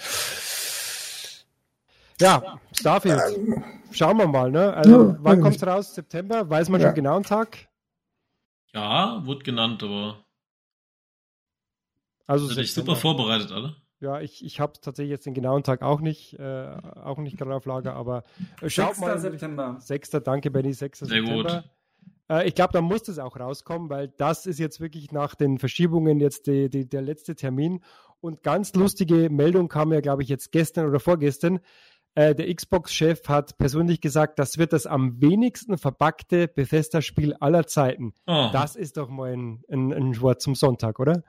[2.20, 2.42] ja.
[2.42, 3.20] ja Starfield.
[3.36, 4.74] Ähm, Schauen wir mal, ne?
[4.74, 5.94] Also, ja, wann kommt es raus?
[5.94, 6.48] September?
[6.48, 7.68] Weiß man schon genau einen Tag?
[8.74, 10.24] Ja, wurde genannt, aber.
[12.26, 13.76] Also, Sind super vorbereitet, alle?
[14.00, 16.68] Ja, ich, ich habe tatsächlich jetzt den genauen Tag auch nicht, äh,
[17.02, 18.22] auch nicht gerade auf Lager, aber
[18.62, 19.00] äh, schaut 6.
[19.00, 19.18] mal.
[19.18, 19.76] September.
[19.80, 20.10] 6.
[20.24, 21.00] Danke, Benny, 6.
[21.00, 21.42] Sehr September.
[21.42, 21.64] Gut.
[22.28, 25.58] Äh, ich glaube, da muss das auch rauskommen, weil das ist jetzt wirklich nach den
[25.58, 27.82] Verschiebungen jetzt die, die, der letzte Termin.
[28.20, 31.60] Und ganz lustige Meldung kam ja, glaube ich, jetzt gestern oder vorgestern.
[32.14, 38.12] Äh, der Xbox-Chef hat persönlich gesagt, das wird das am wenigsten verpackte Bethesda-Spiel aller Zeiten.
[38.26, 38.48] Oh.
[38.52, 41.22] Das ist doch mal ein, ein, ein Wort zum Sonntag, oder?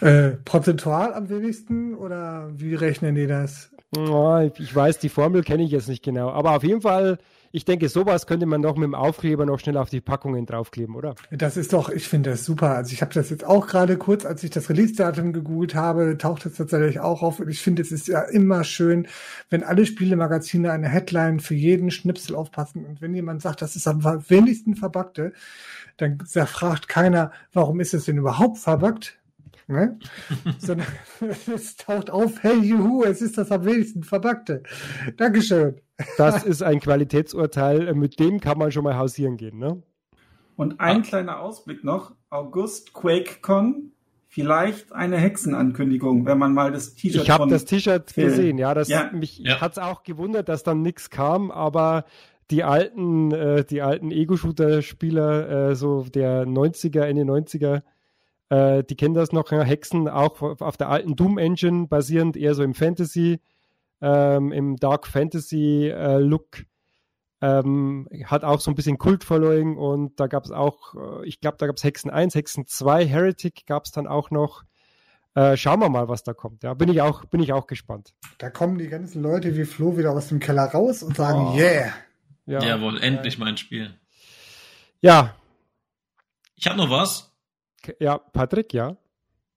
[0.00, 3.70] Äh, prozentual am wenigsten oder wie rechnen die das?
[3.96, 6.30] Oh, ich weiß, die Formel kenne ich jetzt nicht genau.
[6.30, 7.18] Aber auf jeden Fall,
[7.50, 10.94] ich denke, sowas könnte man doch mit dem Aufkleber noch schnell auf die Packungen draufkleben,
[10.94, 11.16] oder?
[11.32, 12.76] Das ist doch, ich finde das super.
[12.76, 16.46] Also ich habe das jetzt auch gerade kurz, als ich das Release-Datum gegoogelt habe, taucht
[16.46, 17.40] es tatsächlich auch auf.
[17.40, 19.08] Und ich finde, es ist ja immer schön,
[19.48, 22.84] wenn alle Spielemagazine eine Headline für jeden Schnipsel aufpassen.
[22.84, 25.32] Und wenn jemand sagt, das ist am wenigsten verbackte,
[25.96, 29.19] dann fragt keiner, warum ist es denn überhaupt verbackt?
[29.70, 29.98] Ne?
[30.58, 30.86] sondern
[31.54, 34.62] es taucht auf, hey juhu, es ist das am wenigsten verpackte.
[35.16, 35.80] Dankeschön.
[36.16, 39.82] Das ist ein Qualitätsurteil, mit dem kann man schon mal hausieren gehen, ne?
[40.56, 41.00] Und ein ah.
[41.00, 43.92] kleiner Ausblick noch, August QuakeCon,
[44.28, 48.88] vielleicht eine Hexenankündigung, wenn man mal das T-Shirt Ich habe das T-Shirt gesehen, ja, das
[48.88, 49.10] ja.
[49.12, 49.60] mich ja.
[49.60, 52.04] hat's auch gewundert, dass dann nichts kam, aber
[52.50, 57.82] die alten, äh, die alten Ego-Shooter-Spieler, äh, so der 90er, Ende 90er,
[58.50, 62.62] äh, die kennen das noch, Hexen auch auf der alten Doom Engine basierend, eher so
[62.62, 63.40] im Fantasy,
[64.02, 66.64] ähm, im Dark Fantasy äh, Look.
[67.42, 71.56] Ähm, hat auch so ein bisschen Kultfollowing und da gab es auch, äh, ich glaube,
[71.56, 74.64] da gab es Hexen 1, Hexen 2, Heretic gab es dann auch noch.
[75.34, 76.64] Äh, schauen wir mal, was da kommt.
[76.64, 78.12] Ja, bin ich auch, bin ich auch gespannt.
[78.38, 81.56] Da kommen die ganzen Leute wie Flo wieder aus dem Keller raus und sagen, oh.
[81.56, 81.92] yeah.
[82.46, 83.94] Ja, Jawohl, endlich mein Spiel.
[85.00, 85.36] Ja.
[86.56, 87.29] Ich habe noch was.
[87.98, 88.96] Ja, Patrick, ja.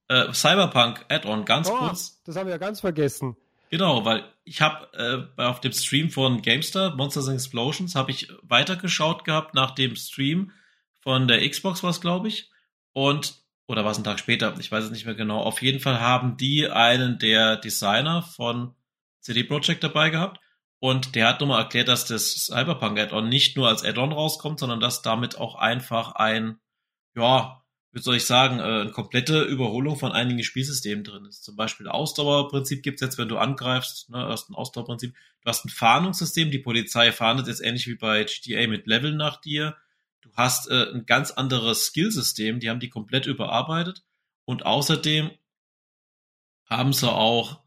[0.08, 2.22] Äh, Cyberpunk Add-on, ganz oh, kurz.
[2.24, 3.36] Das haben wir ja ganz vergessen.
[3.70, 8.28] Genau, weil ich habe äh, auf dem Stream von Gamestar, Monsters and Explosions, habe ich
[8.42, 10.52] weitergeschaut gehabt nach dem Stream
[11.00, 12.50] von der Xbox was, glaube ich.
[12.92, 15.40] Und, oder war es ein Tag später, ich weiß es nicht mehr genau.
[15.40, 18.74] Auf jeden Fall haben die einen der Designer von
[19.20, 20.40] CD Projekt dabei gehabt.
[20.78, 24.80] Und der hat nochmal erklärt, dass das Cyberpunk Add-on nicht nur als Add-on rauskommt, sondern
[24.80, 26.58] dass damit auch einfach ein,
[27.16, 27.63] ja,
[27.94, 31.44] wie soll ich sagen, äh, eine komplette Überholung von einigen Spielsystemen drin ist.
[31.44, 35.14] Zum Beispiel Ausdauerprinzip gibt's jetzt, wenn du angreifst, ne, hast ein Ausdauerprinzip.
[35.14, 39.40] Du hast ein Fahndungssystem, die Polizei fahndet jetzt ähnlich wie bei GTA mit Leveln nach
[39.40, 39.76] dir.
[40.22, 44.02] Du hast äh, ein ganz anderes Skillsystem, die haben die komplett überarbeitet.
[44.44, 45.30] Und außerdem
[46.68, 47.60] haben sie auch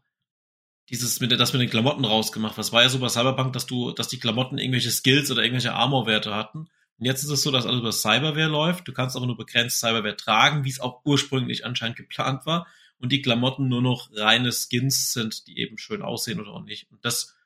[0.90, 2.58] dieses mit das mit den Klamotten rausgemacht.
[2.58, 5.72] Was war ja so bei Cyberpunk, dass du, dass die Klamotten irgendwelche Skills oder irgendwelche
[5.72, 6.68] Armorwerte hatten.
[6.98, 8.88] Und jetzt ist es so, dass alles über Cyberware läuft.
[8.88, 12.66] Du kannst aber nur begrenzt Cyberware tragen, wie es auch ursprünglich anscheinend geplant war.
[12.98, 16.90] Und die Klamotten nur noch reine Skins sind, die eben schön aussehen oder auch nicht.
[16.90, 17.36] Und das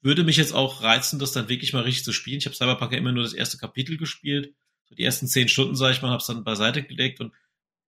[0.00, 2.38] würde mich jetzt auch reizen, das dann wirklich mal richtig zu spielen.
[2.38, 4.54] Ich habe Cyberpunk ja immer nur das erste Kapitel gespielt.
[4.84, 7.20] So die ersten zehn Stunden, sage ich mal, habe es dann beiseite gelegt.
[7.20, 7.32] Und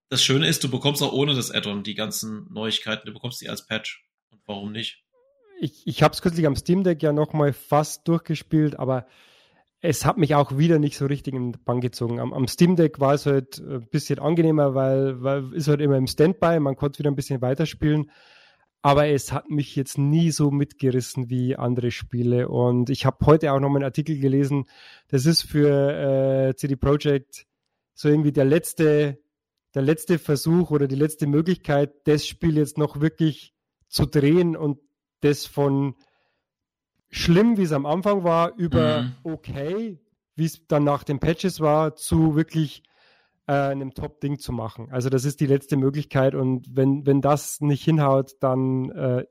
[0.09, 3.07] das Schöne ist, du bekommst auch ohne das Add-on die ganzen Neuigkeiten.
[3.07, 4.05] Du bekommst die als Patch.
[4.31, 5.05] Und warum nicht?
[5.61, 9.07] Ich, ich habe es kürzlich am Steam Deck ja noch mal fast durchgespielt, aber
[9.85, 12.21] es hat mich auch wieder nicht so richtig in den Bann gezogen.
[12.21, 15.97] Am, am Steam Deck war es halt ein bisschen angenehmer, weil, weil ist halt immer
[15.97, 18.11] im Standby, man konnte wieder ein bisschen weiterspielen.
[18.81, 22.49] Aber es hat mich jetzt nie so mitgerissen wie andere Spiele.
[22.49, 24.67] Und ich habe heute auch noch mal einen Artikel gelesen.
[25.09, 27.47] Das ist für äh, CD Projekt
[27.95, 29.19] so irgendwie der letzte,
[29.75, 33.53] der letzte Versuch oder die letzte Möglichkeit, das Spiel jetzt noch wirklich
[33.89, 34.79] zu drehen und
[35.21, 35.97] das von
[37.13, 39.13] schlimm, wie es am Anfang war, über mhm.
[39.23, 40.01] okay,
[40.35, 42.83] wie es dann nach den Patches war, zu wirklich
[43.47, 44.89] äh, einem Top-Ding zu machen.
[44.91, 49.25] Also das ist die letzte Möglichkeit und wenn, wenn das nicht hinhaut, dann äh,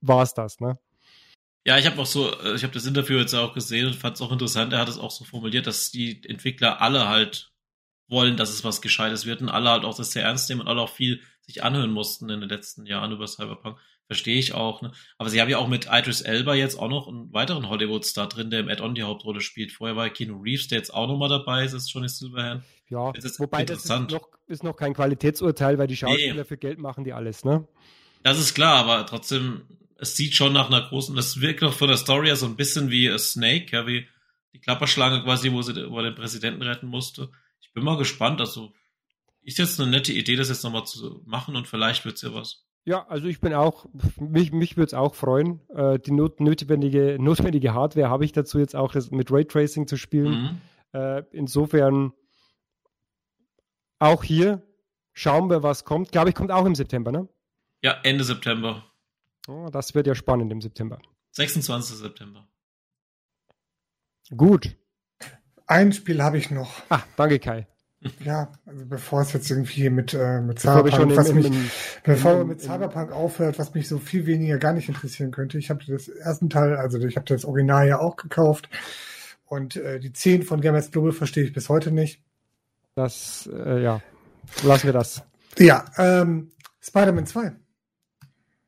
[0.00, 0.78] war es das, ne?
[1.64, 4.16] Ja, ich habe auch so, äh, ich habe das Interview jetzt auch gesehen und fand
[4.16, 4.72] es auch interessant.
[4.72, 7.52] Er hat es auch so formuliert, dass die Entwickler alle halt
[8.08, 10.68] wollen, dass es was Gescheites wird und alle halt auch das sehr ernst nehmen und
[10.68, 13.78] alle auch viel sich anhören mussten in den letzten Jahren über Cyberpunk.
[14.12, 14.82] Verstehe ich auch.
[14.82, 14.92] Ne?
[15.16, 18.50] Aber sie haben ja auch mit Idris Elba jetzt auch noch einen weiteren Hollywood-Star drin,
[18.50, 19.72] der im Add-on die Hauptrolle spielt.
[19.72, 22.62] Vorher war Keanu Reeves, der jetzt auch nochmal dabei ist, ist Johnny Silverhand.
[22.90, 26.44] Ja, das ist wobei das ist noch, ist noch kein Qualitätsurteil, weil die Schauspieler nee.
[26.44, 27.66] für Geld machen die alles, ne?
[28.22, 29.62] Das ist klar, aber trotzdem,
[29.96, 32.56] es sieht schon nach einer großen, das wirkt noch von der Story ja so ein
[32.56, 34.06] bisschen wie a Snake, ja, wie
[34.52, 37.30] die Klapperschlange quasi, wo sie wo den Präsidenten retten musste.
[37.62, 38.74] Ich bin mal gespannt, also
[39.42, 42.66] ist jetzt eine nette Idee, das jetzt nochmal zu machen und vielleicht wird's ja was.
[42.84, 43.86] Ja, also ich bin auch,
[44.18, 45.60] mich, mich würde es auch freuen.
[45.70, 50.30] Äh, die not, notwendige, notwendige Hardware habe ich dazu jetzt auch, mit Raytracing zu spielen.
[50.30, 50.60] Mhm.
[50.92, 52.12] Äh, insofern
[53.98, 54.62] auch hier
[55.12, 56.10] schauen wir, was kommt.
[56.10, 57.28] Glaube ich, kommt auch im September, ne?
[57.82, 58.84] Ja, Ende September.
[59.48, 61.00] Oh, das wird ja spannend im September.
[61.32, 61.96] 26.
[61.96, 62.48] September.
[64.36, 64.76] Gut.
[65.66, 66.82] Ein Spiel habe ich noch.
[66.88, 67.66] Ah, danke Kai.
[68.24, 71.70] Ja, also bevor es jetzt irgendwie mit, äh, mit Cyberpunk, was im, mich, im,
[72.02, 75.58] bevor im, mit Cyberpunk aufhört, was mich so viel weniger gar nicht interessieren könnte.
[75.58, 78.68] Ich habe das ersten Teil, also ich habe das Original ja auch gekauft
[79.46, 82.20] und äh, die 10 von Gamers Global verstehe ich bis heute nicht.
[82.96, 84.00] Das, äh, ja,
[84.64, 85.22] lassen wir das.
[85.58, 86.50] Ja, ähm,
[86.80, 87.52] Spider-Man 2.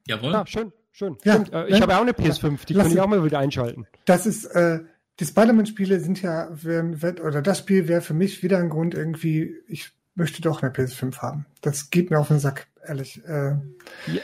[0.06, 0.32] Jawohl.
[0.32, 1.16] Ja, schön, schön.
[1.24, 3.86] Ja, äh, ich habe auch eine PS5, die kann ich auch mal wieder einschalten.
[4.04, 4.80] Das ist, äh,
[5.20, 9.54] die Spider-Man-Spiele sind ja, wenn, oder das Spiel wäre für mich wieder ein Grund irgendwie,
[9.68, 11.46] ich möchte doch eine PS5 haben.
[11.60, 13.22] Das geht mir auf den Sack, ehrlich.
[13.26, 13.56] Äh,
[14.06, 14.22] ja.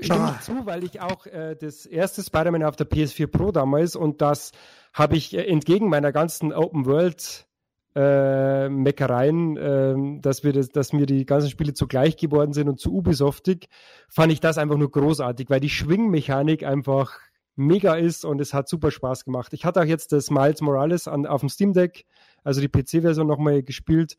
[0.00, 4.20] Stimme zu, weil ich auch äh, das erste Spider-Man auf der PS4 Pro damals und
[4.20, 4.50] das
[4.92, 7.46] habe ich äh, entgegen meiner ganzen Open World
[7.94, 12.68] äh, Meckereien, äh, dass, wir das, dass mir die ganzen Spiele zu gleich geworden sind
[12.68, 13.68] und zu Ubisoftig,
[14.08, 17.20] fand ich das einfach nur großartig, weil die Schwingmechanik einfach
[17.56, 19.52] mega ist und es hat super Spaß gemacht.
[19.52, 22.04] Ich hatte auch jetzt das Miles Morales an, auf dem Steam Deck,
[22.42, 24.16] also die PC-Version nochmal gespielt.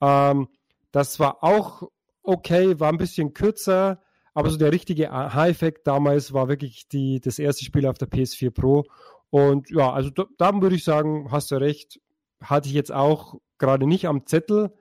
[0.00, 0.48] Ähm,
[0.92, 1.82] das war auch
[2.26, 4.00] okay, war ein bisschen kürzer,
[4.34, 8.50] aber so der richtige Aha-Effekt damals war wirklich die, das erste Spiel auf der PS4
[8.50, 8.84] Pro.
[9.30, 12.00] Und ja, also da, da würde ich sagen, hast du recht,
[12.42, 14.72] hatte ich jetzt auch gerade nicht am Zettel,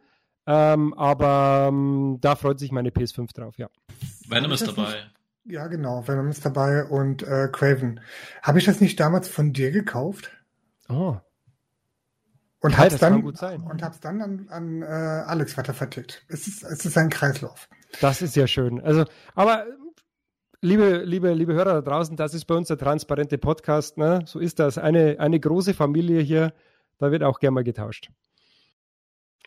[0.48, 3.70] ähm, aber ähm, da freut sich meine PS5 drauf, ja.
[4.28, 5.06] Venom ist dabei.
[5.48, 8.00] Ja, genau, Venom ist dabei und äh, Craven.
[8.42, 10.32] Habe ich das nicht damals von dir gekauft?
[10.90, 11.18] Oh.
[12.62, 16.26] Und ja, hab's dann und hab's dann an, an äh, Alex weiter vertickt.
[16.30, 17.70] Es ist, es ist ein Kreislauf.
[18.02, 18.82] Das ist ja schön.
[18.82, 19.06] Also,
[19.36, 19.68] aber
[20.62, 23.98] liebe, liebe, liebe Hörer da draußen, das ist bei uns der transparente Podcast.
[23.98, 24.24] Ne?
[24.26, 24.80] So ist das.
[24.80, 26.54] Eine, eine große Familie hier.
[26.98, 28.10] Da wird auch gerne mal getauscht.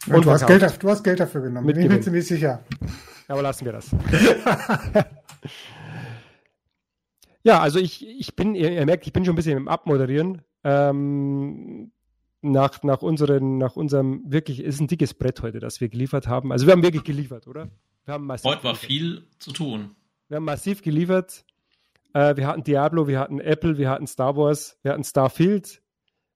[0.07, 1.66] Und, und du, hast Geld, du hast Geld dafür genommen.
[1.66, 2.62] Mit ich bin ziemlich sicher.
[3.27, 3.91] Aber lassen wir das.
[7.44, 10.43] Ja, also ich, ich bin, ihr, ihr, merkt, ich bin schon ein bisschen im Abmoderieren.
[10.65, 11.93] Ähm,
[12.40, 16.52] nach, nach, unseren, nach unserem wirklich, ist ein dickes Brett heute, das wir geliefert haben.
[16.52, 17.69] Also wir haben wirklich geliefert, oder?
[18.05, 18.90] Wir haben massiv heute war geliefert.
[18.90, 19.97] viel zu tun.
[20.28, 21.44] Wir haben massiv geliefert.
[22.15, 25.82] Äh, wir hatten Diablo, wir hatten Apple, wir hatten Star Wars, wir hatten Starfield,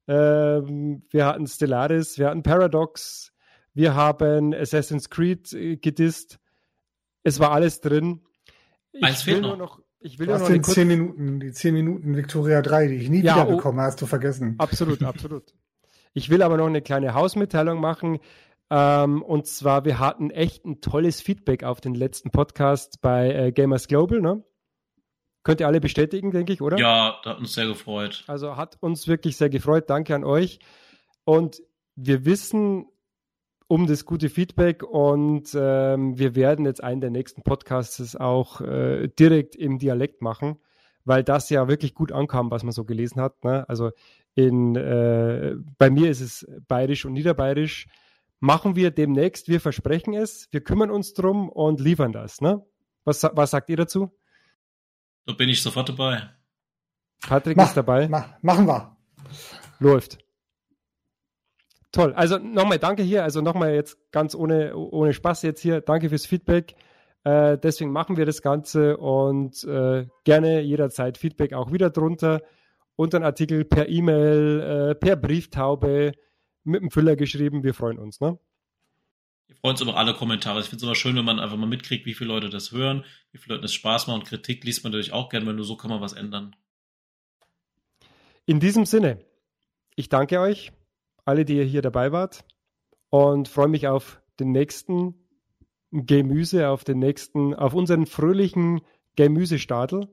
[0.07, 3.33] ähm, wir hatten Stellaris, wir hatten Paradox,
[3.75, 6.39] wir haben Assassin's Creed äh, gedisst.
[7.23, 8.21] Es war alles drin.
[8.93, 9.57] Ich Eins fehlt noch.
[9.57, 12.89] noch ich will du ja hast noch den 10 Minuten, die 10 Minuten Victoria 3,
[12.89, 14.57] die ich nie ja, wieder oh, hast du vergessen.
[14.59, 15.55] Absolut, absolut.
[16.15, 18.19] Ich will aber noch eine kleine Hausmitteilung machen.
[18.71, 23.53] Ähm, und zwar, wir hatten echt ein tolles Feedback auf den letzten Podcast bei äh,
[23.53, 24.45] Gamers Global, ne?
[25.43, 26.79] Könnt ihr alle bestätigen, denke ich, oder?
[26.79, 28.25] Ja, das hat uns sehr gefreut.
[28.29, 29.91] Also hat uns wirklich sehr gefreut.
[29.91, 30.61] Danke an euch.
[31.25, 31.63] Und
[31.97, 32.87] wir wissen,
[33.73, 39.09] um das gute Feedback und ähm, wir werden jetzt einen der nächsten Podcasts auch äh,
[39.09, 40.59] direkt im Dialekt machen,
[41.07, 43.43] weil das ja wirklich gut ankam, was man so gelesen hat.
[43.45, 43.67] Ne?
[43.71, 43.93] Also
[44.35, 47.87] in, äh, bei mir ist es bayerisch und niederbayerisch.
[48.41, 52.43] Machen wir demnächst, wir versprechen es, wir kümmern uns drum und liefern das.
[52.43, 52.63] Ne?
[53.05, 54.13] Was, was sagt ihr dazu?
[55.25, 56.29] Da bin ich sofort dabei.
[57.23, 58.07] Patrick mach, ist dabei.
[58.07, 58.99] Mach, machen wir.
[59.79, 60.22] Läuft.
[61.93, 62.15] Toll.
[62.15, 63.23] Also nochmal danke hier.
[63.23, 65.83] Also nochmal jetzt ganz ohne, ohne Spaß jetzt hier.
[65.83, 66.75] Danke fürs Feedback.
[67.25, 72.43] Äh, deswegen machen wir das Ganze und äh, gerne jederzeit Feedback auch wieder drunter.
[72.97, 76.13] Unter einen Artikel per E-Mail, äh, per Brieftaube,
[76.65, 77.63] mit dem Füller geschrieben.
[77.63, 78.21] Wir freuen uns.
[78.21, 78.39] Ne?
[79.47, 80.61] Wir freuen uns über alle Kommentare.
[80.61, 83.05] Ich finde es immer schön, wenn man einfach mal mitkriegt, wie viele Leute das hören,
[83.33, 85.65] wie viele Leuten es Spaß macht und Kritik liest man natürlich auch gerne, weil nur
[85.65, 86.57] so kann man was ändern.
[88.47, 89.25] In diesem Sinne,
[89.95, 90.73] ich danke euch
[91.25, 92.45] alle, die ihr hier dabei wart
[93.11, 95.15] und freue mich auf den nächsten
[95.93, 98.81] Gemüse, auf den nächsten, auf unseren fröhlichen
[99.17, 100.09] Gemüsestadel.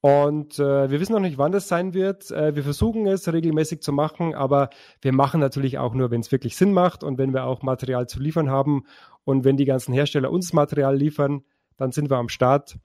[0.00, 2.30] Und äh, wir wissen noch nicht, wann das sein wird.
[2.30, 4.70] Äh, wir versuchen es regelmäßig zu machen, aber
[5.02, 8.08] wir machen natürlich auch nur, wenn es wirklich Sinn macht und wenn wir auch Material
[8.08, 8.84] zu liefern haben.
[9.24, 11.44] Und wenn die ganzen Hersteller uns Material liefern,
[11.76, 12.78] dann sind wir am Start.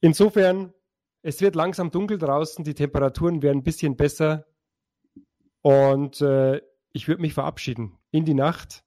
[0.00, 0.72] Insofern,
[1.22, 4.46] es wird langsam dunkel draußen, die Temperaturen werden ein bisschen besser.
[5.62, 6.60] Und äh,
[6.92, 8.84] ich würde mich verabschieden in die Nacht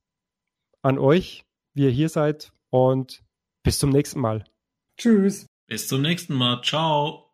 [0.81, 2.52] an euch, wie ihr hier seid.
[2.69, 3.23] Und
[3.64, 4.45] bis zum nächsten Mal.
[4.98, 5.45] Tschüss.
[5.68, 6.61] Bis zum nächsten Mal.
[6.64, 7.31] Ciao.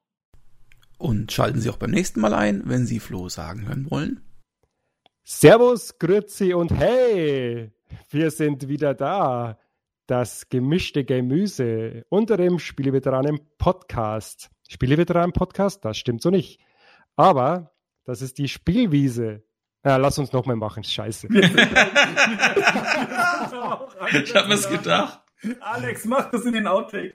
[0.97, 4.21] Und schalten Sie auch beim nächsten Mal ein, wenn Sie Flo sagen hören wollen.
[5.23, 7.71] Servus, Grüezi und hey,
[8.09, 9.59] wir sind wieder da.
[10.07, 14.49] Das gemischte Gemüse unter dem Spieleveteranen Podcast.
[14.69, 16.61] Spieleveteranen Podcast, das stimmt so nicht.
[17.17, 17.76] Aber
[18.07, 19.43] das ist die Spielwiese.
[19.85, 21.27] Ja, lass uns nochmal machen, scheiße.
[21.31, 21.45] ich
[24.33, 25.21] habe es gedacht.
[25.59, 27.13] Alex, mach das in den Outtake.